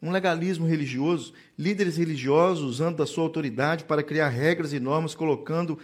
um 0.00 0.12
legalismo 0.12 0.64
religioso, 0.64 1.32
líderes 1.58 1.96
religiosos 1.96 2.62
usando 2.62 2.98
da 2.98 3.06
sua 3.06 3.24
autoridade 3.24 3.82
para 3.82 4.02
criar 4.02 4.28
regras 4.28 4.72
e 4.72 4.78
normas, 4.78 5.14
colocando, 5.14 5.76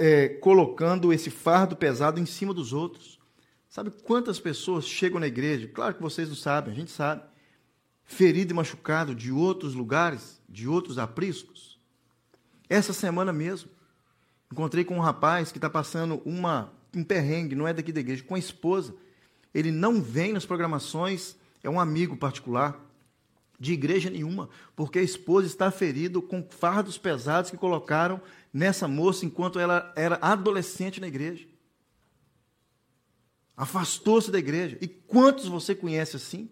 é, 0.00 0.28
colocando 0.28 1.12
esse 1.12 1.30
fardo 1.30 1.76
pesado 1.76 2.18
em 2.18 2.26
cima 2.26 2.52
dos 2.52 2.72
outros. 2.72 3.21
Sabe 3.72 3.90
quantas 3.90 4.38
pessoas 4.38 4.84
chegam 4.84 5.18
na 5.18 5.26
igreja? 5.26 5.66
Claro 5.66 5.94
que 5.94 6.02
vocês 6.02 6.28
não 6.28 6.36
sabem, 6.36 6.74
a 6.74 6.76
gente 6.76 6.90
sabe. 6.90 7.22
Ferido 8.04 8.52
e 8.52 8.54
machucado 8.54 9.14
de 9.14 9.32
outros 9.32 9.72
lugares, 9.72 10.38
de 10.46 10.68
outros 10.68 10.98
apriscos. 10.98 11.80
Essa 12.68 12.92
semana 12.92 13.32
mesmo, 13.32 13.70
encontrei 14.52 14.84
com 14.84 14.98
um 14.98 15.00
rapaz 15.00 15.50
que 15.50 15.56
está 15.56 15.70
passando 15.70 16.20
uma, 16.26 16.70
um 16.94 17.02
perrengue, 17.02 17.54
não 17.54 17.66
é 17.66 17.72
daqui 17.72 17.92
da 17.92 18.00
igreja, 18.00 18.22
com 18.22 18.34
a 18.34 18.38
esposa. 18.38 18.94
Ele 19.54 19.70
não 19.70 20.02
vem 20.02 20.34
nas 20.34 20.44
programações, 20.44 21.34
é 21.62 21.70
um 21.70 21.80
amigo 21.80 22.14
particular 22.14 22.78
de 23.58 23.72
igreja 23.72 24.10
nenhuma, 24.10 24.50
porque 24.76 24.98
a 24.98 25.02
esposa 25.02 25.46
está 25.46 25.70
ferida 25.70 26.20
com 26.20 26.46
fardos 26.46 26.98
pesados 26.98 27.50
que 27.50 27.56
colocaram 27.56 28.20
nessa 28.52 28.86
moça 28.86 29.24
enquanto 29.24 29.58
ela 29.58 29.90
era 29.96 30.18
adolescente 30.20 31.00
na 31.00 31.08
igreja. 31.08 31.50
Afastou-se 33.56 34.30
da 34.30 34.38
igreja. 34.38 34.78
E 34.80 34.88
quantos 34.88 35.46
você 35.46 35.74
conhece 35.74 36.16
assim? 36.16 36.50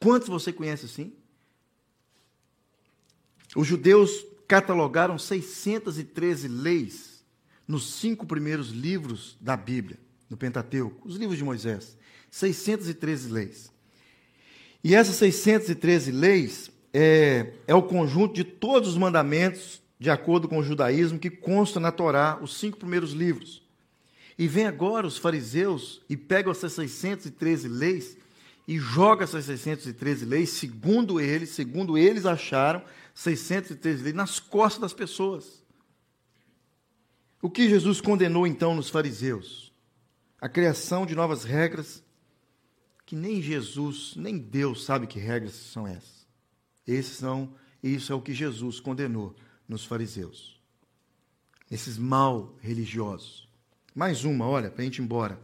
Quantos 0.00 0.28
você 0.28 0.52
conhece 0.52 0.86
assim? 0.86 1.12
Os 3.54 3.66
judeus 3.66 4.10
catalogaram 4.46 5.18
613 5.18 6.48
leis 6.48 7.24
nos 7.66 7.94
cinco 7.94 8.26
primeiros 8.26 8.68
livros 8.68 9.36
da 9.40 9.56
Bíblia, 9.56 9.98
no 10.30 10.36
Pentateuco, 10.36 11.08
os 11.08 11.16
livros 11.16 11.38
de 11.38 11.44
Moisés. 11.44 11.96
613 12.30 13.28
leis. 13.30 13.72
E 14.84 14.94
essas 14.94 15.16
613 15.16 16.12
leis 16.12 16.70
é, 16.92 17.54
é 17.66 17.74
o 17.74 17.82
conjunto 17.82 18.34
de 18.34 18.44
todos 18.44 18.90
os 18.90 18.96
mandamentos, 18.96 19.82
de 19.98 20.10
acordo 20.10 20.48
com 20.48 20.58
o 20.58 20.62
judaísmo, 20.62 21.18
que 21.18 21.30
consta 21.30 21.80
na 21.80 21.90
Torá, 21.90 22.38
os 22.40 22.58
cinco 22.58 22.76
primeiros 22.76 23.12
livros. 23.12 23.65
E 24.38 24.46
vem 24.46 24.66
agora 24.66 25.06
os 25.06 25.16
fariseus 25.16 26.02
e 26.08 26.16
pegam 26.16 26.52
essas 26.52 26.72
613 26.72 27.68
leis 27.68 28.16
e 28.68 28.78
jogam 28.78 29.24
essas 29.24 29.44
613 29.44 30.24
leis, 30.24 30.50
segundo 30.50 31.20
eles, 31.20 31.50
segundo 31.50 31.96
eles 31.96 32.26
acharam, 32.26 32.82
613 33.14 34.02
leis 34.02 34.14
nas 34.14 34.38
costas 34.38 34.80
das 34.80 34.92
pessoas. 34.92 35.64
O 37.40 37.48
que 37.48 37.68
Jesus 37.68 38.00
condenou 38.00 38.46
então 38.46 38.74
nos 38.74 38.90
fariseus? 38.90 39.72
A 40.40 40.48
criação 40.48 41.06
de 41.06 41.14
novas 41.14 41.44
regras 41.44 42.02
que 43.06 43.14
nem 43.14 43.40
Jesus, 43.40 44.14
nem 44.16 44.36
Deus 44.36 44.84
sabe 44.84 45.06
que 45.06 45.20
regras 45.20 45.54
são 45.54 45.86
essas. 45.86 46.26
Esses 46.84 47.16
são, 47.16 47.54
isso 47.80 48.12
é 48.12 48.16
o 48.16 48.20
que 48.20 48.34
Jesus 48.34 48.80
condenou 48.80 49.34
nos 49.68 49.84
fariseus. 49.84 50.60
Esses 51.70 51.96
mal 51.96 52.56
religiosos. 52.60 53.45
Mais 53.96 54.24
uma, 54.24 54.46
olha, 54.46 54.70
para 54.70 54.82
a 54.82 54.84
gente 54.84 54.98
ir 54.98 55.02
embora. 55.02 55.40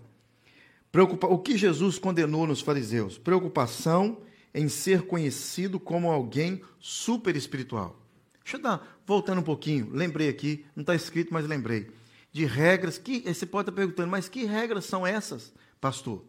Preocupa... 0.92 1.26
O 1.26 1.38
que 1.38 1.56
Jesus 1.56 1.98
condenou 1.98 2.46
nos 2.46 2.60
fariseus? 2.60 3.16
Preocupação 3.16 4.18
em 4.54 4.68
ser 4.68 5.02
conhecido 5.02 5.80
como 5.80 6.10
alguém 6.10 6.60
super 6.78 7.34
espiritual. 7.34 7.98
Deixa 8.44 8.58
eu 8.58 8.62
dar, 8.62 9.00
voltando 9.06 9.40
um 9.40 9.44
pouquinho, 9.44 9.88
lembrei 9.90 10.28
aqui, 10.28 10.66
não 10.76 10.82
está 10.82 10.94
escrito, 10.94 11.32
mas 11.32 11.46
lembrei. 11.46 11.90
De 12.30 12.44
regras 12.44 12.98
que. 12.98 13.20
Você 13.20 13.46
pode 13.46 13.70
estar 13.70 13.72
perguntando, 13.72 14.10
mas 14.10 14.28
que 14.28 14.44
regras 14.44 14.84
são 14.84 15.06
essas, 15.06 15.52
pastor? 15.80 16.22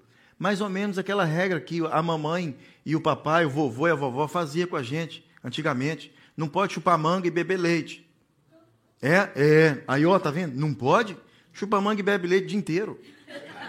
mais 0.43 0.61
ou 0.61 0.69
menos 0.69 0.97
aquela 0.97 1.23
regra 1.23 1.59
que 1.61 1.79
a 1.89 2.01
mamãe 2.01 2.55
e 2.85 2.95
o 2.95 3.01
papai, 3.01 3.45
o 3.45 3.49
vovô 3.49 3.87
e 3.87 3.91
a 3.91 3.95
vovó 3.95 4.27
fazia 4.27 4.67
com 4.67 4.75
a 4.75 4.83
gente 4.83 5.25
antigamente. 5.43 6.13
Não 6.35 6.47
pode 6.49 6.73
chupar 6.73 6.97
manga 6.97 7.27
e 7.27 7.31
beber 7.31 7.57
leite. 7.57 8.05
É, 9.01 9.29
é. 9.35 9.83
Aí, 9.87 10.05
ó, 10.05 10.17
tá 10.17 10.31
vendo? 10.31 10.55
Não 10.55 10.73
pode? 10.73 11.15
Chupa 11.53 11.79
manga 11.79 12.01
e 12.01 12.03
bebe 12.03 12.27
leite 12.27 12.45
o 12.45 12.47
dia 12.47 12.57
inteiro. 12.57 12.99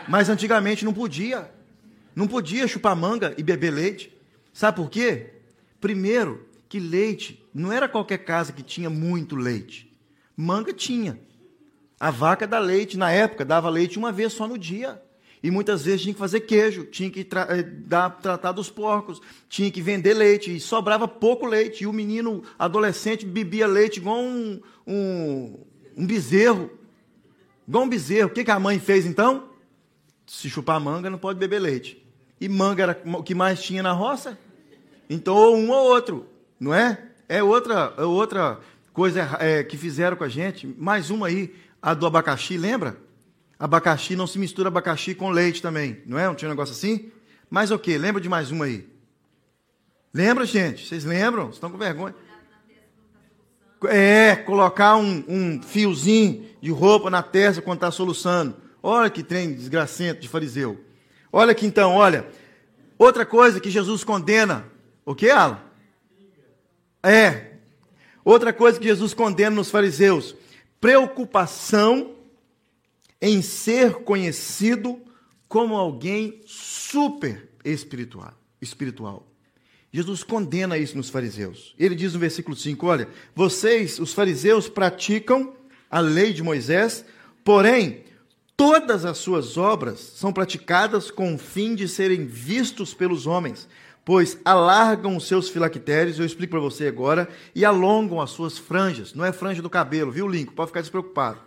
Mas 0.08 0.28
antigamente 0.28 0.84
não 0.84 0.92
podia. 0.92 1.50
Não 2.16 2.26
podia 2.26 2.66
chupar 2.66 2.96
manga 2.96 3.34
e 3.36 3.42
beber 3.42 3.72
leite. 3.72 4.12
Sabe 4.52 4.76
por 4.76 4.88
quê? 4.88 5.34
Primeiro, 5.80 6.48
que 6.68 6.80
leite 6.80 7.44
não 7.52 7.72
era 7.72 7.88
qualquer 7.88 8.18
casa 8.18 8.52
que 8.52 8.62
tinha 8.62 8.88
muito 8.88 9.36
leite. 9.36 9.92
Manga 10.36 10.72
tinha. 10.72 11.18
A 11.98 12.10
vaca 12.10 12.46
dá 12.46 12.58
leite, 12.58 12.96
na 12.96 13.10
época, 13.10 13.44
dava 13.44 13.68
leite 13.68 13.98
uma 13.98 14.10
vez 14.10 14.32
só 14.32 14.46
no 14.46 14.58
dia. 14.58 15.00
E 15.42 15.50
muitas 15.50 15.84
vezes 15.84 16.02
tinha 16.02 16.14
que 16.14 16.18
fazer 16.18 16.40
queijo, 16.40 16.84
tinha 16.84 17.10
que 17.10 17.22
tra 17.22 17.46
eh, 17.50 17.62
dar, 17.62 18.10
tratar 18.10 18.52
dos 18.52 18.70
porcos, 18.70 19.20
tinha 19.48 19.70
que 19.70 19.82
vender 19.82 20.14
leite, 20.14 20.56
e 20.56 20.58
sobrava 20.58 21.06
pouco 21.06 21.46
leite. 21.46 21.84
E 21.84 21.86
o 21.86 21.92
menino 21.92 22.42
adolescente 22.58 23.26
bebia 23.26 23.66
leite 23.66 23.98
igual 23.98 24.20
um, 24.20 24.60
um, 24.86 25.58
um 25.96 26.06
bezerro. 26.06 26.70
Igual 27.66 27.84
um 27.84 27.88
bezerro. 27.88 28.28
O 28.28 28.32
que, 28.32 28.44
que 28.44 28.50
a 28.50 28.58
mãe 28.58 28.78
fez 28.78 29.06
então? 29.06 29.48
Se 30.26 30.48
chupar 30.48 30.80
manga, 30.80 31.10
não 31.10 31.18
pode 31.18 31.38
beber 31.38 31.60
leite. 31.60 32.02
E 32.40 32.48
manga 32.48 32.82
era 32.82 33.02
o 33.04 33.22
que 33.22 33.34
mais 33.34 33.62
tinha 33.62 33.82
na 33.82 33.92
roça? 33.92 34.38
Então, 35.08 35.34
ou 35.34 35.56
um 35.56 35.70
ou 35.70 35.86
outro, 35.86 36.26
não 36.58 36.74
é? 36.74 36.98
É 37.28 37.42
outra, 37.42 37.94
é 37.96 38.04
outra 38.04 38.60
coisa 38.92 39.36
é, 39.40 39.62
que 39.62 39.76
fizeram 39.76 40.16
com 40.16 40.24
a 40.24 40.28
gente. 40.28 40.66
Mais 40.78 41.10
uma 41.10 41.26
aí, 41.26 41.54
a 41.80 41.94
do 41.94 42.06
abacaxi, 42.06 42.56
lembra? 42.56 42.96
Abacaxi 43.58 44.16
não 44.16 44.26
se 44.26 44.38
mistura 44.38 44.68
abacaxi 44.68 45.14
com 45.14 45.30
leite 45.30 45.62
também, 45.62 46.02
não 46.06 46.18
é? 46.18 46.26
Não 46.26 46.34
tinha 46.34 46.48
um 46.48 46.52
negócio 46.52 46.74
assim? 46.74 47.10
Mas 47.48 47.70
o 47.70 47.78
que? 47.78 47.96
Lembra 47.96 48.20
de 48.20 48.28
mais 48.28 48.50
uma 48.50 48.64
aí? 48.64 48.88
Lembra, 50.12 50.44
gente? 50.44 50.86
Vocês 50.86 51.04
lembram? 51.04 51.44
Vocês 51.44 51.56
estão 51.56 51.70
com 51.70 51.78
vergonha? 51.78 52.14
É, 53.88 54.34
colocar 54.36 54.96
um, 54.96 55.24
um 55.28 55.62
fiozinho 55.62 56.46
de 56.64 56.70
roupa 56.70 57.10
na 57.10 57.22
testa 57.22 57.60
quando 57.60 57.76
está 57.76 57.90
soluçando. 57.90 58.56
Olha 58.82 59.10
que 59.10 59.22
trem 59.22 59.52
desgracento 59.52 60.22
de 60.22 60.28
fariseu. 60.30 60.82
Olha 61.30 61.52
aqui 61.52 61.66
então, 61.66 61.92
olha. 61.92 62.26
Outra 62.96 63.26
coisa 63.26 63.60
que 63.60 63.68
Jesus 63.68 64.02
condena. 64.02 64.64
O 65.04 65.14
que, 65.14 65.28
Alan? 65.28 65.60
É. 67.02 67.58
Outra 68.24 68.50
coisa 68.50 68.80
que 68.80 68.86
Jesus 68.86 69.12
condena 69.12 69.54
nos 69.54 69.70
fariseus. 69.70 70.34
Preocupação 70.80 72.14
em 73.20 73.42
ser 73.42 73.96
conhecido 73.96 74.98
como 75.46 75.76
alguém 75.76 76.40
super 76.46 77.46
espiritual. 77.62 78.32
espiritual. 78.58 79.26
Jesus 79.92 80.22
condena 80.22 80.78
isso 80.78 80.96
nos 80.96 81.10
fariseus. 81.10 81.74
Ele 81.78 81.94
diz 81.94 82.14
no 82.14 82.20
versículo 82.20 82.56
5: 82.56 82.86
Olha, 82.86 83.06
vocês, 83.34 83.98
os 83.98 84.14
fariseus, 84.14 84.66
praticam 84.66 85.52
a 85.94 86.00
lei 86.00 86.32
de 86.32 86.42
Moisés, 86.42 87.04
porém, 87.44 88.02
todas 88.56 89.04
as 89.04 89.18
suas 89.18 89.56
obras 89.56 90.00
são 90.00 90.32
praticadas 90.32 91.08
com 91.08 91.34
o 91.34 91.38
fim 91.38 91.76
de 91.76 91.86
serem 91.86 92.26
vistos 92.26 92.92
pelos 92.92 93.28
homens, 93.28 93.68
pois 94.04 94.36
alargam 94.44 95.16
os 95.16 95.28
seus 95.28 95.48
filactérios, 95.48 96.18
eu 96.18 96.26
explico 96.26 96.50
para 96.50 96.60
você 96.60 96.88
agora, 96.88 97.28
e 97.54 97.64
alongam 97.64 98.20
as 98.20 98.30
suas 98.30 98.58
franjas. 98.58 99.14
Não 99.14 99.24
é 99.24 99.32
franja 99.32 99.62
do 99.62 99.70
cabelo, 99.70 100.10
viu, 100.10 100.26
Lincoln? 100.26 100.54
Pode 100.54 100.70
ficar 100.70 100.80
despreocupado 100.80 101.38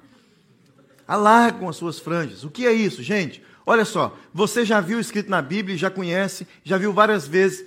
alargam 1.07 1.69
as 1.69 1.77
suas 1.77 1.99
franjas. 1.99 2.43
O 2.43 2.49
que 2.49 2.67
é 2.67 2.73
isso, 2.73 3.01
gente? 3.01 3.41
Olha 3.65 3.85
só, 3.85 4.17
você 4.33 4.65
já 4.65 4.81
viu 4.81 4.99
escrito 4.99 5.29
na 5.29 5.41
Bíblia, 5.41 5.77
já 5.77 5.89
conhece, 5.89 6.47
já 6.63 6.77
viu 6.77 6.91
várias 6.91 7.27
vezes 7.27 7.65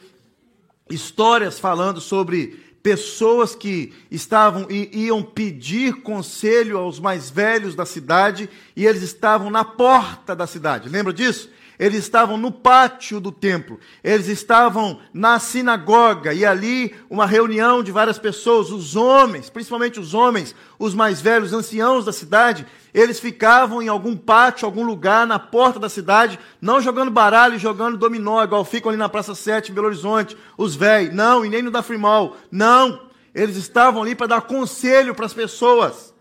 histórias 0.91 1.59
falando 1.59 2.01
sobre 2.01 2.70
pessoas 2.83 3.55
que 3.55 3.93
estavam 4.11 4.67
e 4.71 5.07
iam 5.07 5.23
pedir 5.23 6.03
conselho 6.03 6.79
aos 6.79 6.99
mais 6.99 7.31
velhos 7.31 7.75
da 7.75 7.85
cidade 7.85 8.49
e 8.75 8.87
eles 8.87 9.03
estavam 9.03 9.51
na 9.51 9.65
porta 9.65 10.35
da 10.35 10.47
cidade. 10.47 10.89
Lembra 10.89 11.13
disso? 11.13 11.51
Eles 11.81 12.01
estavam 12.01 12.37
no 12.37 12.53
pátio 12.53 13.19
do 13.19 13.33
templo, 13.33 13.81
eles 14.05 14.29
estavam 14.29 15.01
na 15.15 15.39
sinagoga, 15.39 16.35
e 16.35 16.45
ali 16.45 16.95
uma 17.09 17.25
reunião 17.25 17.83
de 17.83 17.91
várias 17.91 18.19
pessoas, 18.19 18.71
os 18.71 18.97
homens, 18.97 19.49
principalmente 19.49 19.99
os 19.99 20.13
homens, 20.13 20.55
os 20.79 20.95
mais 20.95 21.23
velhos, 21.23 21.55
anciãos 21.55 22.05
da 22.05 22.13
cidade, 22.13 22.67
eles 22.93 23.19
ficavam 23.19 23.81
em 23.81 23.89
algum 23.89 24.15
pátio, 24.15 24.67
algum 24.67 24.85
lugar, 24.85 25.27
na 25.27 25.39
porta 25.39 25.81
da 25.81 25.89
cidade, 25.89 26.39
não 26.61 26.83
jogando 26.83 27.11
baralho, 27.11 27.59
jogando 27.59 27.97
dominó, 27.97 28.45
igual 28.45 28.63
ficam 28.63 28.91
ali 28.91 28.99
na 28.99 29.09
Praça 29.09 29.35
7, 29.35 29.73
em 29.73 29.75
Belo 29.75 29.87
Horizonte, 29.87 30.37
os 30.59 30.75
velhos, 30.75 31.15
não, 31.15 31.47
e 31.47 31.49
nem 31.49 31.63
no 31.63 31.71
da 31.71 31.83
Frimol, 31.83 32.37
não, 32.51 33.09
eles 33.35 33.57
estavam 33.57 34.03
ali 34.03 34.15
para 34.15 34.27
dar 34.27 34.43
conselho 34.43 35.15
para 35.15 35.25
as 35.25 35.33
pessoas 35.33 36.13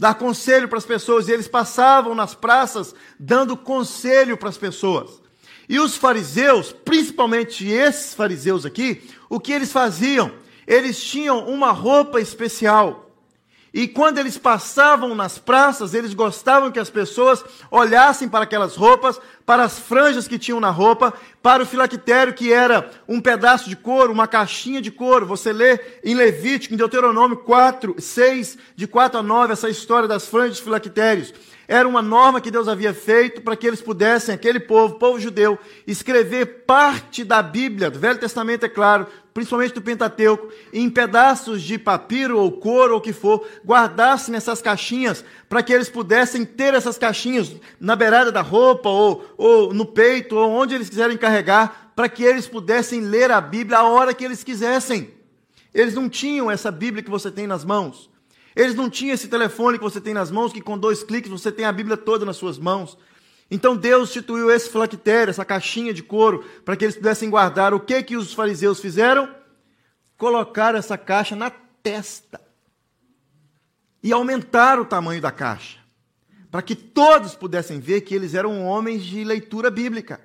dar 0.00 0.14
conselho 0.14 0.66
para 0.66 0.78
as 0.78 0.86
pessoas, 0.86 1.28
e 1.28 1.32
eles 1.32 1.46
passavam 1.46 2.14
nas 2.14 2.34
praças 2.34 2.94
dando 3.18 3.54
conselho 3.54 4.34
para 4.34 4.48
as 4.48 4.56
pessoas. 4.56 5.20
E 5.68 5.78
os 5.78 5.94
fariseus, 5.94 6.72
principalmente 6.72 7.68
esses 7.68 8.14
fariseus 8.14 8.64
aqui, 8.64 9.06
o 9.28 9.38
que 9.38 9.52
eles 9.52 9.70
faziam? 9.70 10.32
Eles 10.66 11.04
tinham 11.04 11.46
uma 11.46 11.70
roupa 11.70 12.18
especial. 12.18 13.09
E 13.72 13.86
quando 13.86 14.18
eles 14.18 14.36
passavam 14.36 15.14
nas 15.14 15.38
praças, 15.38 15.94
eles 15.94 16.12
gostavam 16.12 16.72
que 16.72 16.78
as 16.78 16.90
pessoas 16.90 17.44
olhassem 17.70 18.28
para 18.28 18.42
aquelas 18.42 18.74
roupas, 18.74 19.20
para 19.46 19.62
as 19.62 19.78
franjas 19.78 20.26
que 20.26 20.40
tinham 20.40 20.58
na 20.58 20.70
roupa, 20.70 21.14
para 21.40 21.62
o 21.62 21.66
filactério 21.66 22.34
que 22.34 22.52
era 22.52 22.90
um 23.08 23.20
pedaço 23.20 23.68
de 23.68 23.76
couro, 23.76 24.12
uma 24.12 24.26
caixinha 24.26 24.82
de 24.82 24.90
couro. 24.90 25.24
Você 25.26 25.52
lê 25.52 25.78
em 26.02 26.14
Levítico, 26.14 26.74
em 26.74 26.76
Deuteronômio 26.76 27.36
4, 27.36 27.94
6, 27.96 28.58
de 28.74 28.88
4 28.88 29.20
a 29.20 29.22
9, 29.22 29.52
essa 29.52 29.68
história 29.68 30.08
das 30.08 30.26
franjas 30.26 30.56
de 30.56 30.62
filactérios. 30.64 31.32
Era 31.68 31.86
uma 31.86 32.02
norma 32.02 32.40
que 32.40 32.50
Deus 32.50 32.66
havia 32.66 32.92
feito 32.92 33.40
para 33.42 33.54
que 33.54 33.64
eles 33.64 33.80
pudessem, 33.80 34.34
aquele 34.34 34.58
povo, 34.58 34.96
povo 34.96 35.20
judeu, 35.20 35.56
escrever 35.86 36.64
parte 36.66 37.22
da 37.22 37.40
Bíblia, 37.40 37.88
do 37.88 38.00
Velho 38.00 38.18
Testamento, 38.18 38.66
é 38.66 38.68
claro, 38.68 39.06
principalmente 39.32 39.74
do 39.74 39.82
Pentateuco, 39.82 40.48
em 40.72 40.90
pedaços 40.90 41.62
de 41.62 41.78
papiro 41.78 42.38
ou 42.38 42.52
couro 42.52 42.94
ou 42.94 42.98
o 42.98 43.02
que 43.02 43.12
for, 43.12 43.46
guardasse 43.64 44.30
nessas 44.30 44.60
caixinhas, 44.60 45.24
para 45.48 45.62
que 45.62 45.72
eles 45.72 45.88
pudessem 45.88 46.44
ter 46.44 46.74
essas 46.74 46.98
caixinhas 46.98 47.54
na 47.78 47.94
beirada 47.94 48.32
da 48.32 48.42
roupa 48.42 48.88
ou, 48.88 49.24
ou 49.36 49.74
no 49.74 49.86
peito, 49.86 50.36
ou 50.36 50.50
onde 50.50 50.74
eles 50.74 50.88
quiserem 50.88 51.16
carregar, 51.16 51.92
para 51.94 52.08
que 52.08 52.24
eles 52.24 52.46
pudessem 52.46 53.00
ler 53.00 53.30
a 53.30 53.40
Bíblia 53.40 53.78
a 53.78 53.88
hora 53.88 54.14
que 54.14 54.24
eles 54.24 54.42
quisessem. 54.42 55.10
Eles 55.72 55.94
não 55.94 56.08
tinham 56.08 56.50
essa 56.50 56.70
Bíblia 56.70 57.02
que 57.02 57.10
você 57.10 57.30
tem 57.30 57.46
nas 57.46 57.64
mãos. 57.64 58.10
Eles 58.54 58.74
não 58.74 58.90
tinham 58.90 59.14
esse 59.14 59.28
telefone 59.28 59.78
que 59.78 59.84
você 59.84 60.00
tem 60.00 60.12
nas 60.12 60.30
mãos, 60.30 60.52
que 60.52 60.60
com 60.60 60.76
dois 60.76 61.02
cliques 61.04 61.30
você 61.30 61.52
tem 61.52 61.64
a 61.64 61.72
Bíblia 61.72 61.96
toda 61.96 62.24
nas 62.24 62.36
suas 62.36 62.58
mãos. 62.58 62.98
Então 63.50 63.76
Deus 63.76 64.10
instituiu 64.10 64.50
esse 64.50 64.70
flactério, 64.70 65.30
essa 65.30 65.44
caixinha 65.44 65.92
de 65.92 66.02
couro, 66.02 66.44
para 66.64 66.76
que 66.76 66.84
eles 66.84 66.96
pudessem 66.96 67.28
guardar. 67.28 67.74
O 67.74 67.80
que 67.80 68.02
que 68.02 68.16
os 68.16 68.32
fariseus 68.32 68.78
fizeram? 68.78 69.28
Colocaram 70.16 70.78
essa 70.78 70.96
caixa 70.96 71.34
na 71.34 71.50
testa. 71.50 72.40
E 74.02 74.12
aumentaram 74.12 74.82
o 74.82 74.86
tamanho 74.86 75.20
da 75.20 75.30
caixa, 75.30 75.78
para 76.50 76.62
que 76.62 76.74
todos 76.74 77.34
pudessem 77.34 77.80
ver 77.80 78.02
que 78.02 78.14
eles 78.14 78.34
eram 78.34 78.64
homens 78.64 79.02
de 79.02 79.24
leitura 79.24 79.70
bíblica. 79.70 80.20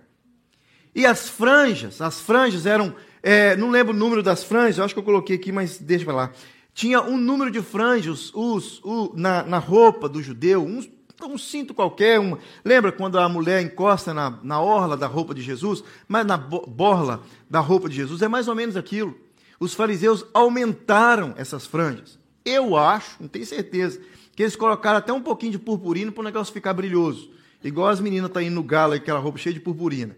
E 0.94 1.06
as 1.06 1.28
franjas, 1.28 2.02
as 2.02 2.22
franjas 2.22 2.66
eram, 2.66 2.96
é, 3.22 3.56
não 3.58 3.70
lembro 3.70 3.94
o 3.94 3.98
número 3.98 4.24
das 4.24 4.44
franjas, 4.46 4.80
acho 4.80 4.94
que 4.94 5.00
eu 5.00 5.04
coloquei 5.04 5.36
aqui, 5.36 5.52
mas 5.52 5.78
deixa 5.78 6.06
para 6.06 6.14
lá. 6.14 6.32
Tinha 6.74 7.02
um 7.02 7.18
número 7.18 7.52
de 7.52 7.62
franjas 7.62 8.32
os, 8.34 8.82
na, 9.14 9.44
na 9.44 9.58
roupa 9.58 10.08
do 10.08 10.24
judeu, 10.24 10.64
um, 10.64 10.82
um 11.23 11.38
cinto 11.38 11.73
qualquer. 11.73 12.19
Um, 12.19 12.38
lembra 12.63 12.91
quando 12.91 13.17
a 13.17 13.30
mulher 13.30 13.62
encosta 13.62 14.13
na, 14.13 14.39
na 14.43 14.60
orla 14.60 14.97
da 14.97 15.08
roupa 15.08 15.34
de 15.34 15.41
Jesus? 15.41 15.84
Mas 16.08 16.25
na 16.25 16.38
borla 16.38 17.23
da 17.49 17.60
roupa 17.60 17.88
de 17.88 17.95
Jesus 17.95 18.21
é 18.21 18.28
mais 18.28 18.47
ou 18.47 18.56
menos 18.56 18.75
aquilo. 18.75 19.15
Os 19.60 19.73
fariseus 19.73 20.25
aumentaram 20.34 21.34
essas 21.38 21.65
franjas. 21.65 22.19
Eu 22.43 22.75
acho, 22.75 23.15
não 23.21 23.28
tenho 23.28 23.45
certeza, 23.45 24.01
que 24.36 24.43
eles 24.43 24.56
colocaram 24.56 24.97
até 24.97 25.13
um 25.13 25.21
pouquinho 25.21 25.54
de 25.54 25.60
purpurina 25.60 26.12
para 26.12 26.21
o 26.21 26.25
negócio 26.25 26.54
ficar 26.54 26.73
brilhoso. 26.73 27.32
Igual 27.63 27.88
as 27.88 27.99
meninas 27.99 28.28
estão 28.28 28.41
tá 28.41 28.45
indo 28.45 28.56
no 28.56 28.63
galo, 28.63 28.93
aquela 28.93 29.19
roupa 29.19 29.38
cheia 29.38 29.54
de 29.54 29.60
purpurina. 29.60 30.15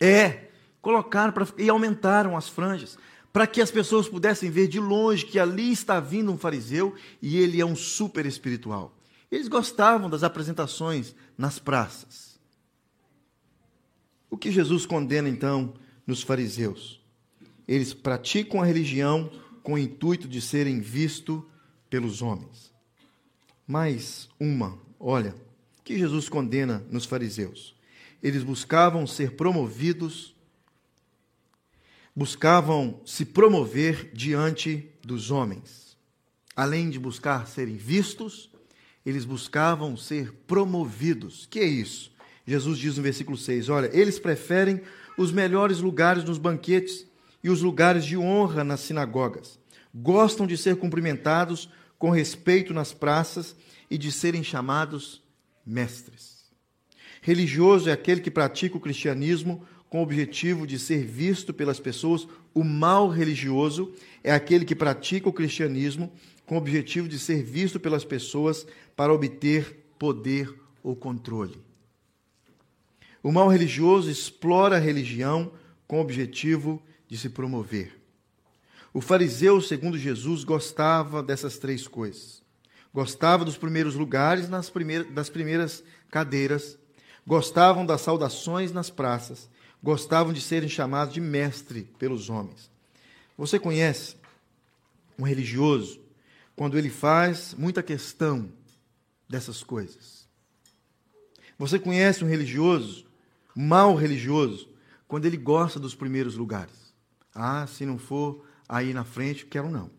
É, 0.00 0.48
colocaram 0.80 1.32
pra, 1.32 1.46
e 1.58 1.68
aumentaram 1.68 2.36
as 2.36 2.48
franjas 2.48 2.96
para 3.32 3.46
que 3.46 3.60
as 3.60 3.70
pessoas 3.70 4.08
pudessem 4.08 4.50
ver 4.50 4.68
de 4.68 4.78
longe 4.78 5.24
que 5.24 5.38
ali 5.38 5.72
está 5.72 5.98
vindo 5.98 6.30
um 6.30 6.36
fariseu 6.36 6.94
e 7.20 7.38
ele 7.38 7.60
é 7.60 7.66
um 7.66 7.74
super 7.74 8.26
espiritual. 8.26 8.94
Eles 9.32 9.48
gostavam 9.48 10.08
das 10.08 10.22
apresentações 10.22 11.14
nas 11.36 11.58
praças. 11.58 12.38
O 14.30 14.36
que 14.36 14.52
Jesus 14.52 14.86
condena 14.86 15.28
então 15.28 15.74
nos 16.06 16.22
fariseus? 16.22 17.00
Eles 17.66 17.94
praticam 17.94 18.60
a 18.60 18.64
religião 18.64 19.32
com 19.62 19.72
o 19.72 19.78
intuito 19.78 20.28
de 20.28 20.40
serem 20.40 20.80
vistos 20.80 21.42
pelos 21.88 22.20
homens. 22.20 22.72
Mais 23.66 24.28
uma, 24.38 24.78
olha, 25.00 25.34
que 25.82 25.98
Jesus 25.98 26.28
condena 26.28 26.84
nos 26.90 27.06
fariseus. 27.06 27.74
Eles 28.22 28.44
buscavam 28.44 29.06
ser 29.06 29.36
promovidos 29.36 30.32
buscavam 32.14 33.00
se 33.06 33.24
promover 33.24 34.10
diante 34.12 34.88
dos 35.02 35.30
homens. 35.30 35.96
Além 36.54 36.90
de 36.90 36.98
buscar 36.98 37.46
serem 37.46 37.76
vistos, 37.76 38.51
eles 39.04 39.24
buscavam 39.24 39.96
ser 39.96 40.32
promovidos. 40.46 41.46
Que 41.50 41.60
é 41.60 41.66
isso? 41.66 42.12
Jesus 42.46 42.78
diz 42.78 42.96
no 42.96 43.02
versículo 43.02 43.36
6: 43.36 43.68
Olha, 43.68 43.90
eles 43.92 44.18
preferem 44.18 44.80
os 45.16 45.32
melhores 45.32 45.78
lugares 45.78 46.24
nos 46.24 46.38
banquetes 46.38 47.06
e 47.42 47.50
os 47.50 47.62
lugares 47.62 48.04
de 48.04 48.16
honra 48.16 48.64
nas 48.64 48.80
sinagogas. 48.80 49.58
Gostam 49.94 50.46
de 50.46 50.56
ser 50.56 50.76
cumprimentados 50.76 51.68
com 51.98 52.10
respeito 52.10 52.72
nas 52.72 52.92
praças 52.92 53.54
e 53.90 53.98
de 53.98 54.10
serem 54.10 54.42
chamados 54.42 55.22
mestres. 55.64 56.42
Religioso 57.20 57.88
é 57.88 57.92
aquele 57.92 58.20
que 58.20 58.30
pratica 58.30 58.76
o 58.76 58.80
cristianismo 58.80 59.64
com 59.88 60.00
o 60.00 60.02
objetivo 60.02 60.66
de 60.66 60.78
ser 60.78 61.04
visto 61.04 61.52
pelas 61.52 61.78
pessoas. 61.78 62.26
O 62.54 62.64
mal 62.64 63.08
religioso 63.08 63.92
é 64.24 64.32
aquele 64.32 64.64
que 64.64 64.74
pratica 64.74 65.28
o 65.28 65.32
cristianismo 65.32 66.12
com 66.46 66.56
o 66.56 66.58
objetivo 66.58 67.08
de 67.08 67.18
ser 67.18 67.42
visto 67.42 67.78
pelas 67.78 68.04
pessoas 68.04 68.66
para 68.96 69.12
obter 69.12 69.86
poder 69.98 70.52
ou 70.82 70.96
controle. 70.96 71.62
O 73.22 73.30
mal 73.30 73.48
religioso 73.48 74.10
explora 74.10 74.76
a 74.76 74.80
religião 74.80 75.52
com 75.86 75.98
o 75.98 76.00
objetivo 76.00 76.82
de 77.06 77.16
se 77.16 77.28
promover. 77.28 78.00
O 78.92 79.00
fariseu, 79.00 79.60
segundo 79.60 79.96
Jesus, 79.96 80.44
gostava 80.44 81.22
dessas 81.22 81.56
três 81.56 81.86
coisas. 81.86 82.42
Gostava 82.92 83.44
dos 83.44 83.56
primeiros 83.56 83.94
lugares 83.94 84.48
nas 84.48 84.68
primeiras, 84.68 85.10
das 85.12 85.30
primeiras 85.30 85.82
cadeiras, 86.10 86.78
gostavam 87.26 87.86
das 87.86 88.02
saudações 88.02 88.72
nas 88.72 88.90
praças, 88.90 89.48
gostavam 89.82 90.32
de 90.32 90.40
serem 90.40 90.68
chamados 90.68 91.14
de 91.14 91.20
mestre 91.20 91.88
pelos 91.98 92.28
homens. 92.28 92.70
Você 93.38 93.58
conhece 93.58 94.16
um 95.18 95.22
religioso 95.22 96.00
quando 96.54 96.76
ele 96.76 96.90
faz 96.90 97.54
muita 97.54 97.82
questão 97.82 98.50
dessas 99.32 99.64
coisas? 99.64 100.28
Você 101.58 101.78
conhece 101.78 102.22
um 102.22 102.28
religioso 102.28 103.10
mal 103.54 103.94
religioso, 103.94 104.68
quando 105.06 105.26
ele 105.26 105.36
gosta 105.36 105.78
dos 105.78 105.94
primeiros 105.94 106.36
lugares. 106.36 106.94
Ah, 107.34 107.66
se 107.66 107.84
não 107.84 107.98
for 107.98 108.44
aí 108.68 108.92
na 108.92 109.04
frente, 109.04 109.46
quero 109.46 109.70
não. 109.70 109.90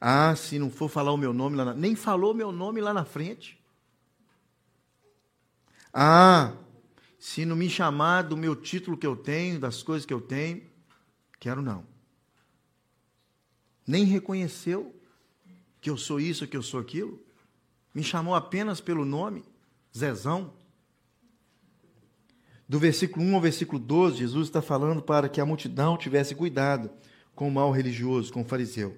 Ah, 0.00 0.34
se 0.34 0.58
não 0.58 0.70
for 0.70 0.88
falar 0.88 1.12
o 1.12 1.16
meu 1.16 1.32
nome 1.32 1.56
lá 1.56 1.64
na... 1.64 1.74
Nem 1.74 1.94
falou 1.94 2.34
meu 2.34 2.52
nome 2.52 2.80
lá 2.80 2.92
na 2.92 3.04
frente. 3.04 3.58
Ah, 5.92 6.54
se 7.18 7.44
não 7.44 7.56
me 7.56 7.68
chamar 7.68 8.22
do 8.22 8.36
meu 8.36 8.56
título 8.56 8.96
que 8.96 9.06
eu 9.06 9.16
tenho, 9.16 9.60
das 9.60 9.82
coisas 9.82 10.06
que 10.06 10.14
eu 10.14 10.20
tenho, 10.20 10.62
quero 11.38 11.60
não. 11.60 11.84
Nem 13.86 14.04
reconheceu 14.04 14.94
que 15.80 15.90
eu 15.90 15.96
sou 15.96 16.20
isso, 16.20 16.46
que 16.46 16.56
eu 16.56 16.62
sou 16.62 16.80
aquilo. 16.80 17.22
Me 17.94 18.02
chamou 18.02 18.34
apenas 18.34 18.80
pelo 18.80 19.04
nome, 19.04 19.44
Zezão. 19.96 20.52
Do 22.68 22.78
versículo 22.78 23.24
1 23.24 23.34
ao 23.34 23.40
versículo 23.40 23.80
12, 23.80 24.18
Jesus 24.18 24.46
está 24.46 24.62
falando 24.62 25.02
para 25.02 25.28
que 25.28 25.40
a 25.40 25.46
multidão 25.46 25.96
tivesse 25.96 26.34
cuidado 26.34 26.88
com 27.34 27.48
o 27.48 27.50
mal 27.50 27.72
religioso, 27.72 28.32
com 28.32 28.42
o 28.42 28.44
fariseu. 28.44 28.96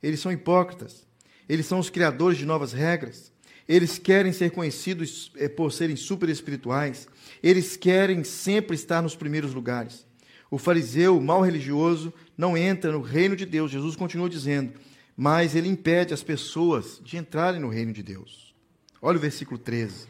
Eles 0.00 0.20
são 0.20 0.30
hipócritas, 0.30 1.06
eles 1.48 1.66
são 1.66 1.80
os 1.80 1.90
criadores 1.90 2.38
de 2.38 2.46
novas 2.46 2.72
regras, 2.72 3.32
eles 3.66 3.98
querem 3.98 4.32
ser 4.32 4.50
conhecidos 4.50 5.32
eh, 5.36 5.48
por 5.48 5.72
serem 5.72 5.96
super 5.96 6.28
espirituais, 6.28 7.08
eles 7.42 7.76
querem 7.76 8.22
sempre 8.22 8.76
estar 8.76 9.02
nos 9.02 9.16
primeiros 9.16 9.54
lugares. 9.54 10.06
O 10.50 10.58
fariseu, 10.58 11.16
o 11.16 11.22
mal 11.22 11.40
religioso, 11.40 12.12
não 12.36 12.56
entra 12.56 12.92
no 12.92 13.00
reino 13.00 13.34
de 13.34 13.46
Deus, 13.46 13.70
Jesus 13.70 13.96
continua 13.96 14.28
dizendo, 14.28 14.72
mas 15.20 15.54
ele 15.54 15.68
impede 15.68 16.14
as 16.14 16.22
pessoas 16.22 16.98
de 17.04 17.18
entrarem 17.18 17.60
no 17.60 17.68
reino 17.68 17.92
de 17.92 18.02
Deus. 18.02 18.54
Olha 19.02 19.18
o 19.18 19.20
versículo 19.20 19.58
13 19.58 20.08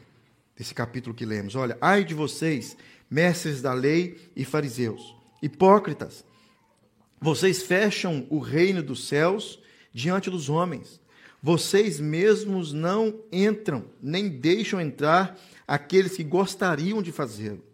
desse 0.56 0.72
capítulo 0.72 1.16
que 1.16 1.26
lemos. 1.26 1.56
Olha, 1.56 1.76
ai 1.80 2.04
de 2.04 2.14
vocês, 2.14 2.76
mestres 3.10 3.60
da 3.60 3.72
lei 3.72 4.30
e 4.36 4.44
fariseus, 4.44 5.16
hipócritas, 5.42 6.24
vocês 7.20 7.60
fecham 7.60 8.24
o 8.30 8.38
reino 8.38 8.84
dos 8.84 9.08
céus 9.08 9.58
diante 9.92 10.30
dos 10.30 10.48
homens. 10.48 11.00
Vocês 11.42 11.98
mesmos 11.98 12.72
não 12.72 13.18
entram, 13.32 13.86
nem 14.00 14.28
deixam 14.28 14.80
entrar 14.80 15.36
aqueles 15.66 16.16
que 16.16 16.22
gostariam 16.22 17.02
de 17.02 17.10
fazê-lo. 17.10 17.64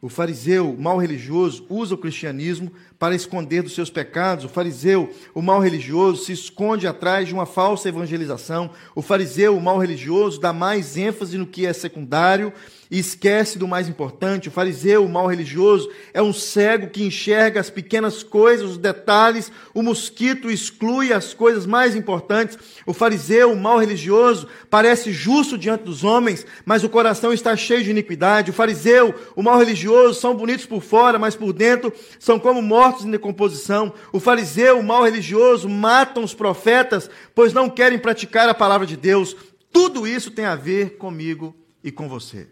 O 0.00 0.08
fariseu, 0.08 0.74
mal 0.78 0.96
religioso, 0.96 1.66
usa 1.68 1.94
o 1.94 1.98
cristianismo 1.98 2.72
para 3.00 3.14
esconder 3.14 3.62
dos 3.62 3.74
seus 3.74 3.88
pecados. 3.88 4.44
O 4.44 4.48
fariseu, 4.50 5.10
o 5.34 5.40
mal 5.40 5.58
religioso, 5.58 6.22
se 6.22 6.32
esconde 6.32 6.86
atrás 6.86 7.26
de 7.26 7.32
uma 7.32 7.46
falsa 7.46 7.88
evangelização. 7.88 8.70
O 8.94 9.00
fariseu, 9.00 9.56
o 9.56 9.60
mal 9.60 9.78
religioso, 9.78 10.38
dá 10.38 10.52
mais 10.52 10.98
ênfase 10.98 11.38
no 11.38 11.46
que 11.46 11.64
é 11.64 11.72
secundário 11.72 12.52
e 12.90 12.98
esquece 12.98 13.58
do 13.58 13.68
mais 13.68 13.88
importante. 13.88 14.48
O 14.48 14.52
fariseu, 14.52 15.04
o 15.04 15.08
mal 15.08 15.28
religioso, 15.28 15.88
é 16.12 16.20
um 16.20 16.32
cego 16.32 16.88
que 16.88 17.04
enxerga 17.04 17.60
as 17.60 17.70
pequenas 17.70 18.22
coisas, 18.22 18.72
os 18.72 18.76
detalhes. 18.76 19.50
O 19.72 19.82
mosquito 19.82 20.50
exclui 20.50 21.12
as 21.12 21.32
coisas 21.32 21.64
mais 21.64 21.94
importantes. 21.94 22.58
O 22.84 22.92
fariseu, 22.92 23.52
o 23.52 23.56
mal 23.56 23.78
religioso, 23.78 24.48
parece 24.68 25.12
justo 25.12 25.56
diante 25.56 25.84
dos 25.84 26.02
homens, 26.02 26.44
mas 26.64 26.82
o 26.82 26.88
coração 26.88 27.32
está 27.32 27.56
cheio 27.56 27.84
de 27.84 27.90
iniquidade. 27.90 28.50
O 28.50 28.54
fariseu, 28.54 29.14
o 29.36 29.42
mal 29.42 29.58
religioso, 29.58 30.20
são 30.20 30.34
bonitos 30.34 30.66
por 30.66 30.82
fora, 30.82 31.18
mas 31.18 31.36
por 31.36 31.52
dentro 31.52 31.92
são 32.18 32.38
como 32.40 32.60
mortos 32.60 32.89
em 33.04 33.10
decomposição. 33.10 33.92
O 34.12 34.20
fariseu, 34.20 34.78
o 34.78 34.84
mal 34.84 35.04
religioso, 35.04 35.68
matam 35.68 36.24
os 36.24 36.34
profetas, 36.34 37.10
pois 37.34 37.52
não 37.52 37.70
querem 37.70 37.98
praticar 37.98 38.48
a 38.48 38.54
palavra 38.54 38.86
de 38.86 38.96
Deus. 38.96 39.36
Tudo 39.72 40.06
isso 40.06 40.30
tem 40.30 40.44
a 40.44 40.56
ver 40.56 40.96
comigo 40.96 41.56
e 41.82 41.90
com 41.92 42.08
você 42.08 42.48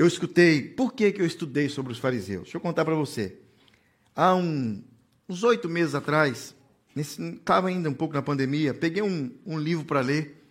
eu 0.00 0.06
escutei, 0.06 0.62
por 0.62 0.94
que, 0.94 1.12
que 1.12 1.20
eu 1.20 1.26
estudei 1.26 1.68
sobre 1.68 1.92
os 1.92 1.98
fariseus? 1.98 2.44
Deixa 2.44 2.56
eu 2.56 2.60
contar 2.60 2.86
para 2.86 2.94
você. 2.94 3.36
Há 4.16 4.34
um, 4.34 4.82
uns 5.28 5.42
oito 5.42 5.68
meses 5.68 5.94
atrás, 5.94 6.54
estava 6.96 7.68
ainda 7.68 7.90
um 7.90 7.92
pouco 7.92 8.14
na 8.14 8.22
pandemia, 8.22 8.72
peguei 8.72 9.02
um, 9.02 9.30
um 9.44 9.58
livro 9.58 9.84
para 9.84 10.00
ler 10.00 10.42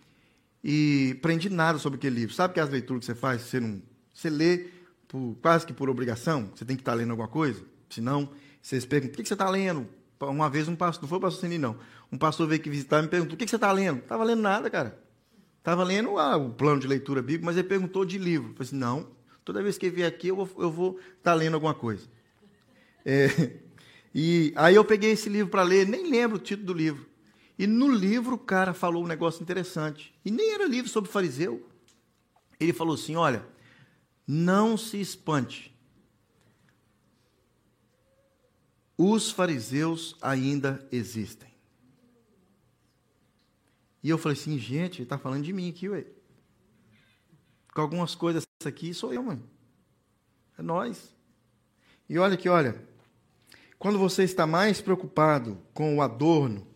e 0.62 1.16
aprendi 1.18 1.50
nada 1.50 1.80
sobre 1.80 1.96
aquele 1.96 2.14
livro. 2.14 2.32
Sabe 2.32 2.54
que 2.54 2.60
as 2.60 2.70
leituras 2.70 3.00
que 3.00 3.06
você 3.06 3.14
faz, 3.14 3.42
você, 3.42 3.58
não, 3.58 3.82
você 4.14 4.30
lê 4.30 4.66
por, 5.10 5.36
quase 5.42 5.66
que 5.66 5.72
por 5.72 5.90
obrigação, 5.90 6.50
você 6.54 6.64
tem 6.64 6.76
que 6.76 6.82
estar 6.82 6.92
tá 6.92 6.96
lendo 6.96 7.10
alguma 7.10 7.28
coisa, 7.28 7.62
senão 7.90 8.30
vocês 8.62 8.86
perguntam, 8.86 9.12
o 9.12 9.16
que, 9.16 9.22
que 9.22 9.28
você 9.28 9.34
está 9.34 9.50
lendo? 9.50 9.86
Uma 10.20 10.48
vez 10.48 10.68
um 10.68 10.76
pastor, 10.76 11.02
não 11.02 11.08
foi 11.08 11.18
o 11.18 11.20
pastor 11.20 11.40
Seni, 11.40 11.58
não, 11.58 11.76
um 12.10 12.16
pastor 12.16 12.46
veio 12.46 12.60
aqui 12.60 12.70
visitar 12.70 13.02
me 13.02 13.08
perguntou, 13.08 13.34
o 13.34 13.36
que, 13.36 13.44
que 13.44 13.50
você 13.50 13.56
está 13.56 13.72
lendo? 13.72 13.98
Estava 13.98 14.24
lendo 14.24 14.40
nada, 14.40 14.70
cara. 14.70 14.98
Estava 15.58 15.84
lendo 15.84 16.18
ah, 16.18 16.36
o 16.36 16.50
plano 16.50 16.80
de 16.80 16.86
leitura 16.86 17.20
bíblica, 17.20 17.44
mas 17.44 17.56
ele 17.56 17.68
perguntou 17.68 18.04
de 18.04 18.16
livro. 18.16 18.50
Eu 18.50 18.54
falei 18.54 18.68
assim, 18.68 18.76
não, 18.76 19.08
Toda 19.44 19.62
vez 19.62 19.78
que 19.78 19.86
ele 19.86 19.96
vier 19.96 20.08
aqui, 20.08 20.28
eu 20.28 20.36
vou 20.36 20.98
estar 20.98 21.32
tá 21.32 21.34
lendo 21.34 21.54
alguma 21.54 21.74
coisa. 21.74 22.06
É, 23.04 23.26
e 24.14 24.52
aí 24.54 24.74
eu 24.74 24.84
peguei 24.84 25.10
esse 25.10 25.28
livro 25.28 25.50
para 25.50 25.62
ler, 25.62 25.88
nem 25.88 26.10
lembro 26.10 26.36
o 26.36 26.40
título 26.40 26.68
do 26.68 26.72
livro. 26.72 27.06
E 27.58 27.66
no 27.66 27.90
livro 27.90 28.36
o 28.36 28.38
cara 28.38 28.72
falou 28.72 29.02
um 29.02 29.06
negócio 29.08 29.42
interessante. 29.42 30.14
E 30.24 30.30
nem 30.30 30.52
era 30.52 30.66
livro 30.66 30.88
sobre 30.90 31.10
fariseu. 31.10 31.66
Ele 32.58 32.72
falou 32.72 32.94
assim: 32.94 33.16
olha, 33.16 33.44
não 34.32 34.76
se 34.76 35.00
espante. 35.00 35.76
Os 38.96 39.30
fariseus 39.30 40.14
ainda 40.22 40.86
existem. 40.92 41.50
E 44.02 44.08
eu 44.08 44.16
falei 44.16 44.38
assim, 44.38 44.56
gente, 44.58 45.02
está 45.02 45.18
falando 45.18 45.42
de 45.42 45.52
mim 45.52 45.68
aqui, 45.68 45.88
ué 45.88 46.06
com 47.74 47.80
algumas 47.80 48.14
coisas 48.14 48.46
aqui, 48.64 48.92
sou 48.92 49.12
eu, 49.12 49.22
mano. 49.22 49.42
É 50.58 50.62
nós. 50.62 51.14
E 52.08 52.18
olha 52.18 52.36
que, 52.36 52.48
olha, 52.48 52.84
quando 53.78 53.98
você 53.98 54.24
está 54.24 54.46
mais 54.46 54.80
preocupado 54.80 55.58
com 55.72 55.96
o 55.96 56.02
adorno, 56.02 56.66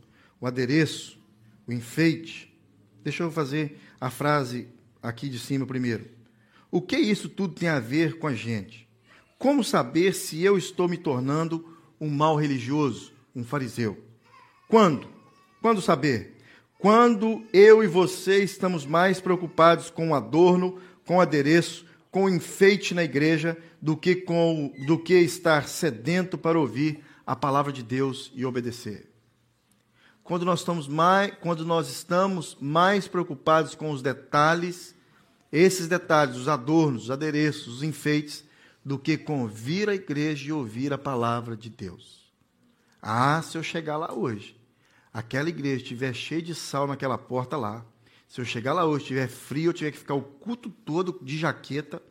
o 0.40 0.46
adereço, 0.46 1.18
o 1.66 1.72
enfeite, 1.72 2.56
deixa 3.02 3.22
eu 3.22 3.30
fazer 3.30 3.80
a 4.00 4.08
frase 4.10 4.68
aqui 5.02 5.28
de 5.28 5.38
cima 5.38 5.66
primeiro. 5.66 6.08
O 6.74 6.82
que 6.82 6.96
isso 6.96 7.28
tudo 7.28 7.54
tem 7.54 7.68
a 7.68 7.78
ver 7.78 8.18
com 8.18 8.26
a 8.26 8.34
gente? 8.34 8.88
Como 9.38 9.62
saber 9.62 10.12
se 10.12 10.42
eu 10.42 10.58
estou 10.58 10.88
me 10.88 10.96
tornando 10.96 11.64
um 12.00 12.10
mal 12.10 12.34
religioso, 12.34 13.12
um 13.32 13.44
fariseu? 13.44 13.96
Quando? 14.66 15.06
Quando 15.62 15.80
saber? 15.80 16.36
Quando 16.80 17.44
eu 17.52 17.84
e 17.84 17.86
você 17.86 18.42
estamos 18.42 18.84
mais 18.84 19.20
preocupados 19.20 19.88
com 19.88 20.10
o 20.10 20.14
adorno, 20.16 20.80
com 21.06 21.18
o 21.18 21.20
adereço, 21.20 21.86
com 22.10 22.24
o 22.24 22.28
enfeite 22.28 22.92
na 22.92 23.04
igreja, 23.04 23.56
do 23.80 23.96
que, 23.96 24.16
com, 24.16 24.74
do 24.84 24.98
que 24.98 25.14
estar 25.14 25.68
sedento 25.68 26.36
para 26.36 26.58
ouvir 26.58 27.04
a 27.24 27.36
palavra 27.36 27.72
de 27.72 27.84
Deus 27.84 28.32
e 28.34 28.44
obedecer. 28.44 29.08
Quando 30.24 30.44
nós 30.44 30.58
estamos 30.58 30.88
mais, 30.88 31.32
quando 31.40 31.64
nós 31.64 31.88
estamos 31.88 32.56
mais 32.60 33.06
preocupados 33.06 33.76
com 33.76 33.92
os 33.92 34.02
detalhes, 34.02 34.92
esses 35.56 35.88
detalhes, 35.88 36.36
os 36.36 36.48
adornos, 36.48 37.04
os 37.04 37.10
adereços, 37.10 37.76
os 37.76 37.82
enfeites, 37.82 38.44
do 38.84 38.98
que 38.98 39.16
com 39.16 39.46
vir 39.46 39.88
à 39.88 39.94
igreja 39.94 40.48
e 40.48 40.52
ouvir 40.52 40.92
a 40.92 40.98
palavra 40.98 41.56
de 41.56 41.70
Deus. 41.70 42.30
Ah, 43.00 43.40
se 43.42 43.56
eu 43.56 43.62
chegar 43.62 43.96
lá 43.96 44.12
hoje 44.12 44.62
aquela 45.14 45.48
igreja 45.48 45.76
estiver 45.76 46.12
cheia 46.12 46.42
de 46.42 46.56
sal 46.56 46.88
naquela 46.88 47.16
porta 47.16 47.56
lá, 47.56 47.86
Se 48.26 48.40
eu 48.40 48.44
chegar 48.44 48.72
lá 48.72 48.84
hoje, 48.84 49.04
tiver 49.04 49.28
frio, 49.28 49.68
eu 49.68 49.72
tiver 49.72 49.92
que 49.92 49.98
ficar 49.98 50.14
o 50.14 50.22
culto 50.22 50.68
todo 50.68 51.20
de 51.22 51.38
jaqueta. 51.38 52.02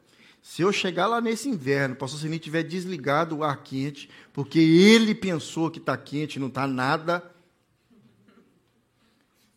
Se 0.41 0.61
eu 0.61 0.71
chegar 0.71 1.05
lá 1.05 1.19
nesse 1.19 1.49
inverno, 1.49 1.95
o 1.95 1.97
pastor 1.97 2.21
Sini 2.21 2.39
tiver 2.39 2.63
desligado 2.63 3.35
o 3.35 3.43
ar 3.43 3.61
quente, 3.61 4.09
porque 4.31 4.57
ele 4.57 5.13
pensou 5.13 5.69
que 5.69 5.79
está 5.79 5.97
quente, 5.97 6.39
não 6.39 6.47
está 6.47 6.65
nada. 6.65 7.21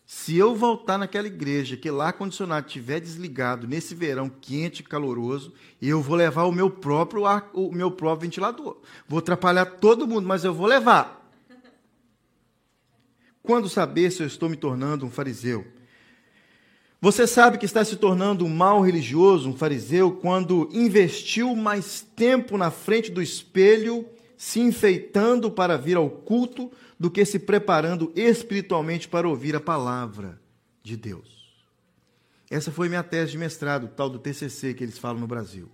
Se 0.07 0.37
eu 0.37 0.55
voltar 0.55 0.97
naquela 0.97 1.27
igreja 1.27 1.77
que 1.77 1.91
lá 1.91 2.13
condicionado 2.13 2.69
estiver 2.69 3.01
desligado 3.01 3.67
nesse 3.67 3.93
verão 3.93 4.31
quente 4.31 4.79
e 4.79 4.85
caloroso, 4.85 5.53
eu 5.83 6.01
vou 6.01 6.15
levar 6.15 6.45
o 6.45 6.53
meu 6.53 6.71
próprio 6.71 7.27
ar, 7.27 7.51
o 7.53 7.73
meu 7.73 7.91
próprio 7.91 8.29
ventilador. 8.29 8.77
Vou 9.09 9.19
atrapalhar 9.19 9.67
todo 9.67 10.07
mundo, 10.07 10.29
mas 10.29 10.45
eu 10.45 10.55
vou 10.55 10.69
levar. 10.69 11.29
Quando 13.43 13.69
saber 13.69 14.13
se 14.13 14.23
eu 14.23 14.29
estou 14.29 14.49
me 14.49 14.57
tornando 14.57 15.05
um 15.05 15.11
fariseu? 15.11 15.67
Você 17.01 17.27
sabe 17.27 17.59
que 17.59 17.67
está 17.67 17.85
se 17.85 17.97
tornando 17.97 18.45
um 18.45 18.49
mal 18.49 18.81
religioso, 18.81 19.49
um 19.49 19.57
fariseu, 19.57 20.13
quando 20.13 20.69
investiu 20.73 21.55
mais 21.57 22.07
tempo 22.15 22.57
na 22.57 22.71
frente 22.71 23.11
do 23.11 23.21
espelho, 23.21 24.07
se 24.37 24.61
enfeitando 24.61 25.51
para 25.51 25.77
vir 25.77 25.97
ao 25.97 26.09
culto, 26.09 26.71
do 26.99 27.11
que 27.11 27.24
se 27.24 27.38
preparando 27.38 28.12
espiritualmente 28.14 29.09
para 29.09 29.28
ouvir 29.28 29.55
a 29.55 29.61
palavra 29.61 30.40
de 30.82 30.97
Deus. 30.97 31.55
Essa 32.51 32.70
foi 32.70 32.88
minha 32.88 33.03
tese 33.03 33.32
de 33.32 33.38
mestrado, 33.38 33.88
tal 33.88 34.09
do 34.09 34.18
TCC 34.18 34.72
que 34.72 34.84
eles 34.84 34.99
falam 34.99 35.20
no 35.20 35.26
Brasil. 35.26 35.68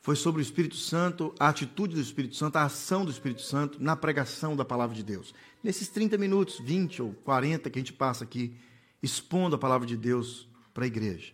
Foi 0.00 0.16
sobre 0.16 0.40
o 0.40 0.42
Espírito 0.42 0.76
Santo, 0.76 1.34
a 1.38 1.48
atitude 1.48 1.94
do 1.94 2.00
Espírito 2.00 2.34
Santo, 2.34 2.56
a 2.56 2.64
ação 2.64 3.04
do 3.04 3.10
Espírito 3.10 3.42
Santo 3.42 3.82
na 3.82 3.94
pregação 3.94 4.56
da 4.56 4.64
palavra 4.64 4.96
de 4.96 5.02
Deus. 5.02 5.34
Nesses 5.62 5.88
30 5.88 6.16
minutos, 6.16 6.58
20 6.60 7.02
ou 7.02 7.12
40 7.24 7.68
que 7.68 7.78
a 7.78 7.82
gente 7.82 7.92
passa 7.92 8.24
aqui 8.24 8.56
expondo 9.02 9.56
a 9.56 9.58
palavra 9.58 9.86
de 9.86 9.96
Deus 9.96 10.48
para 10.72 10.84
a 10.84 10.86
igreja. 10.86 11.32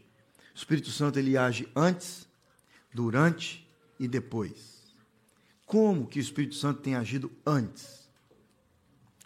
O 0.55 0.59
Espírito 0.59 0.91
Santo 0.91 1.19
ele 1.19 1.37
age 1.37 1.69
antes, 1.77 2.27
durante 2.93 3.65
e 3.99 4.09
depois. 4.09 4.93
Como 5.67 6.07
que 6.07 6.19
o 6.19 6.21
Espírito 6.21 6.55
Santo 6.55 6.81
tem 6.81 6.95
agido 6.95 7.31
antes? 7.47 8.04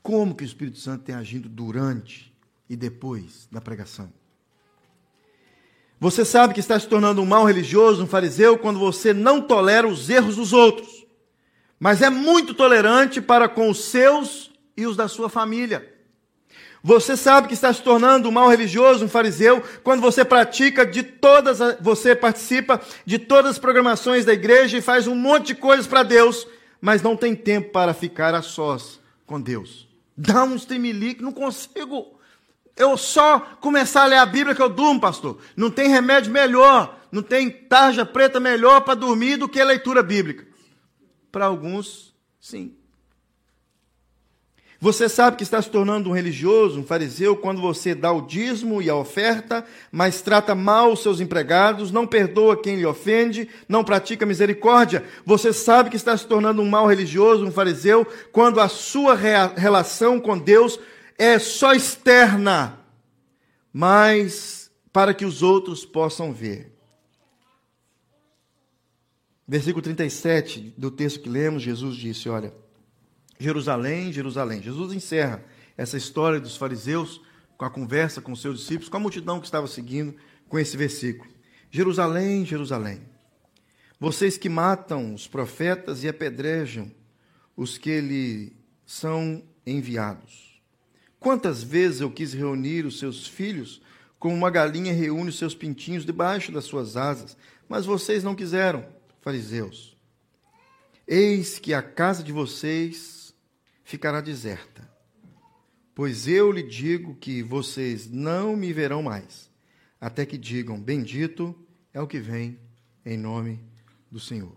Como 0.09 0.35
que 0.35 0.43
o 0.43 0.47
Espírito 0.47 0.79
Santo 0.79 1.05
tem 1.05 1.15
agido 1.15 1.51
durante 1.51 2.35
e 2.67 2.75
depois 2.75 3.47
da 3.53 3.61
pregação. 3.61 4.11
Você 6.01 6.25
sabe 6.25 6.55
que 6.55 6.61
está 6.61 6.81
se 6.81 6.89
tornando 6.89 7.21
um 7.21 7.27
mau 7.27 7.45
religioso, 7.45 8.03
um 8.03 8.07
fariseu, 8.07 8.57
quando 8.57 8.79
você 8.79 9.13
não 9.13 9.43
tolera 9.43 9.87
os 9.87 10.09
erros 10.09 10.37
dos 10.37 10.55
outros, 10.55 11.07
mas 11.79 12.01
é 12.01 12.09
muito 12.09 12.55
tolerante 12.55 13.21
para 13.21 13.51
com 13.51 13.69
os 13.69 13.85
seus 13.85 14.51
e 14.75 14.87
os 14.87 14.97
da 14.97 15.09
sua 15.09 15.29
família. 15.29 15.95
Você 16.83 17.15
sabe 17.15 17.49
que 17.49 17.53
está 17.53 17.71
se 17.71 17.83
tornando 17.83 18.31
um 18.31 18.33
mau 18.33 18.49
religioso, 18.49 19.05
um 19.05 19.11
fariseu, 19.11 19.63
quando 19.85 20.01
você 20.01 20.25
pratica 20.25 20.87
de 20.87 21.03
todas, 21.03 21.59
você 21.83 22.17
participa 22.17 22.81
de 23.05 23.19
todas 23.19 23.51
as 23.51 23.59
programações 23.59 24.25
da 24.25 24.33
igreja 24.33 24.79
e 24.79 24.81
faz 24.81 25.07
um 25.07 25.15
monte 25.15 25.49
de 25.49 25.57
coisas 25.57 25.87
para 25.87 26.03
Deus, 26.03 26.47
mas 26.81 27.03
não 27.03 27.15
tem 27.15 27.35
tempo 27.35 27.73
para 27.73 27.93
ficar 27.93 28.35
a 28.35 28.41
sós 28.41 28.99
com 29.27 29.39
Deus. 29.39 29.88
Dá 30.21 30.43
um 30.43 30.57
streamlink, 30.57 31.23
não 31.23 31.31
consigo. 31.31 32.19
Eu 32.77 32.97
só 32.97 33.39
começar 33.61 34.03
a 34.03 34.07
ler 34.07 34.17
a 34.17 34.27
Bíblia 34.27 34.53
que 34.53 34.61
eu 34.61 34.69
durmo, 34.69 35.01
pastor. 35.01 35.39
Não 35.57 35.71
tem 35.71 35.89
remédio 35.89 36.33
melhor, 36.33 36.99
não 37.13 37.23
tem 37.23 37.49
tarja 37.49 38.05
preta 38.05 38.41
melhor 38.41 38.81
para 38.81 38.95
dormir 38.95 39.37
do 39.37 39.49
que 39.49 39.61
a 39.61 39.65
leitura 39.65 40.03
bíblica. 40.03 40.45
Para 41.31 41.47
alguns, 41.47 42.13
sim. 42.41 42.78
Você 44.81 45.09
sabe 45.09 45.37
que 45.37 45.43
está 45.43 45.61
se 45.61 45.69
tornando 45.69 46.09
um 46.09 46.13
religioso, 46.13 46.79
um 46.79 46.85
fariseu, 46.85 47.37
quando 47.37 47.61
você 47.61 47.97
dá 47.97 48.13
o 48.13 48.21
dízimo 48.21 48.81
e 48.81 48.89
a 48.89 48.95
oferta, 48.95 49.65
mas 49.91 50.23
trata 50.23 50.55
mal 50.55 50.93
os 50.93 51.03
seus 51.03 51.21
empregados, 51.21 51.91
não 51.91 52.07
perdoa 52.07 52.57
quem 52.57 52.77
lhe 52.77 52.87
ofende, 52.87 53.49
não 53.69 53.83
pratica 53.83 54.25
misericórdia. 54.25 55.05
Você 55.27 55.53
sabe 55.53 55.91
que 55.91 55.97
está 55.97 56.17
se 56.17 56.29
tornando 56.29 56.63
um 56.63 56.69
mau 56.69 56.87
religioso, 56.87 57.45
um 57.45 57.51
fariseu, 57.51 58.07
quando 58.31 58.61
a 58.61 58.69
sua 58.69 59.17
relação 59.17 60.21
com 60.21 60.39
Deus 60.39 60.79
é 61.19 61.41
só 61.41 61.73
externa, 61.73 62.79
mas 63.73 64.71
para 64.93 65.13
que 65.13 65.25
os 65.25 65.43
outros 65.43 65.85
possam 65.85 66.33
ver. 66.33 66.73
Versículo 69.47 69.83
37 69.83 70.75
do 70.79 70.89
texto 70.89 71.21
que 71.21 71.29
lemos, 71.29 71.65
Jesus 71.65 71.97
disse: 71.97 72.29
Olha. 72.29 72.68
Jerusalém, 73.39 74.13
Jerusalém. 74.13 74.63
Jesus 74.63 74.93
encerra 74.93 75.45
essa 75.77 75.97
história 75.97 76.41
dos 76.41 76.57
fariseus 76.57 77.21
com 77.59 77.65
a 77.65 77.71
conversa 77.71 78.23
com 78.23 78.31
os 78.31 78.41
seus 78.41 78.61
discípulos, 78.61 78.89
com 78.89 78.97
a 78.97 79.01
multidão 79.01 79.41
que 79.41 79.47
estava 79.47 79.67
seguindo, 79.67 80.15
com 80.49 80.59
esse 80.59 80.77
versículo. 80.77 81.29
Jerusalém, 81.71 82.47
Jerusalém. 82.47 83.03
Vocês 83.99 84.39
que 84.39 84.49
matam 84.49 85.13
os 85.13 85.27
profetas 85.27 86.05
e 86.05 86.09
apedrejam 86.09 86.91
os 87.57 87.77
que 87.77 88.01
lhe 88.01 88.57
são 88.87 89.43
enviados. 89.67 90.63
Quantas 91.19 91.63
vezes 91.63 92.01
eu 92.01 92.11
quis 92.11 92.33
reunir 92.33 92.87
os 92.87 93.01
seus 93.01 93.27
filhos, 93.27 93.83
como 94.21 94.37
uma 94.37 94.51
galinha 94.51 94.93
reúne 94.93 95.31
os 95.31 95.39
seus 95.39 95.55
pintinhos 95.55 96.07
debaixo 96.07 96.53
das 96.53 96.65
suas 96.65 96.97
asas, 96.97 97.37
mas 97.69 97.85
vocês 97.85 98.23
não 98.23 98.37
quiseram, 98.37 98.87
fariseus. 99.21 99.97
Eis 101.07 101.59
que 101.59 101.75
a 101.75 101.83
casa 101.83 102.23
de 102.23 102.31
vocês 102.31 103.18
ficará 103.89 104.21
deserta. 104.21 104.87
Pois 105.95 106.29
eu 106.29 106.53
lhe 106.53 106.63
digo 106.63 107.15
que 107.15 107.43
vocês 107.43 108.07
não 108.07 108.55
me 108.55 108.71
verão 108.71 109.03
mais, 109.03 109.51
até 109.99 110.27
que 110.27 110.37
digam: 110.37 110.79
Bendito 110.79 111.59
é 111.95 111.99
o 111.99 112.07
que 112.07 112.21
vem 112.21 112.61
em 113.03 113.17
nome 113.17 113.59
do 114.11 114.21
Senhor. 114.21 114.55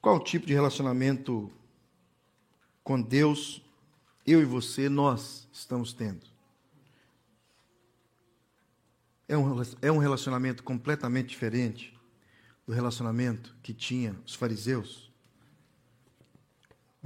Qual 0.00 0.22
tipo 0.22 0.46
de 0.46 0.54
relacionamento 0.54 1.50
com 2.84 3.02
Deus 3.02 3.60
eu 4.24 4.40
e 4.40 4.44
você, 4.44 4.88
nós 4.88 5.48
estamos 5.52 5.92
tendo? 5.92 6.24
É 9.26 9.36
um, 9.36 9.60
é 9.82 9.90
um 9.90 9.98
relacionamento 9.98 10.62
completamente 10.62 11.30
diferente 11.30 11.98
do 12.64 12.72
relacionamento 12.72 13.56
que 13.60 13.74
tinha 13.74 14.16
os 14.24 14.36
fariseus? 14.36 15.07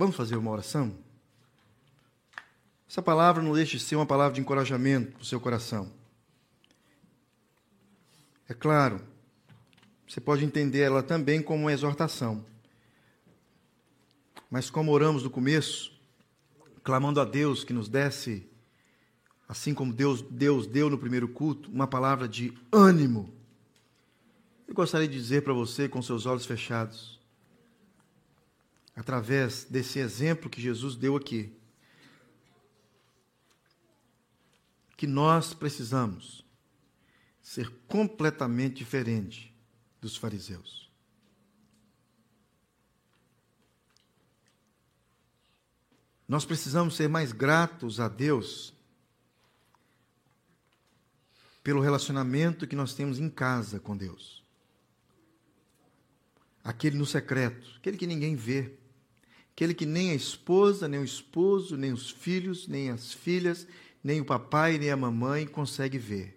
Vamos 0.02 0.16
fazer 0.16 0.34
uma 0.34 0.50
oração? 0.50 0.98
Essa 2.90 3.00
palavra 3.00 3.40
não 3.40 3.54
deixe 3.54 3.76
de 3.76 3.84
ser 3.84 3.94
uma 3.94 4.04
palavra 4.04 4.34
de 4.34 4.40
encorajamento 4.40 5.12
para 5.12 5.22
o 5.22 5.24
seu 5.24 5.38
coração. 5.38 5.92
É 8.48 8.52
claro, 8.52 9.00
você 10.04 10.20
pode 10.20 10.44
entender 10.44 10.80
ela 10.80 11.04
também 11.04 11.40
como 11.40 11.62
uma 11.62 11.72
exortação. 11.72 12.44
Mas 14.50 14.68
como 14.68 14.90
oramos 14.90 15.22
no 15.22 15.30
começo, 15.30 15.92
clamando 16.82 17.20
a 17.20 17.24
Deus 17.24 17.62
que 17.62 17.72
nos 17.72 17.88
desse, 17.88 18.50
assim 19.48 19.72
como 19.72 19.92
Deus, 19.92 20.20
Deus 20.20 20.66
deu 20.66 20.90
no 20.90 20.98
primeiro 20.98 21.28
culto, 21.28 21.70
uma 21.70 21.86
palavra 21.86 22.28
de 22.28 22.52
ânimo. 22.72 23.32
Eu 24.66 24.74
gostaria 24.74 25.06
de 25.06 25.16
dizer 25.16 25.44
para 25.44 25.52
você, 25.52 25.88
com 25.88 26.02
seus 26.02 26.26
olhos 26.26 26.44
fechados, 26.44 27.21
através 29.02 29.64
desse 29.64 29.98
exemplo 29.98 30.48
que 30.48 30.62
Jesus 30.62 30.94
deu 30.94 31.16
aqui, 31.16 31.52
que 34.96 35.08
nós 35.08 35.52
precisamos 35.52 36.46
ser 37.42 37.68
completamente 37.88 38.76
diferente 38.76 39.52
dos 40.00 40.16
fariseus. 40.16 40.88
Nós 46.28 46.44
precisamos 46.44 46.94
ser 46.94 47.08
mais 47.08 47.32
gratos 47.32 47.98
a 47.98 48.06
Deus 48.06 48.72
pelo 51.64 51.80
relacionamento 51.80 52.68
que 52.68 52.76
nós 52.76 52.94
temos 52.94 53.18
em 53.18 53.28
casa 53.28 53.80
com 53.80 53.96
Deus. 53.96 54.44
Aquele 56.62 56.96
no 56.96 57.04
secreto, 57.04 57.68
aquele 57.78 57.96
que 57.96 58.06
ninguém 58.06 58.36
vê 58.36 58.78
aquele 59.52 59.74
que 59.74 59.86
nem 59.86 60.10
a 60.10 60.14
esposa, 60.14 60.88
nem 60.88 61.00
o 61.00 61.04
esposo, 61.04 61.76
nem 61.76 61.92
os 61.92 62.10
filhos, 62.10 62.66
nem 62.66 62.90
as 62.90 63.12
filhas, 63.12 63.66
nem 64.02 64.20
o 64.20 64.24
papai, 64.24 64.78
nem 64.78 64.90
a 64.90 64.96
mamãe 64.96 65.46
consegue 65.46 65.98
ver. 65.98 66.36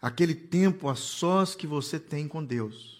Aquele 0.00 0.34
tempo 0.34 0.88
a 0.88 0.94
sós 0.94 1.54
que 1.54 1.66
você 1.66 1.98
tem 1.98 2.28
com 2.28 2.44
Deus. 2.44 2.98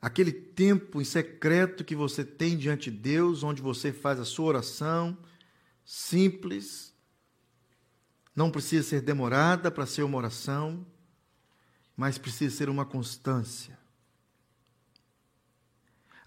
Aquele 0.00 0.32
tempo 0.32 1.00
em 1.00 1.04
secreto 1.04 1.84
que 1.84 1.94
você 1.94 2.24
tem 2.24 2.56
diante 2.56 2.90
de 2.90 2.96
Deus, 2.96 3.42
onde 3.42 3.60
você 3.60 3.92
faz 3.92 4.18
a 4.18 4.24
sua 4.24 4.46
oração 4.46 5.18
simples, 5.84 6.94
não 8.34 8.50
precisa 8.50 8.88
ser 8.88 9.00
demorada 9.02 9.72
para 9.72 9.84
ser 9.84 10.04
uma 10.04 10.16
oração, 10.16 10.86
mas 11.96 12.16
precisa 12.16 12.56
ser 12.56 12.68
uma 12.68 12.86
constância. 12.86 13.79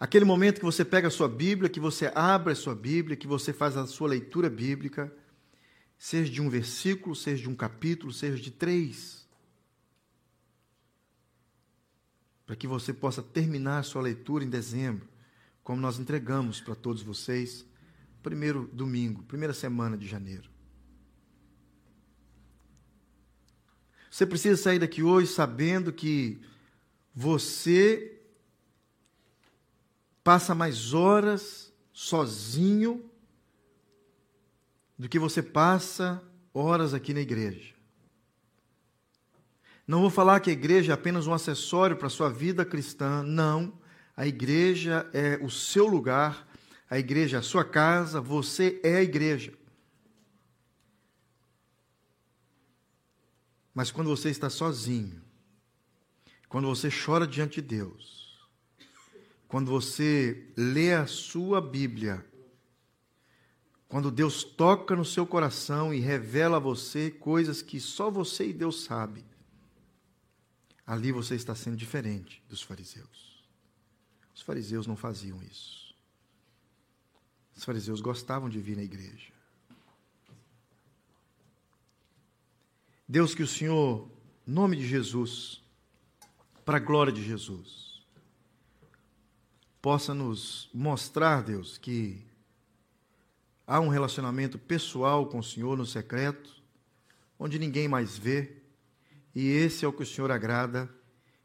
Aquele 0.04 0.26
momento 0.26 0.60
que 0.60 0.66
você 0.66 0.84
pega 0.84 1.08
a 1.08 1.10
sua 1.10 1.30
Bíblia, 1.30 1.70
que 1.70 1.80
você 1.80 2.12
abre 2.14 2.52
a 2.52 2.56
sua 2.58 2.76
Bíblia, 2.76 3.16
que 3.16 3.26
você 3.26 3.54
faz 3.54 3.78
a 3.78 3.88
sua 3.88 4.10
leitura 4.10 4.50
bíblica, 4.50 5.10
seja 5.98 6.30
de 6.30 6.42
um 6.42 6.50
versículo, 6.50 7.16
seja 7.16 7.44
de 7.44 7.50
um 7.50 7.56
capítulo, 7.56 8.12
seja 8.12 8.36
de 8.36 8.52
três. 8.52 9.26
Para 12.46 12.58
que 12.58 12.68
você 12.68 12.92
possa 12.92 13.24
terminar 13.24 13.80
a 13.80 13.84
sua 13.84 14.02
leitura 14.02 14.44
em 14.44 14.50
dezembro, 14.50 15.08
como 15.64 15.80
nós 15.80 15.98
entregamos 15.98 16.60
para 16.60 16.76
todos 16.76 17.02
vocês, 17.02 17.66
primeiro 18.22 18.70
domingo, 18.74 19.24
primeira 19.24 19.54
semana 19.54 19.98
de 19.98 20.06
janeiro. 20.06 20.50
Você 24.12 24.26
precisa 24.26 24.62
sair 24.62 24.80
daqui 24.80 25.02
hoje 25.02 25.32
sabendo 25.32 25.94
que 25.94 26.42
você 27.16 28.13
passa 30.24 30.56
mais 30.56 30.94
horas 30.94 31.74
sozinho 31.92 33.10
do 34.98 35.10
que 35.10 35.20
você 35.20 35.42
passa 35.42 36.24
horas 36.54 36.94
aqui 36.94 37.14
na 37.14 37.20
igreja. 37.20 37.74
Não 39.86 40.02
vou 40.02 40.10
falar 40.10 40.40
que 40.40 40.50
a 40.50 40.54
igreja 40.54 40.94
é 40.94 40.96
apenas 40.96 41.28
um 41.28 41.34
acessório 41.34 41.98
para 41.98 42.08
a 42.08 42.12
sua 42.12 42.30
vida 42.30 42.64
cristã, 42.64 43.22
não. 43.22 43.78
A 44.16 44.26
igreja 44.26 45.10
é 45.12 45.38
o 45.42 45.50
seu 45.50 45.88
lugar, 45.88 46.48
a 46.90 46.98
igreja 46.98 47.38
é 47.38 47.40
a 47.40 47.44
sua 47.44 47.66
casa, 47.66 48.22
você 48.22 48.80
é 48.84 48.98
a 48.98 49.04
igreja. 49.04 49.54
Mas 53.74 53.92
quando 53.92 54.10
você 54.10 54.30
está 54.30 54.50
sozinho, 54.50 55.22
quando 56.48 56.68
você 56.68 56.90
chora 56.90 57.26
diante 57.26 57.56
de 57.56 57.68
Deus, 57.68 58.23
quando 59.54 59.70
você 59.70 60.52
lê 60.58 60.96
a 60.96 61.06
sua 61.06 61.62
Bíblia 61.62 62.26
quando 63.88 64.10
Deus 64.10 64.44
toca 64.44 64.96
no 64.96 65.06
seu 65.06 65.28
coração 65.28 65.94
e 65.94 66.00
revela 66.00 66.58
a 66.58 66.60
você 66.60 67.12
coisas 67.12 67.62
que 67.62 67.80
só 67.80 68.10
você 68.10 68.48
e 68.48 68.52
Deus 68.52 68.84
sabe, 68.84 69.24
ali 70.88 71.12
você 71.12 71.36
está 71.36 71.54
sendo 71.54 71.78
diferente 71.78 72.44
dos 72.50 72.64
fariseus. 72.64 73.48
Os 74.34 74.42
fariseus 74.42 74.88
não 74.88 74.96
faziam 74.96 75.40
isso. 75.44 75.96
Os 77.56 77.64
fariseus 77.64 78.02
gostavam 78.02 78.50
de 78.50 78.60
vir 78.60 78.76
na 78.76 78.84
igreja. 78.84 79.32
Deus, 83.08 83.36
que 83.36 83.44
o 83.44 83.48
Senhor, 83.48 84.10
nome 84.48 84.78
de 84.78 84.88
Jesus, 84.88 85.62
para 86.66 86.78
a 86.78 86.80
glória 86.80 87.14
de 87.14 87.24
Jesus, 87.24 87.83
possa 89.84 90.16
nos 90.16 90.68
mostrar, 90.74 91.44
Deus, 91.44 91.78
que 91.78 92.26
Há 93.66 93.80
um 93.80 93.88
relacionamento 93.88 94.60
pessoal 94.60 95.28
com 95.28 95.40
o 95.40 95.44
Senhor 95.44 95.78
no 95.78 95.86
secreto, 95.86 96.54
onde 97.40 97.58
ninguém 97.58 97.88
mais 97.88 98.18
vê, 98.18 98.58
e 99.34 99.48
esse 99.48 99.86
é 99.86 99.88
o 99.88 99.94
que 99.94 100.04
o 100.04 100.06
Senhor 100.06 100.30
agrada, 100.32 100.90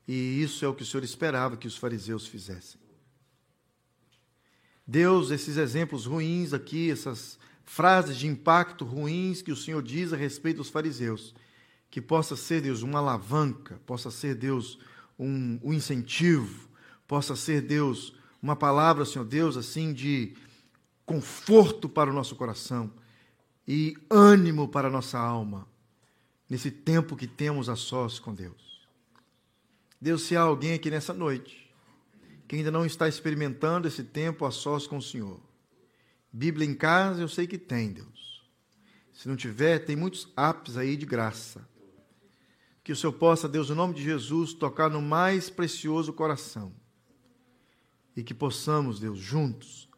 e 0.07 0.43
isso 0.43 0.65
é 0.65 0.69
o 0.69 0.75
que 0.75 0.83
o 0.83 0.87
Senhor 0.87 1.05
esperava 1.05 1.57
que 1.57 1.69
os 1.69 1.77
fariseus 1.77 2.27
fizessem. 2.27 2.81
Deus, 4.85 5.31
esses 5.31 5.57
exemplos 5.57 6.07
ruins 6.07 6.53
aqui, 6.53 6.91
essas 6.91 7.39
frases 7.65 8.17
de 8.17 8.27
impacto 8.27 8.85
ruins 8.85 9.41
que 9.41 9.53
o 9.53 9.57
Senhor 9.57 9.83
diz 9.83 10.13
a 10.13 10.17
respeito 10.17 10.57
dos 10.57 10.71
fariseus, 10.71 11.35
que 11.89 12.01
possa 12.01 12.35
ser, 12.35 12.63
Deus, 12.63 12.83
uma 12.83 12.99
alavanca, 12.99 13.81
possa 13.87 14.11
ser, 14.11 14.35
Deus, 14.35 14.79
um, 15.17 15.61
um 15.63 15.73
incentivo, 15.73 16.69
possa 17.07 17.37
ser, 17.37 17.63
Deus, 17.63 18.18
uma 18.43 18.57
palavra, 18.57 19.05
Senhor 19.05 19.25
Deus, 19.25 19.57
assim, 19.57 19.93
de 19.93 20.35
conforto 21.05 21.89
para 21.89 22.11
o 22.11 22.13
nosso 22.13 22.37
coração 22.37 22.93
e 23.67 23.97
ânimo 24.11 24.69
para 24.69 24.89
a 24.89 24.91
nossa 24.91 25.19
alma 25.19 25.67
nesse 26.49 26.71
tempo 26.71 27.17
que 27.17 27.27
temos 27.27 27.69
a 27.69 27.77
sós 27.77 28.19
com 28.19 28.35
Deus. 28.35 28.87
Deus, 30.01 30.23
se 30.23 30.37
há 30.37 30.41
alguém 30.41 30.75
aqui 30.75 30.91
nessa 30.91 31.13
noite 31.13 31.69
que 32.47 32.57
ainda 32.57 32.71
não 32.71 32.87
está 32.87 33.09
experimentando 33.09 33.87
esse 33.87 34.03
tempo 34.03 34.47
a 34.47 34.51
sós 34.51 34.87
com 34.87 34.97
o 34.97 35.03
Senhor, 35.03 35.41
Bíblia 36.33 36.67
em 36.67 36.75
casa 36.75 37.21
eu 37.21 37.29
sei 37.29 37.47
que 37.47 37.59
tem, 37.59 37.93
Deus. 37.93 38.43
Se 39.13 39.29
não 39.29 39.35
tiver, 39.35 39.81
tem 39.81 39.97
muitos 39.97 40.33
apps 40.37 40.77
aí 40.77 40.97
de 40.97 41.05
graça. 41.05 41.67
Que 42.85 42.93
o 42.93 42.97
Senhor 42.97 43.13
possa, 43.15 43.49
Deus, 43.49 43.69
no 43.69 43.75
nome 43.75 43.95
de 43.95 44.03
Jesus, 44.03 44.53
tocar 44.53 44.89
no 44.89 45.03
mais 45.03 45.51
precioso 45.51 46.13
coração. 46.13 46.73
E 48.19 48.23
que 48.25 48.35
possamos, 48.35 48.99
Deus, 48.99 49.17
juntos, 49.17 49.89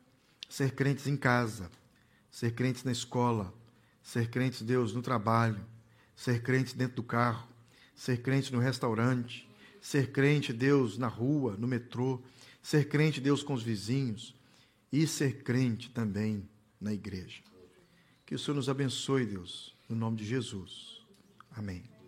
ser 0.47 0.73
crentes 0.73 1.07
em 1.07 1.17
casa, 1.17 1.71
ser 2.31 2.53
crentes 2.53 2.85
na 2.85 2.93
escola, 2.93 3.51
ser 4.03 4.29
crentes, 4.29 4.61
Deus, 4.61 4.93
no 4.93 5.01
trabalho, 5.01 5.65
ser 6.15 6.43
crentes 6.43 6.75
dentro 6.75 6.97
do 6.97 7.03
carro, 7.03 7.49
ser 7.95 8.21
crente 8.21 8.53
no 8.53 8.59
restaurante, 8.59 9.49
ser 9.81 10.13
crente, 10.13 10.53
Deus, 10.53 10.99
na 10.99 11.09
rua, 11.09 11.57
no 11.57 11.67
metrô, 11.67 12.21
ser 12.63 12.91
crente, 12.91 13.23
Deus, 13.23 13.43
com 13.43 13.55
os 13.55 13.63
vizinhos 13.63 14.35
e 14.93 15.07
ser 15.07 15.43
crente 15.43 15.89
também 15.89 16.47
na 16.79 16.93
igreja. 16.93 17.41
Que 18.27 18.35
o 18.35 18.39
Senhor 18.39 18.55
nos 18.55 18.69
abençoe, 18.69 19.25
Deus, 19.25 19.75
no 19.89 19.97
nome 19.97 20.19
de 20.19 20.27
Jesus. 20.27 21.01
Amém. 21.57 22.00